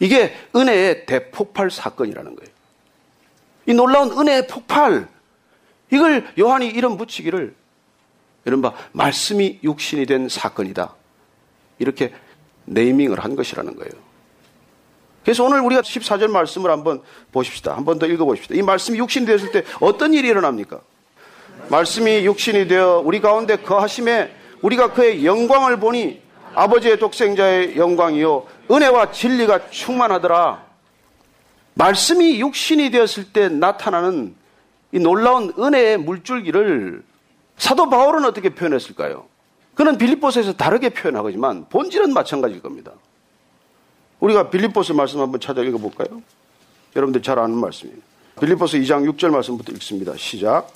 이게 0.00 0.34
은혜의 0.54 1.06
대폭발 1.06 1.70
사건이라는 1.70 2.36
거예요. 2.36 2.50
이 3.66 3.74
놀라운 3.74 4.10
은혜의 4.16 4.46
폭발, 4.46 5.08
이걸 5.92 6.26
요한이 6.38 6.68
이름 6.68 6.96
붙이기를 6.96 7.54
이른바 8.44 8.74
말씀이 8.92 9.60
육신이 9.62 10.06
된 10.06 10.28
사건이다. 10.28 10.94
이렇게 11.78 12.12
네이밍을 12.66 13.20
한 13.20 13.36
것이라는 13.36 13.76
거예요. 13.76 13.92
그래서 15.26 15.42
오늘 15.42 15.58
우리가 15.58 15.82
14절 15.82 16.28
말씀을 16.28 16.70
한번 16.70 17.02
보십시다. 17.32 17.76
한번 17.76 17.98
더 17.98 18.06
읽어보십시다. 18.06 18.54
이 18.54 18.62
말씀이 18.62 18.96
육신이 18.96 19.26
되었을 19.26 19.50
때 19.50 19.64
어떤 19.80 20.14
일이 20.14 20.28
일어납니까? 20.28 20.78
말씀이 21.68 22.24
육신이 22.24 22.68
되어 22.68 23.02
우리 23.04 23.20
가운데 23.20 23.56
거하심에 23.56 24.32
우리가 24.62 24.92
그의 24.92 25.26
영광을 25.26 25.80
보니 25.80 26.22
아버지의 26.54 27.00
독생자의 27.00 27.76
영광이요. 27.76 28.46
은혜와 28.70 29.10
진리가 29.10 29.70
충만하더라. 29.70 30.64
말씀이 31.74 32.38
육신이 32.40 32.92
되었을 32.92 33.32
때 33.32 33.48
나타나는 33.48 34.36
이 34.92 35.00
놀라운 35.00 35.52
은혜의 35.58 35.98
물줄기를 35.98 37.02
사도 37.58 37.90
바울은 37.90 38.24
어떻게 38.26 38.50
표현했을까요? 38.50 39.26
그는 39.74 39.98
빌립보서에서 39.98 40.52
다르게 40.52 40.90
표현하지만 40.90 41.66
본질은 41.68 42.14
마찬가지일 42.14 42.62
겁니다. 42.62 42.92
우리가 44.20 44.50
빌립보서 44.50 44.94
말씀 44.94 45.20
한번 45.20 45.40
찾아 45.40 45.62
읽어볼까요? 45.62 46.22
여러분들 46.94 47.22
잘 47.22 47.38
아는 47.38 47.56
말씀이에요. 47.56 47.98
빌립보서 48.40 48.78
2장 48.78 49.10
6절 49.10 49.30
말씀부터 49.30 49.72
읽습니다. 49.72 50.14
시작. 50.16 50.68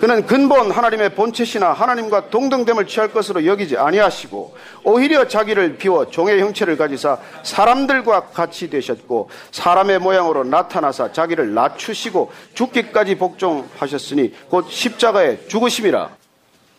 그는 0.00 0.26
근본 0.26 0.70
하나님의 0.70 1.14
본체시나 1.14 1.72
하나님과 1.72 2.28
동등됨을 2.28 2.86
취할 2.86 3.12
것으로 3.12 3.46
여기지 3.46 3.78
아니하시고 3.78 4.54
오히려 4.84 5.26
자기를 5.26 5.78
비워 5.78 6.10
종의 6.10 6.40
형체를 6.40 6.76
가지사 6.76 7.18
사람들과 7.42 8.28
같이 8.28 8.68
되셨고 8.68 9.30
사람의 9.52 10.00
모양으로 10.00 10.44
나타나사 10.44 11.12
자기를 11.12 11.54
낮추시고 11.54 12.30
죽기까지 12.54 13.14
복종하셨으니 13.14 14.34
곧 14.50 14.66
십자가에 14.68 15.46
죽으심이라. 15.46 16.10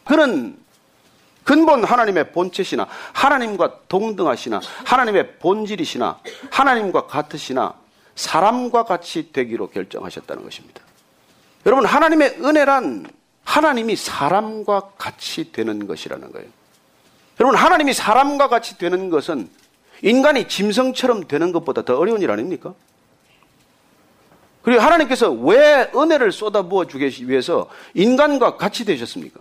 그는 0.06 0.58
근본 1.48 1.86
하나님의 1.86 2.34
본체시나 2.34 2.90
하나님과 3.14 3.80
동등하시나 3.88 4.60
하나님의 4.86 5.38
본질이시나 5.38 6.20
하나님과 6.52 7.08
같으시나 7.08 7.74
사람과 8.16 8.84
같이 8.84 9.32
되기로 9.32 9.70
결정하셨다는 9.70 10.44
것입니다. 10.44 10.82
여러분 11.66 11.86
하나님의 11.86 12.40
은혜란 12.44 13.06
하나님이 13.46 13.96
사람과 13.96 14.90
같이 14.98 15.54
되는 15.54 15.88
것이라는 15.88 16.34
거예요. 16.34 16.50
여러분 17.40 17.58
하나님이 17.58 17.94
사람과 17.94 18.50
같이 18.50 18.78
되는 18.78 19.10
것은 19.10 19.50
인간이 20.02 20.50
짐승처럼 20.50 21.30
되는 21.30 21.54
것보다 21.54 21.84
더 21.84 21.98
어려운 21.98 22.22
일 22.22 22.30
아닙니까? 22.30 22.74
그리고 24.64 24.82
하나님께서 24.82 25.32
왜 25.32 25.90
은혜를 25.96 26.34
쏟아부어 26.34 26.88
주기 26.88 27.30
위해서 27.30 27.70
인간과 27.94 28.58
같이 28.58 28.84
되셨습니까? 28.84 29.40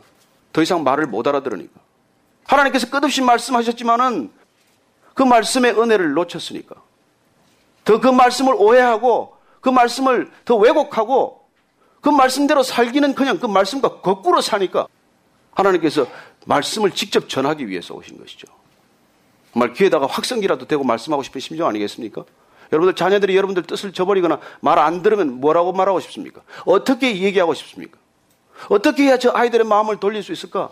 더 0.52 0.62
이상 0.62 0.84
말을 0.84 1.06
못 1.06 1.26
알아들으니까. 1.26 1.85
하나님께서 2.46 2.88
끝없이 2.90 3.22
말씀하셨지만은 3.22 4.30
그 5.14 5.22
말씀의 5.22 5.72
은혜를 5.80 6.12
놓쳤으니까. 6.12 6.76
더 7.84 8.00
그 8.00 8.08
말씀을 8.08 8.54
오해하고 8.56 9.36
그 9.60 9.68
말씀을 9.68 10.30
더 10.44 10.56
왜곡하고 10.56 11.46
그 12.00 12.08
말씀대로 12.08 12.62
살기는 12.62 13.14
그냥 13.14 13.38
그 13.38 13.46
말씀과 13.46 14.00
거꾸로 14.00 14.40
사니까 14.40 14.86
하나님께서 15.54 16.06
말씀을 16.46 16.90
직접 16.92 17.28
전하기 17.28 17.68
위해서 17.68 17.94
오신 17.94 18.18
것이죠. 18.18 18.46
정말 19.52 19.72
귀에다가 19.72 20.06
확성기라도 20.06 20.66
대고 20.66 20.84
말씀하고 20.84 21.22
싶은 21.22 21.40
심정 21.40 21.68
아니겠습니까? 21.68 22.24
여러분들 22.72 22.94
자녀들이 22.96 23.36
여러분들 23.36 23.62
뜻을 23.62 23.92
저버리거나 23.92 24.40
말 24.60 24.78
안 24.78 25.02
들으면 25.02 25.40
뭐라고 25.40 25.72
말하고 25.72 25.98
싶습니까? 26.00 26.42
어떻게 26.64 27.20
얘기하고 27.22 27.54
싶습니까? 27.54 27.98
어떻게 28.68 29.04
해야 29.04 29.18
저 29.18 29.30
아이들의 29.32 29.66
마음을 29.66 29.98
돌릴 29.98 30.22
수 30.22 30.32
있을까? 30.32 30.70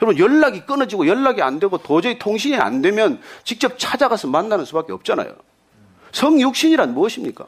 여러분 0.00 0.18
연락이 0.18 0.64
끊어지고 0.64 1.06
연락이 1.06 1.42
안 1.42 1.58
되고 1.58 1.76
도저히 1.78 2.18
통신이 2.18 2.56
안 2.56 2.82
되면 2.82 3.20
직접 3.44 3.78
찾아가서 3.78 4.28
만나는 4.28 4.64
수밖에 4.64 4.92
없잖아요. 4.92 5.34
성육신이란 6.12 6.94
무엇입니까? 6.94 7.46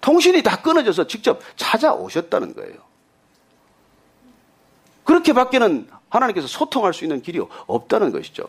통신이 0.00 0.42
다 0.42 0.60
끊어져서 0.60 1.06
직접 1.06 1.40
찾아오셨다는 1.56 2.54
거예요. 2.54 2.76
그렇게 5.04 5.32
밖에는 5.32 5.88
하나님께서 6.10 6.46
소통할 6.46 6.92
수 6.92 7.04
있는 7.04 7.22
길이 7.22 7.40
없다는 7.66 8.12
것이죠. 8.12 8.44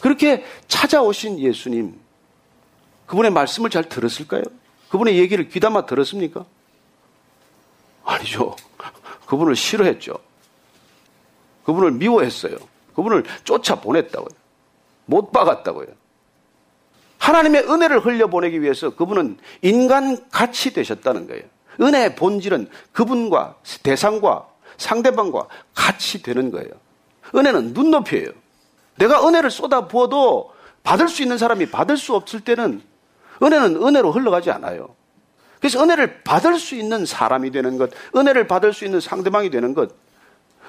그렇게 0.00 0.44
찾아오신 0.68 1.40
예수님, 1.40 1.98
그분의 3.06 3.32
말씀을 3.32 3.70
잘 3.70 3.88
들었을까요? 3.88 4.42
그분의 4.90 5.18
얘기를 5.18 5.48
귀담아 5.48 5.86
들었습니까? 5.86 6.44
아니죠. 8.04 8.54
그분을 9.26 9.56
싫어했죠. 9.56 10.18
그분을 11.68 11.90
미워했어요. 11.90 12.56
그분을 12.94 13.24
쫓아보냈다고요. 13.44 14.30
못 15.04 15.32
박았다고요. 15.32 15.88
하나님의 17.18 17.64
은혜를 17.64 18.06
흘려보내기 18.06 18.62
위해서 18.62 18.88
그분은 18.88 19.36
인간 19.60 20.30
같이 20.30 20.72
되셨다는 20.72 21.26
거예요. 21.26 21.42
은혜의 21.78 22.16
본질은 22.16 22.70
그분과 22.92 23.56
대상과 23.82 24.48
상대방과 24.78 25.46
같이 25.74 26.22
되는 26.22 26.50
거예요. 26.50 26.70
은혜는 27.34 27.74
눈높이에요. 27.74 28.30
내가 28.96 29.28
은혜를 29.28 29.50
쏟아 29.50 29.88
부어도 29.88 30.54
받을 30.82 31.08
수 31.08 31.20
있는 31.20 31.36
사람이 31.36 31.70
받을 31.70 31.98
수 31.98 32.14
없을 32.14 32.40
때는 32.40 32.80
은혜는 33.42 33.76
은혜로 33.76 34.10
흘러가지 34.12 34.50
않아요. 34.50 34.96
그래서 35.60 35.82
은혜를 35.82 36.22
받을 36.22 36.58
수 36.58 36.76
있는 36.76 37.04
사람이 37.04 37.50
되는 37.50 37.76
것, 37.76 37.90
은혜를 38.16 38.46
받을 38.46 38.72
수 38.72 38.86
있는 38.86 39.00
상대방이 39.00 39.50
되는 39.50 39.74
것, 39.74 39.90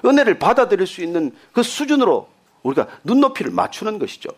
은혜를 0.04 0.38
받아들일 0.38 0.86
수 0.86 1.02
있는 1.02 1.34
그 1.52 1.62
수준으로 1.62 2.28
우리가 2.62 2.86
눈높이를 3.04 3.52
맞추는 3.52 3.98
것이죠. 3.98 4.30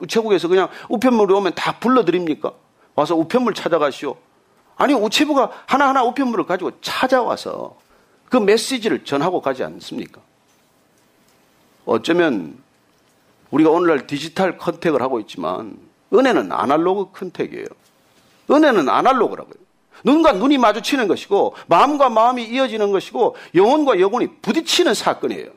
우체국에서 0.00 0.48
그냥 0.48 0.68
우편물이 0.88 1.32
오면 1.32 1.54
다 1.54 1.78
불러드립니까? 1.78 2.52
와서 2.94 3.14
우편물 3.14 3.54
찾아가시오. 3.54 4.16
아니, 4.76 4.92
우체부가 4.94 5.50
하나하나 5.66 6.02
우편물을 6.04 6.46
가지고 6.46 6.72
찾아와서 6.80 7.76
그 8.28 8.36
메시지를 8.36 9.04
전하고 9.04 9.40
가지 9.40 9.62
않습니까? 9.62 10.20
어쩌면 11.84 12.58
우리가 13.50 13.70
오늘날 13.70 14.06
디지털 14.06 14.58
contact을 14.58 15.00
하고 15.02 15.20
있지만 15.20 15.78
은혜는 16.12 16.50
아날로그 16.50 17.12
contact이에요. 17.12 17.66
은혜는 18.50 18.88
아날로그라고요. 18.88 19.54
눈과 20.02 20.32
눈이 20.32 20.58
마주치는 20.58 21.08
것이고 21.08 21.54
마음과 21.66 22.08
마음이 22.10 22.44
이어지는 22.44 22.90
것이고 22.90 23.36
영혼과 23.54 24.00
영혼이 24.00 24.28
부딪히는 24.42 24.94
사건이에요. 24.94 25.50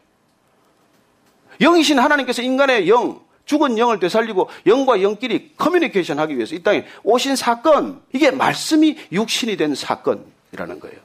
영이신 1.59 1.97
하나님께서 1.97 2.41
인간의 2.43 2.87
영, 2.87 3.19
죽은 3.45 3.77
영을 3.77 3.99
되살리고 3.99 4.49
영과 4.67 5.01
영끼리 5.01 5.53
커뮤니케이션 5.57 6.19
하기 6.19 6.35
위해서 6.35 6.53
이 6.53 6.61
땅에 6.61 6.85
오신 7.03 7.35
사건, 7.35 8.01
이게 8.13 8.29
말씀이 8.29 8.97
육신이 9.11 9.57
된 9.57 9.73
사건이라는 9.73 10.79
거예요. 10.79 10.97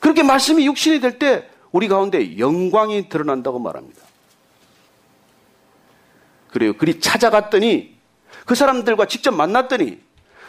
그렇게 0.00 0.22
말씀이 0.22 0.64
육신이 0.66 1.00
될 1.00 1.18
때 1.18 1.48
우리 1.72 1.88
가운데 1.88 2.38
영광이 2.38 3.08
드러난다고 3.08 3.58
말합니다. 3.58 4.00
그래요. 6.48 6.72
그리 6.74 7.00
찾아갔더니 7.00 7.94
그 8.46 8.54
사람들과 8.54 9.06
직접 9.06 9.32
만났더니 9.32 9.98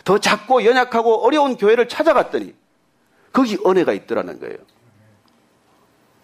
더 0.07 0.17
작고 0.17 0.63
연약하고 0.63 1.25
어려운 1.25 1.57
교회를 1.57 1.89
찾아갔더니 1.89 2.55
거기 3.33 3.57
은혜가 3.65 3.91
있더라는 3.91 4.39
거예요. 4.39 4.55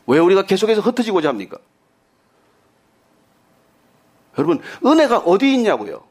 왜 0.08 0.20
우리가 0.20 0.44
계속해서 0.44 0.80
흩어지고자 0.80 1.28
합니까? 1.28 1.58
여러분, 4.38 4.62
은혜가 4.86 5.18
어디 5.18 5.54
있냐고요? 5.56 6.02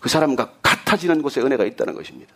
그 0.00 0.10
사람과 0.10 0.52
같아지는 0.60 1.22
곳에 1.22 1.40
은혜가 1.40 1.64
있다는 1.64 1.94
것입니다. 1.94 2.34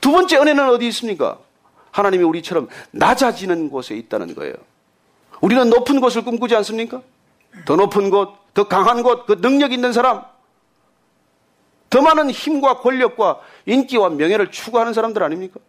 두 0.00 0.12
번째 0.12 0.38
은혜는 0.38 0.68
어디 0.68 0.86
있습니까? 0.86 1.40
하나님이 1.90 2.22
우리처럼 2.22 2.68
낮아지는 2.92 3.70
곳에 3.70 3.96
있다는 3.96 4.36
거예요. 4.36 4.54
우리는 5.40 5.68
높은 5.68 6.00
곳을 6.00 6.22
꿈꾸지 6.22 6.54
않습니까? 6.54 7.02
더 7.64 7.74
높은 7.74 8.10
곳, 8.10 8.36
더 8.54 8.68
강한 8.68 9.02
곳, 9.02 9.26
그 9.26 9.40
능력 9.40 9.72
있는 9.72 9.92
사람, 9.92 10.32
더 11.94 12.02
많은 12.02 12.28
힘과 12.28 12.78
권력과 12.78 13.38
인기와 13.66 14.08
명예를 14.08 14.50
추구하는 14.50 14.92
사람들 14.92 15.22
아닙니까? 15.22 15.60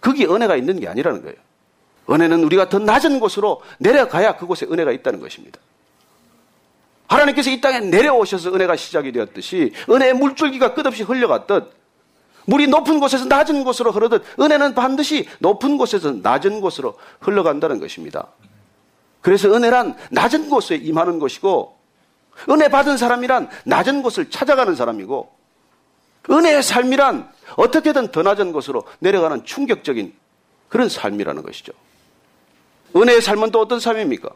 거기 0.00 0.24
은혜가 0.24 0.56
있는 0.56 0.80
게 0.80 0.88
아니라는 0.88 1.20
거예요. 1.20 1.36
은혜는 2.08 2.42
우리가 2.44 2.70
더 2.70 2.78
낮은 2.78 3.20
곳으로 3.20 3.60
내려가야 3.78 4.38
그곳에 4.38 4.64
은혜가 4.64 4.92
있다는 4.92 5.20
것입니다. 5.20 5.60
하나님께서 7.06 7.50
이 7.50 7.60
땅에 7.60 7.80
내려오셔서 7.80 8.54
은혜가 8.54 8.76
시작이 8.76 9.12
되었듯이 9.12 9.74
은혜의 9.90 10.14
물줄기가 10.14 10.72
끝없이 10.72 11.02
흘려갔듯 11.02 11.70
물이 12.46 12.68
높은 12.68 12.98
곳에서 12.98 13.26
낮은 13.26 13.62
곳으로 13.64 13.92
흐르듯 13.92 14.24
은혜는 14.40 14.74
반드시 14.74 15.28
높은 15.38 15.76
곳에서 15.76 16.12
낮은 16.12 16.62
곳으로 16.62 16.98
흘러간다는 17.20 17.78
것입니다. 17.78 18.28
그래서 19.20 19.54
은혜란 19.54 19.98
낮은 20.12 20.48
곳에 20.48 20.76
임하는 20.76 21.18
것이고 21.18 21.76
은혜 22.48 22.68
받은 22.68 22.96
사람이란 22.96 23.50
낮은 23.66 24.02
곳을 24.02 24.30
찾아가는 24.30 24.74
사람이고 24.74 25.41
은혜의 26.30 26.62
삶이란 26.62 27.30
어떻게든 27.56 28.08
더 28.08 28.22
낮은 28.22 28.52
곳으로 28.52 28.84
내려가는 29.00 29.44
충격적인 29.44 30.14
그런 30.68 30.88
삶이라는 30.88 31.42
것이죠. 31.42 31.72
은혜의 32.96 33.20
삶은 33.20 33.50
또 33.50 33.60
어떤 33.60 33.80
삶입니까? 33.80 34.30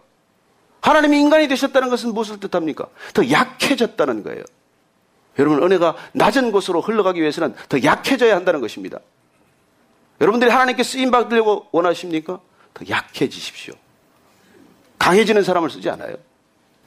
하나님이 0.80 1.20
인간이 1.20 1.48
되셨다는 1.48 1.88
것은 1.88 2.14
무엇을 2.14 2.40
뜻합니까? 2.40 2.86
더 3.12 3.28
약해졌다는 3.30 4.22
거예요. 4.22 4.42
여러분, 5.38 5.62
은혜가 5.62 5.96
낮은 6.12 6.52
곳으로 6.52 6.80
흘러가기 6.80 7.20
위해서는 7.20 7.54
더 7.68 7.82
약해져야 7.82 8.34
한다는 8.36 8.60
것입니다. 8.60 9.00
여러분들이 10.20 10.50
하나님께 10.50 10.82
쓰임 10.82 11.10
받으려고 11.10 11.66
원하십니까? 11.72 12.40
더 12.72 12.84
약해지십시오. 12.88 13.74
강해지는 14.98 15.42
사람을 15.42 15.70
쓰지 15.70 15.90
않아요. 15.90 16.16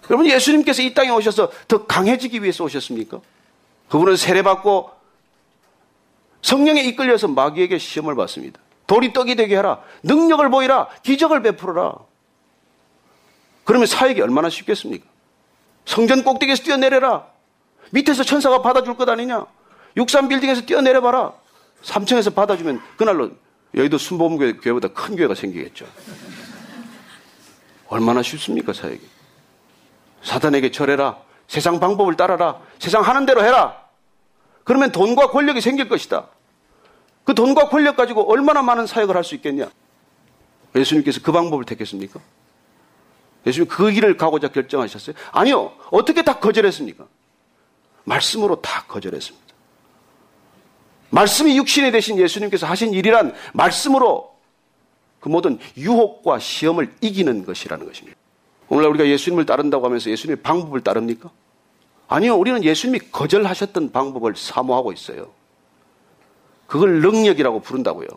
여러분, 0.10 0.28
예수님께서 0.28 0.82
이 0.82 0.94
땅에 0.94 1.10
오셔서 1.10 1.52
더 1.68 1.86
강해지기 1.86 2.42
위해서 2.42 2.64
오셨습니까? 2.64 3.20
그분은 3.90 4.16
세례받고 4.16 4.92
성령에 6.42 6.82
이끌려서 6.84 7.28
마귀에게 7.28 7.78
시험을 7.78 8.16
받습니다. 8.16 8.60
돌이 8.88 9.14
떡이 9.14 9.36
되게 9.36 9.56
하라. 9.56 9.82
능력을 10.04 10.50
보이라. 10.50 10.88
기적을 11.04 11.42
베풀어라. 11.42 11.96
그러면 13.66 13.86
사역이 13.86 14.22
얼마나 14.22 14.50
쉽겠습니까? 14.50 15.06
성전 15.86 16.24
꼭대기에서 16.24 16.64
뛰어내려라. 16.64 17.28
밑에서 17.92 18.24
천사가 18.24 18.62
받아줄 18.62 18.96
것 18.96 19.08
아니냐? 19.10 19.46
63빌딩에서 19.98 20.66
뛰어내려봐라. 20.66 21.34
3층에서 21.84 22.34
받아주면 22.34 22.82
그날로 22.98 23.32
여의도 23.76 23.98
순복음교회보다 23.98 24.90
큰 24.90 25.16
교회가 25.16 25.36
생기겠죠. 25.36 25.86
얼마나 27.88 28.22
쉽습니까, 28.22 28.74
사역이? 28.74 29.02
사단에게 30.24 30.72
절해라. 30.72 31.18
세상 31.50 31.80
방법을 31.80 32.16
따라라. 32.16 32.62
세상 32.78 33.02
하는 33.02 33.26
대로 33.26 33.44
해라. 33.44 33.76
그러면 34.64 34.92
돈과 34.92 35.32
권력이 35.32 35.62
생길 35.62 35.90
것이다. 35.90 36.28
그 37.24 37.34
돈과 37.34 37.70
권력 37.70 37.98
가지고 37.98 38.32
얼마나 38.32 38.62
많은 38.62 38.86
사역을 38.86 39.16
할 39.16 39.24
수 39.24 39.34
있겠냐? 39.36 39.70
예수님께서 40.76 41.22
그 41.24 41.32
방법을 41.32 41.66
택했습니까? 41.66 42.20
예수님 43.48 43.68
그 43.68 43.90
길을 43.90 44.16
가고자 44.16 44.50
결정하셨어요? 44.50 45.16
아니요. 45.32 45.74
어떻게 45.90 46.22
다 46.22 46.38
거절했습니까? 46.40 47.06
말씀으로 48.04 48.62
다 48.62 48.84
거절했습니다. 48.88 49.48
말씀이 51.10 51.58
육신이 51.58 51.92
되신 51.92 52.20
예수님께서 52.20 52.68
하신 52.68 52.94
일이란 52.94 53.34
말씀으로 53.54 54.36
그 55.20 55.30
모든 55.30 55.58
유혹과 55.76 56.38
시험을 56.38 56.94
이기는 57.02 57.44
것이라는 57.44 57.88
것입니다. 57.88 58.19
오늘날 58.70 58.92
우리가 58.92 59.08
예수님을 59.08 59.46
따른다고 59.46 59.86
하면서 59.86 60.10
예수님의 60.10 60.44
방법을 60.44 60.82
따릅니까? 60.82 61.32
아니요, 62.08 62.36
우리는 62.36 62.64
예수님이 62.64 63.00
거절하셨던 63.12 63.92
방법을 63.92 64.36
사모하고 64.36 64.92
있어요. 64.94 65.32
그걸 66.68 67.02
능력이라고 67.02 67.62
부른다고요. 67.62 68.08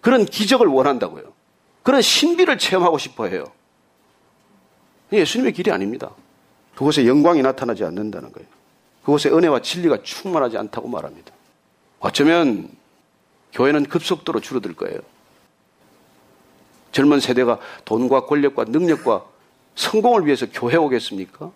그런 0.00 0.24
기적을 0.24 0.66
원한다고요. 0.66 1.24
그런 1.82 2.00
신비를 2.00 2.58
체험하고 2.58 2.98
싶어 2.98 3.26
해요. 3.26 3.44
예수님의 5.12 5.52
길이 5.52 5.70
아닙니다. 5.70 6.10
그곳에 6.74 7.06
영광이 7.06 7.42
나타나지 7.42 7.84
않는다는 7.84 8.32
거예요. 8.32 8.48
그곳에 9.04 9.28
은혜와 9.28 9.60
진리가 9.60 10.02
충만하지 10.02 10.56
않다고 10.56 10.88
말합니다. 10.88 11.32
어쩌면 11.98 12.70
교회는 13.52 13.84
급속도로 13.84 14.40
줄어들 14.40 14.74
거예요. 14.74 15.00
젊은 16.92 17.20
세대가 17.20 17.58
돈과 17.84 18.26
권력과 18.26 18.64
능력과 18.64 19.24
성공을 19.74 20.26
위해서 20.26 20.46
교회 20.52 20.76
오겠습니까? 20.76 21.50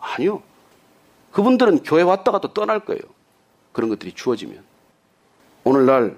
아니요. 0.00 0.42
그분들은 1.32 1.82
교회 1.82 2.02
왔다가 2.02 2.40
또 2.40 2.52
떠날 2.52 2.80
거예요. 2.80 3.00
그런 3.72 3.90
것들이 3.90 4.12
주어지면. 4.12 4.62
오늘날 5.64 6.16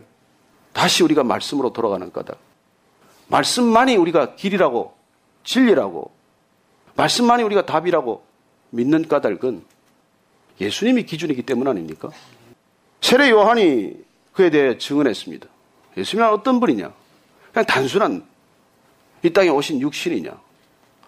다시 0.73 1.03
우리가 1.03 1.25
말씀으로 1.25 1.73
돌아가는 1.73 2.13
까닭. 2.13 2.39
말씀만이 3.29 3.97
우리가 3.97 4.35
길이라고, 4.35 4.95
진리라고, 5.43 6.13
말씀만이 6.97 7.43
우리가 7.45 7.65
답이라고 7.67 8.25
믿는 8.71 9.09
까닭은 9.09 9.65
예수님이 10.61 11.05
기준이기 11.05 11.43
때문 11.43 11.69
아닙니까? 11.69 12.11
세례 13.01 13.31
요한이 13.31 13.95
그에 14.33 14.51
대해 14.51 14.79
증언했습니다. 14.79 15.47
예수님은 15.97 16.31
어떤 16.31 16.61
분이냐? 16.61 16.93
그냥 17.53 17.67
단순한 17.67 18.27
이 19.23 19.31
땅에 19.31 19.49
오신 19.49 19.81
육신이냐? 19.81 20.46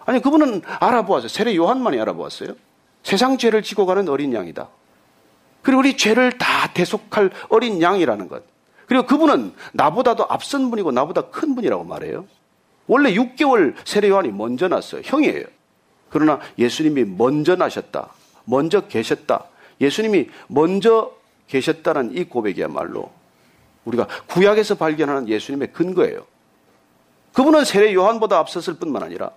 아니, 0.09 0.23
그분은 0.23 0.63
알아보았어요. 0.65 1.29
세례 1.29 1.55
요한만이 1.55 2.01
알아보았어요. 2.01 2.55
세상 3.03 3.37
죄를 3.37 3.63
지고 3.63 3.85
가는 3.85 4.09
어린 4.09 4.33
양이다. 4.33 4.67
그리고 5.61 5.81
우리 5.81 5.99
죄를 5.99 6.39
다 6.39 6.73
대속할 6.73 7.31
어린 7.51 7.83
양이라는 7.83 8.27
것. 8.27 8.43
그리고 8.87 9.05
그분은 9.05 9.53
나보다도 9.75 10.25
앞선 10.31 10.71
분이고 10.71 10.93
나보다 10.93 11.29
큰 11.29 11.55
분이라고 11.55 11.85
말해요. 11.85 12.25
원래 12.87 13.13
6개월 13.13 13.75
세례 13.85 14.09
요한이 14.09 14.31
먼저 14.31 14.67
났어요. 14.67 15.03
형이에요. 15.05 15.45
그러나 16.09 16.41
예수님이 16.57 17.05
먼저 17.05 17.55
나셨다. 17.55 18.09
먼저 18.47 18.89
계셨다. 18.89 19.45
예수님이 19.79 20.31
먼저 20.47 21.13
계셨다는 21.49 22.17
이 22.17 22.25
고백이야말로 22.25 23.13
우리가 23.85 24.07
구약에서 24.27 24.77
발견하는 24.77 25.29
예수님의 25.29 25.75
근거예요. 25.75 26.25
그분은 27.35 27.67
세례 27.67 27.93
요한보다 27.93 28.39
앞섰을 28.39 28.79
뿐만 28.79 29.03
아니라 29.03 29.33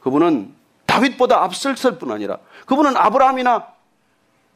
그분은 0.00 0.54
다윗보다 0.86 1.42
앞섰을 1.42 1.98
뿐 1.98 2.10
아니라 2.10 2.38
그분은 2.66 2.96
아브라함이나 2.96 3.66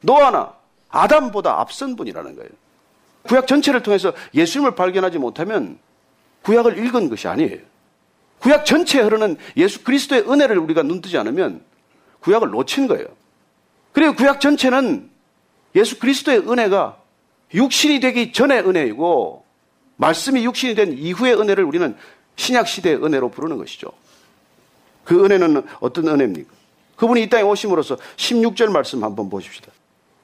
노아나 0.00 0.54
아담보다 0.88 1.60
앞선 1.60 1.96
분이라는 1.96 2.36
거예요. 2.36 2.50
구약 3.22 3.46
전체를 3.46 3.82
통해서 3.82 4.12
예수님을 4.34 4.74
발견하지 4.74 5.18
못하면 5.18 5.78
구약을 6.42 6.78
읽은 6.78 7.08
것이 7.08 7.26
아니에요. 7.26 7.58
구약 8.38 8.66
전체에 8.66 9.02
흐르는 9.02 9.36
예수 9.56 9.82
그리스도의 9.84 10.30
은혜를 10.30 10.58
우리가 10.58 10.82
눈뜨지 10.82 11.16
않으면 11.16 11.62
구약을 12.20 12.50
놓친 12.50 12.86
거예요. 12.86 13.06
그리고 13.92 14.14
구약 14.14 14.40
전체는 14.40 15.10
예수 15.74 15.98
그리스도의 15.98 16.40
은혜가 16.40 16.98
육신이 17.54 18.00
되기 18.00 18.32
전의 18.32 18.68
은혜이고 18.68 19.44
말씀이 19.96 20.44
육신이 20.44 20.74
된 20.74 20.92
이후의 20.92 21.40
은혜를 21.40 21.64
우리는 21.64 21.96
신약 22.36 22.68
시대의 22.68 23.02
은혜로 23.02 23.30
부르는 23.30 23.56
것이죠. 23.56 23.88
그 25.04 25.24
은혜는 25.24 25.62
어떤 25.80 26.08
은혜입니까? 26.08 26.50
그분이 26.96 27.22
이 27.22 27.28
땅에 27.28 27.42
오심으로써 27.42 27.96
16절 28.16 28.70
말씀 28.70 29.02
한번 29.02 29.28
보십시다. 29.28 29.70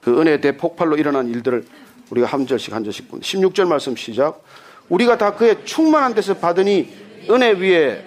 그 0.01 0.19
은혜의 0.19 0.41
대폭발로 0.41 0.97
일어난 0.97 1.27
일들을 1.27 1.65
우리가 2.09 2.27
한 2.27 2.47
절씩 2.47 2.73
한 2.73 2.83
절씩 2.83 3.09
본 3.09 3.19
16절 3.19 3.67
말씀 3.67 3.95
시작. 3.95 4.43
우리가 4.89 5.17
다 5.17 5.35
그의 5.35 5.65
충만한 5.65 6.13
데서 6.13 6.35
받으니 6.35 6.89
은혜 7.29 7.51
위에 7.51 8.05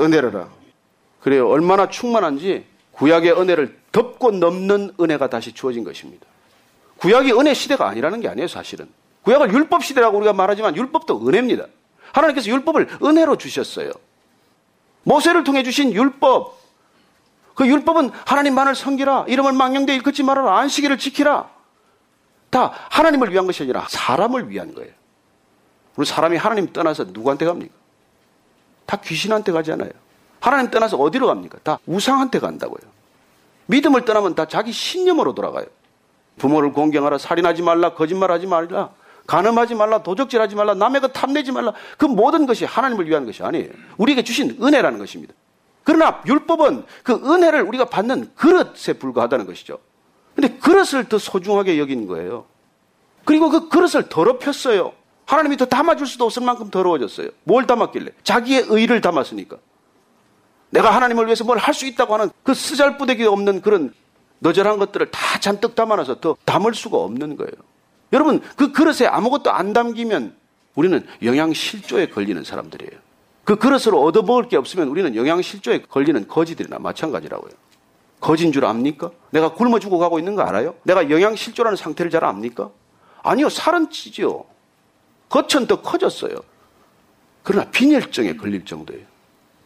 은혜를 0.00 0.32
그래요. 1.20 1.48
얼마나 1.48 1.88
충만한지 1.88 2.64
구약의 2.92 3.32
은혜를 3.32 3.78
덮고 3.92 4.32
넘는 4.32 4.94
은혜가 5.00 5.30
다시 5.30 5.52
주어진 5.52 5.84
것입니다. 5.84 6.26
구약이 6.98 7.32
은혜 7.32 7.54
시대가 7.54 7.88
아니라는 7.88 8.20
게 8.20 8.28
아니에요, 8.28 8.48
사실은. 8.48 8.88
구약을 9.22 9.52
율법 9.52 9.84
시대라고 9.84 10.16
우리가 10.18 10.32
말하지만 10.32 10.76
율법도 10.76 11.26
은혜입니다. 11.26 11.66
하나님께서 12.12 12.50
율법을 12.50 12.88
은혜로 13.02 13.36
주셨어요. 13.36 13.92
모세를 15.08 15.42
통해 15.42 15.62
주신 15.62 15.92
율법. 15.92 16.58
그 17.54 17.66
율법은 17.66 18.10
하나님만을 18.26 18.74
섬기라. 18.74 19.24
이름을 19.26 19.52
망령되 19.52 19.94
일컫지 19.94 20.22
말아라. 20.22 20.58
안식일을 20.58 20.98
지키라. 20.98 21.48
다 22.50 22.72
하나님을 22.90 23.32
위한 23.32 23.46
것이 23.46 23.62
아니라 23.62 23.86
사람을 23.88 24.50
위한 24.50 24.74
거예요. 24.74 24.92
우리 25.96 26.06
사람이 26.06 26.36
하나님 26.36 26.72
떠나서 26.72 27.04
누구한테 27.08 27.46
갑니까? 27.46 27.72
다 28.84 28.98
귀신한테 28.98 29.50
가지 29.50 29.72
않아요. 29.72 29.90
하나님 30.40 30.70
떠나서 30.70 30.98
어디로 30.98 31.26
갑니까? 31.26 31.58
다 31.62 31.78
우상한테 31.86 32.38
간다고요. 32.38 32.88
믿음을 33.66 34.04
떠나면 34.04 34.34
다 34.34 34.46
자기 34.46 34.72
신념으로 34.72 35.34
돌아가요. 35.34 35.66
부모를 36.36 36.72
공경하라, 36.72 37.18
살인하지 37.18 37.62
말라, 37.62 37.94
거짓말하지 37.94 38.46
말라, 38.46 38.90
간음하지 39.28 39.74
말라, 39.76 40.02
도적질하지 40.02 40.56
말라, 40.56 40.74
남의 40.74 41.00
것 41.02 41.12
탐내지 41.12 41.52
말라. 41.52 41.72
그 41.98 42.06
모든 42.06 42.46
것이 42.46 42.64
하나님을 42.64 43.06
위한 43.08 43.26
것이 43.26 43.42
아니에요. 43.44 43.68
우리에게 43.98 44.24
주신 44.24 44.56
은혜라는 44.60 44.98
것입니다. 44.98 45.34
그러나 45.84 46.20
율법은 46.26 46.84
그 47.04 47.12
은혜를 47.12 47.62
우리가 47.62 47.84
받는 47.84 48.32
그릇에 48.34 48.94
불과하다는 48.98 49.46
것이죠. 49.46 49.78
근데 50.34 50.48
그릇을 50.58 51.08
더 51.10 51.18
소중하게 51.18 51.78
여긴 51.78 52.06
거예요. 52.06 52.46
그리고 53.24 53.50
그 53.50 53.68
그릇을 53.68 54.08
더럽혔어요. 54.08 54.92
하나님이 55.26 55.58
더 55.58 55.66
담아줄 55.66 56.06
수도 56.06 56.24
없을 56.24 56.42
만큼 56.42 56.70
더러워졌어요. 56.70 57.28
뭘 57.44 57.66
담았길래? 57.66 58.12
자기의 58.24 58.64
의를 58.68 59.02
담았으니까. 59.02 59.58
내가 60.70 60.90
하나님을 60.94 61.26
위해서 61.26 61.44
뭘 61.44 61.58
할 61.58 61.74
수 61.74 61.86
있다고 61.86 62.14
하는 62.14 62.30
그 62.42 62.54
쓰잘부대기 62.54 63.24
없는 63.26 63.60
그런 63.60 63.92
너절한 64.38 64.78
것들을 64.78 65.10
다 65.10 65.38
잔뜩 65.40 65.74
담아놔서 65.74 66.20
더 66.20 66.36
담을 66.46 66.72
수가 66.74 66.96
없는 66.96 67.36
거예요. 67.36 67.52
여러분, 68.12 68.40
그 68.56 68.72
그릇에 68.72 69.06
아무것도 69.06 69.50
안 69.50 69.72
담기면 69.72 70.34
우리는 70.74 71.06
영양실조에 71.22 72.08
걸리는 72.08 72.42
사람들이에요. 72.44 72.92
그 73.44 73.56
그릇으로 73.56 74.02
얻어먹을 74.02 74.48
게 74.48 74.56
없으면 74.56 74.88
우리는 74.88 75.14
영양실조에 75.16 75.82
걸리는 75.88 76.28
거지들이나 76.28 76.78
마찬가지라고요. 76.78 77.50
거진 78.20 78.52
줄 78.52 78.64
압니까? 78.64 79.10
내가 79.30 79.54
굶어 79.54 79.78
죽어 79.78 79.98
가고 79.98 80.18
있는 80.18 80.34
거 80.34 80.42
알아요? 80.42 80.74
내가 80.82 81.08
영양실조라는 81.10 81.76
상태를 81.76 82.10
잘 82.10 82.24
압니까? 82.24 82.70
아니요, 83.22 83.48
살은 83.48 83.90
찌죠. 83.90 84.46
겉은 85.28 85.66
더 85.66 85.82
커졌어요. 85.82 86.34
그러나 87.42 87.70
빈혈증에 87.70 88.36
걸릴 88.36 88.64
정도예요. 88.64 89.04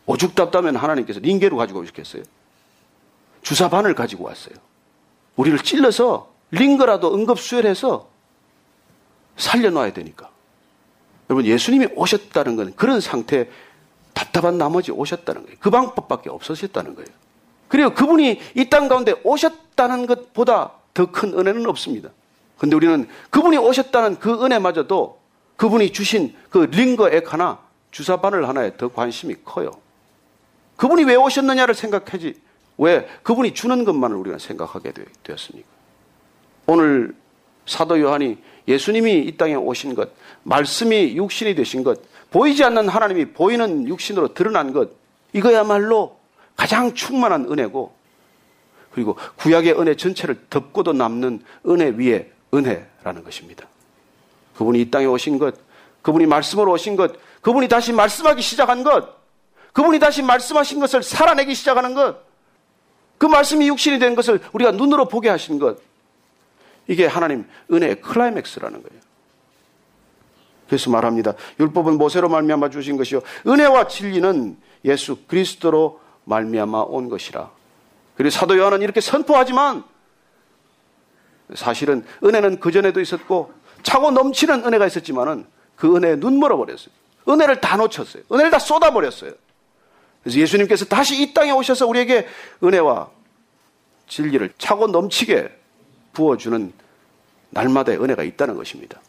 오죽 0.06 0.34
답답하면 0.34 0.76
하나님께서 0.76 1.20
링게로 1.20 1.56
가지고 1.56 1.80
오셨겠어요? 1.80 2.22
주사반을 3.42 3.94
가지고 3.94 4.24
왔어요. 4.24 4.54
우리를 5.36 5.58
찔러서 5.58 6.32
링거라도 6.50 7.14
응급수혈해서 7.14 8.11
살려놔야 9.36 9.92
되니까. 9.92 10.30
여러분, 11.30 11.46
예수님이 11.46 11.88
오셨다는 11.94 12.56
건 12.56 12.72
그런 12.76 13.00
상태 13.00 13.48
답답한 14.12 14.58
나머지 14.58 14.90
오셨다는 14.92 15.42
거예요. 15.44 15.56
그 15.60 15.70
방법밖에 15.70 16.28
없으셨다는 16.30 16.94
거예요. 16.94 17.08
그리고 17.68 17.94
그분이 17.94 18.40
이 18.54 18.68
땅 18.68 18.88
가운데 18.88 19.14
오셨다는 19.24 20.06
것보다 20.06 20.72
더 20.94 21.06
큰 21.10 21.32
은혜는 21.38 21.66
없습니다. 21.70 22.10
근데 22.58 22.76
우리는 22.76 23.08
그분이 23.30 23.56
오셨다는 23.56 24.18
그 24.18 24.44
은혜마저도 24.44 25.18
그분이 25.56 25.92
주신 25.92 26.34
그 26.50 26.58
링거 26.58 27.10
액 27.10 27.32
하나, 27.32 27.58
주사바늘 27.90 28.46
하나에 28.48 28.76
더 28.76 28.88
관심이 28.88 29.36
커요. 29.44 29.70
그분이 30.76 31.04
왜 31.04 31.14
오셨느냐를 31.16 31.74
생각하지. 31.74 32.34
왜? 32.78 33.06
그분이 33.22 33.54
주는 33.54 33.84
것만을 33.84 34.16
우리가 34.16 34.38
생각하게 34.38 34.92
되었습니까? 35.22 35.68
오늘 36.66 37.14
사도 37.66 37.98
요한이 38.00 38.38
예수님이 38.68 39.20
이 39.20 39.36
땅에 39.36 39.54
오신 39.54 39.94
것, 39.94 40.10
말씀이 40.44 41.16
육신이 41.16 41.54
되신 41.54 41.82
것, 41.82 42.00
보이지 42.30 42.64
않는 42.64 42.88
하나님이 42.88 43.26
보이는 43.32 43.86
육신으로 43.88 44.34
드러난 44.34 44.72
것, 44.72 44.90
이거야말로 45.32 46.16
가장 46.56 46.94
충만한 46.94 47.46
은혜고, 47.50 47.92
그리고 48.92 49.16
구약의 49.36 49.80
은혜 49.80 49.94
전체를 49.94 50.38
덮고도 50.50 50.92
남는 50.92 51.42
은혜 51.66 51.88
위에 51.88 52.30
은혜라는 52.54 53.24
것입니다. 53.24 53.66
그분이 54.56 54.80
이 54.80 54.90
땅에 54.90 55.06
오신 55.06 55.38
것, 55.38 55.54
그분이 56.02 56.26
말씀으로 56.26 56.72
오신 56.72 56.96
것, 56.96 57.12
그분이 57.40 57.68
다시 57.68 57.92
말씀하기 57.92 58.42
시작한 58.42 58.84
것, 58.84 59.22
그분이 59.72 59.98
다시 59.98 60.22
말씀하신 60.22 60.80
것을 60.80 61.02
살아내기 61.02 61.54
시작하는 61.54 61.94
것, 61.94 62.18
그 63.18 63.26
말씀이 63.26 63.68
육신이 63.68 63.98
된 63.98 64.14
것을 64.14 64.40
우리가 64.52 64.72
눈으로 64.72 65.08
보게 65.08 65.28
하신 65.28 65.58
것, 65.58 65.78
이게 66.86 67.06
하나님 67.06 67.46
은혜의 67.70 68.00
클라이맥스라는 68.00 68.82
거예요. 68.82 69.02
그래서 70.66 70.90
말합니다. 70.90 71.34
율법은 71.60 71.98
모세로 71.98 72.28
말미암아 72.28 72.70
주신 72.70 72.96
것이요 72.96 73.20
은혜와 73.46 73.88
진리는 73.88 74.56
예수 74.84 75.16
그리스도로 75.26 76.00
말미암아 76.24 76.82
온 76.82 77.08
것이라. 77.08 77.50
그리고 78.16 78.30
사도 78.30 78.56
요한은 78.56 78.82
이렇게 78.82 79.00
선포하지만 79.00 79.84
사실은 81.54 82.04
은혜는 82.24 82.60
그 82.60 82.72
전에도 82.72 83.00
있었고 83.00 83.52
차고 83.82 84.12
넘치는 84.12 84.64
은혜가 84.64 84.86
있었지만은 84.86 85.46
그 85.76 85.94
은혜에 85.96 86.16
눈멀어 86.16 86.56
버렸어요. 86.56 86.94
은혜를 87.28 87.60
다 87.60 87.76
놓쳤어요. 87.76 88.22
은혜를 88.32 88.50
다 88.50 88.58
쏟아 88.58 88.92
버렸어요. 88.92 89.32
그래서 90.22 90.38
예수님께서 90.38 90.84
다시 90.84 91.20
이 91.20 91.34
땅에 91.34 91.50
오셔서 91.50 91.86
우리에게 91.86 92.26
은혜와 92.62 93.10
진리를 94.08 94.52
차고 94.58 94.88
넘치게 94.88 95.61
부어주는 96.12 96.72
날마다의 97.50 98.02
은혜가 98.02 98.22
있다는 98.22 98.56
것입니다. 98.56 99.00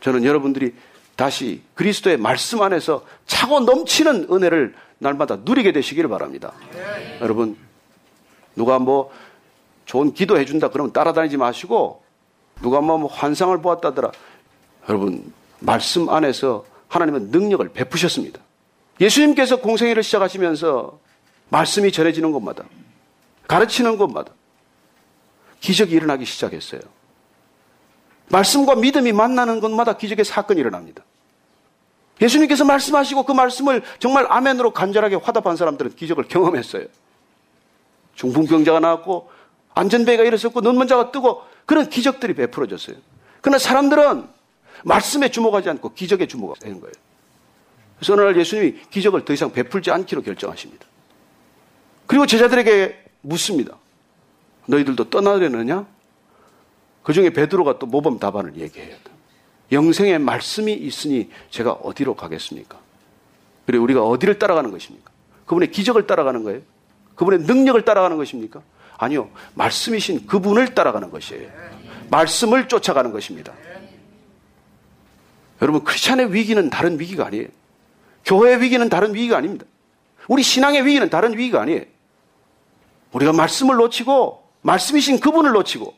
저는 0.00 0.24
여러분들이 0.24 0.74
다시 1.16 1.62
그리스도의 1.74 2.16
말씀 2.16 2.62
안에서 2.62 3.04
차고 3.26 3.60
넘치는 3.60 4.28
은혜를 4.30 4.74
날마다 4.98 5.36
누리게 5.36 5.72
되시기를 5.72 6.08
바랍니다. 6.08 6.52
네. 6.72 7.18
여러분, 7.20 7.56
누가 8.56 8.78
뭐 8.78 9.12
좋은 9.84 10.14
기도 10.14 10.38
해 10.38 10.44
준다 10.44 10.68
그러면 10.70 10.92
따라다니지 10.92 11.36
마시고 11.36 12.02
누가 12.62 12.80
뭐 12.80 13.06
환상을 13.06 13.60
보았다더라. 13.60 14.12
여러분, 14.88 15.32
말씀 15.58 16.08
안에서 16.08 16.64
하나님은 16.88 17.30
능력을 17.30 17.68
베푸셨습니다. 17.68 18.40
예수님께서 19.00 19.60
공생애를 19.60 20.02
시작하시면서 20.02 20.98
말씀이 21.48 21.90
전해지는 21.92 22.32
곳마다 22.32 22.64
가르치는 23.46 23.96
곳마다 23.96 24.32
기적이 25.60 25.94
일어나기 25.94 26.24
시작했어요. 26.24 26.80
말씀과 28.28 28.76
믿음이 28.76 29.12
만나는 29.12 29.60
곳마다 29.60 29.96
기적의 29.96 30.24
사건이 30.24 30.60
일어납니다. 30.60 31.04
예수님께서 32.20 32.64
말씀하시고 32.64 33.24
그 33.24 33.32
말씀을 33.32 33.82
정말 33.98 34.26
아멘으로 34.28 34.72
간절하게 34.72 35.16
화답한 35.16 35.56
사람들은 35.56 35.96
기적을 35.96 36.24
경험했어요. 36.24 36.86
중풍병자가 38.14 38.80
나왔고 38.80 39.30
안전배가 39.74 40.24
일어섰고 40.24 40.60
눈먼자가 40.60 41.12
뜨고 41.12 41.42
그런 41.64 41.88
기적들이 41.88 42.34
베풀어졌어요. 42.34 42.96
그러나 43.40 43.58
사람들은 43.58 44.28
말씀에 44.84 45.30
주목하지 45.30 45.70
않고 45.70 45.94
기적에 45.94 46.26
주목하는 46.26 46.80
거예요. 46.80 46.92
그래서 47.96 48.12
어느 48.14 48.22
날 48.22 48.36
예수님이 48.38 48.80
기적을 48.90 49.24
더 49.24 49.32
이상 49.32 49.52
베풀지 49.52 49.90
않기로 49.90 50.22
결정하십니다. 50.22 50.86
그리고 52.06 52.26
제자들에게 52.26 53.04
묻습니다. 53.22 53.76
너희들도 54.70 55.10
떠나려느냐? 55.10 55.86
그 57.02 57.12
중에 57.12 57.30
베드로가 57.30 57.78
또 57.78 57.86
모범 57.86 58.18
답안을 58.18 58.56
얘기해요. 58.56 58.96
영생의 59.72 60.18
말씀이 60.18 60.72
있으니 60.72 61.30
제가 61.50 61.72
어디로 61.72 62.14
가겠습니까? 62.14 62.78
그리고 63.66 63.84
우리가 63.84 64.04
어디를 64.04 64.38
따라가는 64.38 64.70
것입니까? 64.70 65.10
그분의 65.46 65.70
기적을 65.70 66.06
따라가는 66.06 66.42
거예요? 66.44 66.60
그분의 67.14 67.40
능력을 67.40 67.84
따라가는 67.84 68.16
것입니까? 68.16 68.62
아니요. 68.96 69.30
말씀이신 69.54 70.26
그분을 70.26 70.74
따라가는 70.74 71.10
것이에요. 71.10 71.48
말씀을 72.10 72.68
쫓아가는 72.68 73.12
것입니다. 73.12 73.52
여러분, 75.62 75.84
크리스찬의 75.84 76.32
위기는 76.32 76.70
다른 76.70 76.98
위기가 76.98 77.26
아니에요. 77.26 77.48
교회의 78.24 78.60
위기는 78.60 78.88
다른 78.88 79.14
위기가 79.14 79.36
아닙니다. 79.36 79.66
우리 80.28 80.42
신앙의 80.42 80.84
위기는 80.84 81.08
다른 81.10 81.36
위기가 81.36 81.60
아니에요. 81.62 81.82
우리가 83.12 83.32
말씀을 83.32 83.76
놓치고, 83.76 84.39
말씀이신 84.62 85.20
그분을 85.20 85.52
놓치고, 85.52 85.94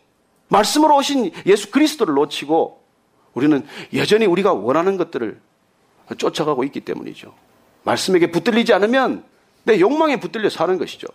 말씀으로 0.48 0.96
오신 0.96 1.32
예수 1.46 1.70
그리스도를 1.70 2.14
놓치고, 2.14 2.82
우리는 3.34 3.66
여전히 3.94 4.26
우리가 4.26 4.52
원하는 4.52 4.96
것들을 4.96 5.40
쫓아가고 6.18 6.64
있기 6.64 6.80
때문이죠. 6.80 7.34
말씀에게 7.84 8.30
붙들리지 8.30 8.72
않으면 8.72 9.24
내 9.64 9.80
욕망에 9.80 10.20
붙들려 10.20 10.50
사는 10.50 10.76
것이죠. 10.78 11.08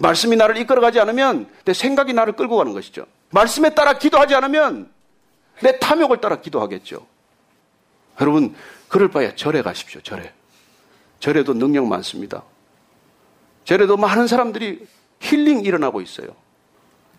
말씀이 0.00 0.36
나를 0.36 0.56
이끌어가지 0.58 1.00
않으면 1.00 1.48
내 1.64 1.72
생각이 1.72 2.12
나를 2.12 2.34
끌고 2.34 2.56
가는 2.56 2.72
것이죠. 2.72 3.06
말씀에 3.30 3.74
따라 3.74 3.98
기도하지 3.98 4.34
않으면 4.34 4.90
내 5.62 5.78
탐욕을 5.78 6.20
따라 6.20 6.40
기도하겠죠. 6.40 7.06
여러분, 8.20 8.54
그럴 8.88 9.08
바에 9.08 9.34
절에 9.34 9.62
가십시오, 9.62 10.00
절에. 10.02 10.32
절에도 11.20 11.54
능력 11.54 11.86
많습니다. 11.86 12.42
절에도 13.64 13.96
많은 13.96 14.26
사람들이 14.26 14.86
힐링 15.20 15.64
일어나고 15.64 16.00
있어요. 16.00 16.28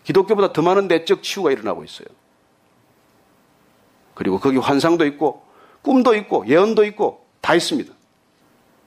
기독교보다 0.04 0.52
더 0.52 0.62
많은 0.62 0.88
내적 0.88 1.22
치유가 1.22 1.50
일어나고 1.50 1.84
있어요. 1.84 2.06
그리고 4.14 4.38
거기 4.38 4.58
환상도 4.58 5.04
있고, 5.06 5.44
꿈도 5.82 6.14
있고, 6.14 6.46
예언도 6.46 6.84
있고, 6.84 7.26
다 7.40 7.54
있습니다. 7.54 7.92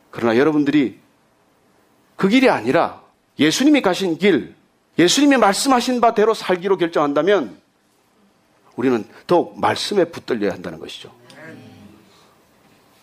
그러나 0.10 0.38
여러분들이 0.38 1.00
그 2.16 2.28
길이 2.28 2.50
아니라 2.50 3.04
예수님이 3.38 3.82
가신 3.82 4.18
길, 4.18 4.56
예수님이 4.98 5.38
말씀하신 5.38 6.02
바대로 6.02 6.34
살기로 6.34 6.78
결정한다면 6.78 7.60
우리는 8.76 9.06
더욱 9.28 9.60
말씀에 9.60 10.06
붙들려야 10.06 10.54
한다는 10.54 10.80
것이죠. 10.80 11.14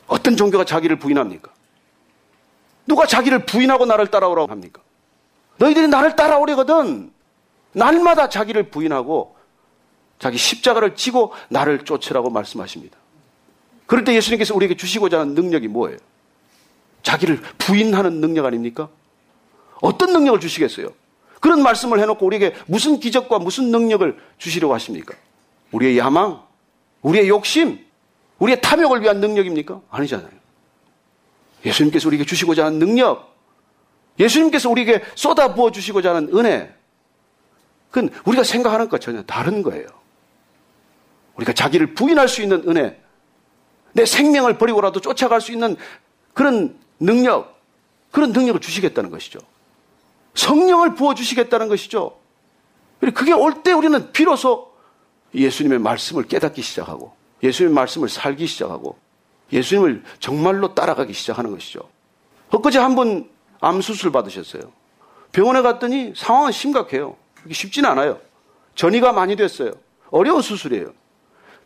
어떤 0.07 0.37
종교가 0.37 0.65
자기를 0.65 0.99
부인합니까? 0.99 1.53
누가 2.87 3.07
자기를 3.07 3.47
부인하고 3.47 3.87
나를 3.87 4.09
따라오라고 4.09 4.51
합니까? 4.51 4.83
너희들이 5.59 5.89
나를 5.89 6.17
따라오려거든 6.17 7.14
날마다 7.75 8.29
자기를 8.29 8.70
부인하고 8.70 9.37
자기 10.18 10.39
십자가를 10.39 10.95
지고 10.95 11.33
나를 11.51 11.85
쫓으라고 11.85 12.31
말씀하십니다. 12.31 12.97
그럴 13.87 14.05
때 14.05 14.14
예수님께서 14.14 14.55
우리에게 14.55 14.77
주시고자 14.77 15.20
하는 15.20 15.35
능력이 15.35 15.68
뭐예요? 15.68 15.99
자기를 17.03 17.41
부인하는 17.59 18.20
능력 18.20 18.47
아닙니까? 18.47 18.89
어떤 19.83 20.12
능력을 20.12 20.41
주시겠어요? 20.41 20.89
그런 21.41 21.62
말씀을 21.62 22.01
해놓고 22.01 22.25
우리에게 22.25 22.55
무슨 22.66 22.99
기적과 22.99 23.39
무슨 23.39 23.70
능력을 23.70 24.18
주시려고 24.39 24.72
하십니까? 24.72 25.14
우리의 25.72 25.99
야망, 25.99 26.41
우리의 27.03 27.29
욕심, 27.29 27.85
우리의 28.39 28.62
탐욕을 28.62 29.03
위한 29.03 29.20
능력입니까? 29.20 29.83
아니잖아요. 29.91 30.31
예수님께서 31.66 32.09
우리에게 32.09 32.25
주시고자 32.25 32.64
하는 32.64 32.79
능력, 32.79 33.35
예수님께서 34.18 34.70
우리에게 34.70 35.03
쏟아 35.14 35.55
부어 35.55 35.70
주시고자 35.70 36.14
하는 36.14 36.35
은혜, 36.35 36.72
그건 37.95 38.11
우리가 38.25 38.43
생각하는 38.43 38.89
것 38.89 39.01
전혀 39.01 39.23
다른 39.23 39.63
거예요. 39.63 39.87
우리가 41.37 41.53
자기를 41.53 41.95
부인할 41.95 42.27
수 42.27 42.43
있는 42.43 42.69
은혜, 42.69 43.01
내 43.93 44.05
생명을 44.05 44.59
버리고라도 44.59 45.01
쫓아갈 45.01 45.41
수 45.41 45.53
있는 45.53 45.77
그런 46.33 46.77
능력, 46.99 47.61
그런 48.11 48.33
능력을 48.33 48.61
주시겠다는 48.61 49.11
것이죠. 49.11 49.39
성령을 50.35 50.97
부어주시겠다는 50.97 51.69
것이죠. 51.69 52.19
그게 52.99 53.33
올 53.33 53.63
때 53.63 53.71
우리는 53.71 54.11
비로소 54.11 54.73
예수님의 55.33 55.79
말씀을 55.79 56.25
깨닫기 56.25 56.63
시작하고 56.63 57.15
예수님의 57.45 57.75
말씀을 57.77 58.09
살기 58.09 58.49
시작하고 58.49 58.99
예수님을 59.53 60.03
정말로 60.19 60.75
따라가기 60.75 61.13
시작하는 61.13 61.53
것이죠. 61.53 61.89
엊그제 62.51 62.81
한 62.81 62.97
분 62.97 63.31
암수술 63.61 64.11
받으셨어요. 64.11 64.73
병원에 65.31 65.63
갔더니 65.63 66.13
상황은 66.17 66.51
심각해요. 66.51 67.17
쉽지는 67.51 67.91
않아요. 67.91 68.21
전이가 68.75 69.13
많이 69.13 69.37
됐어요. 69.37 69.73
어려운 70.11 70.43
수술이에요. 70.43 70.93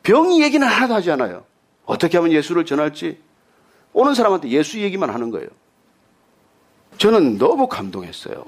병 0.03 0.41
얘기는 0.41 0.67
하나도 0.67 0.95
하지 0.95 1.11
않아요. 1.11 1.45
어떻게 1.85 2.19
하면 2.19 2.33
예수를 2.33 2.65
전할지 2.65 3.21
오는 3.93 4.15
사람한테 4.15 4.49
예수 4.51 4.79
얘기만 4.81 5.11
하는 5.11 5.31
거예요. 5.31 5.49
저는 6.99 7.39
너무 7.39 7.69
감동했어요. 7.69 8.45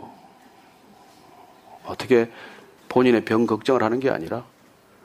어떻게 1.85 2.31
본인의 2.89 3.25
병 3.25 3.47
걱정을 3.47 3.83
하는 3.83 4.01
게 4.01 4.11
아니라 4.11 4.45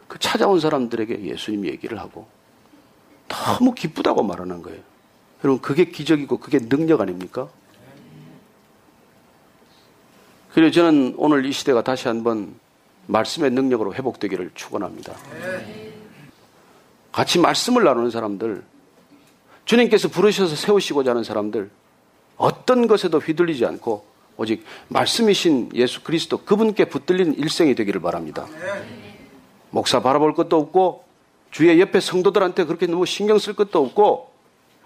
그 0.07 0.19
찾아온 0.19 0.59
사람들에게 0.59 1.23
예수님 1.23 1.65
얘기를 1.65 1.99
하고 1.99 2.27
너무 3.27 3.73
기쁘다고 3.73 4.23
말하는 4.23 4.61
거예요. 4.61 4.79
여러분, 5.43 5.61
그게 5.61 5.85
기적이고 5.85 6.37
그게 6.37 6.59
능력 6.59 7.01
아닙니까? 7.01 7.49
그리고 10.55 10.71
저는 10.71 11.15
오늘 11.17 11.45
이 11.45 11.51
시대가 11.51 11.83
다시 11.83 12.07
한번 12.07 12.55
말씀의 13.07 13.51
능력으로 13.51 13.93
회복되기를 13.93 14.51
축원합니다. 14.55 15.13
같이 17.11 17.39
말씀을 17.39 17.83
나누는 17.83 18.09
사람들, 18.09 18.63
주님께서 19.65 20.07
부르셔서 20.07 20.55
세우시고자 20.55 21.11
하는 21.11 21.25
사람들, 21.25 21.69
어떤 22.37 22.87
것에도 22.87 23.19
휘둘리지 23.19 23.65
않고 23.65 24.05
오직 24.37 24.63
말씀이신 24.87 25.71
예수 25.73 26.01
그리스도 26.03 26.37
그분께 26.37 26.85
붙들린 26.85 27.33
일생이 27.33 27.75
되기를 27.75 27.99
바랍니다. 27.99 28.47
목사 29.71 30.01
바라볼 30.01 30.35
것도 30.35 30.55
없고 30.57 31.03
주의 31.51 31.77
옆에 31.81 31.99
성도들한테 31.99 32.63
그렇게 32.63 32.87
너무 32.87 33.05
신경 33.05 33.39
쓸 33.39 33.55
것도 33.55 33.83
없고 33.83 34.31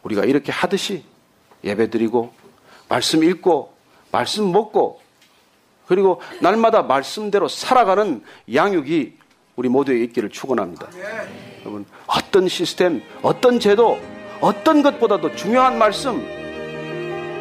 우리가 0.02 0.26
이렇게 0.26 0.52
하듯이 0.52 1.04
예배 1.64 1.92
드리고 1.92 2.34
말씀 2.88 3.24
읽고 3.24 3.72
말씀 4.12 4.52
먹고 4.52 5.08
그리고 5.90 6.22
날마다 6.40 6.84
말씀대로 6.84 7.48
살아가는 7.48 8.22
양육이 8.54 9.14
우리 9.56 9.70
모두에 9.70 10.04
있기를 10.04 10.30
축원합니다. 10.30 10.88
여러분 11.62 11.86
어떤 12.06 12.48
시스템, 12.48 13.02
어떤 13.24 13.60
제도, 13.60 13.98
어떤 14.40 14.84
것보다도 14.84 15.36
중요한 15.36 15.80
말씀, 15.80 16.24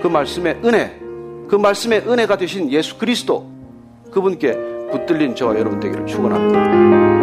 그 0.03 0.09
말씀의 0.09 0.61
은혜, 0.65 0.99
그 1.47 1.57
말씀의 1.57 2.09
은혜가 2.09 2.39
되신 2.39 2.73
예수 2.73 2.97
그리스도 2.97 3.53
그분께 4.11 4.55
붙들린 4.93 5.35
저와 5.35 5.59
여러분 5.59 5.79
되기를 5.79 6.07
축원합니다. 6.07 7.18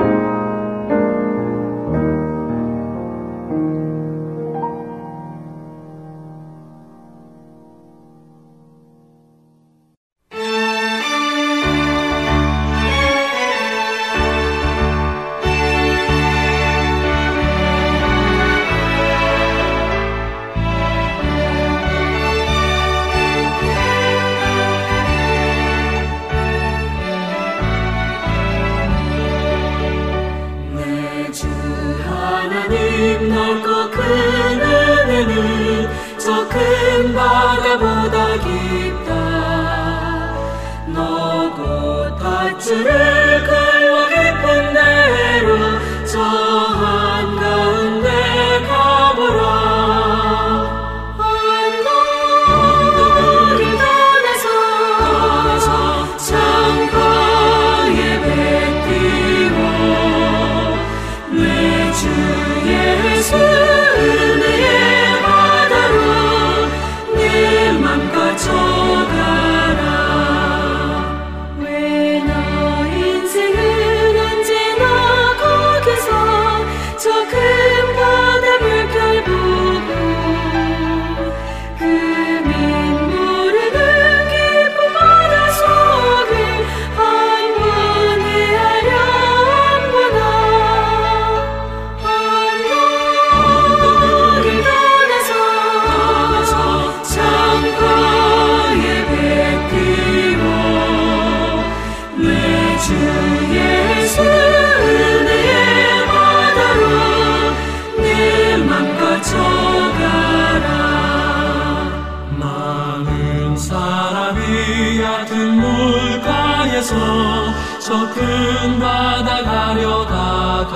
저 117.95 118.09
큰 118.13 118.77
바다 118.77 119.41
가려다가 119.41 120.75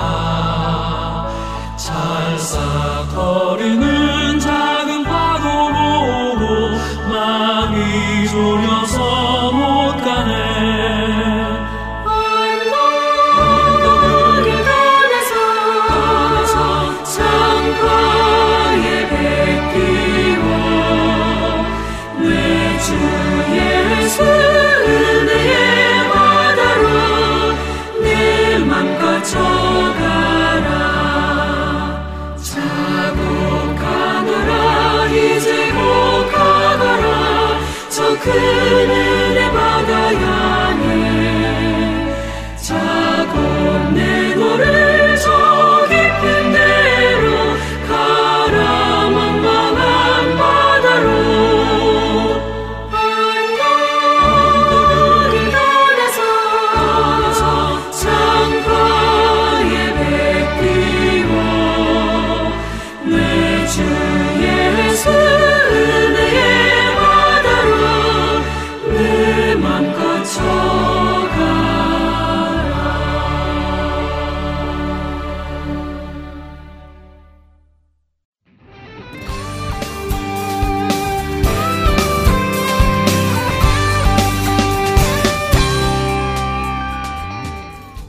잘 1.76 2.40
살. 2.40 2.89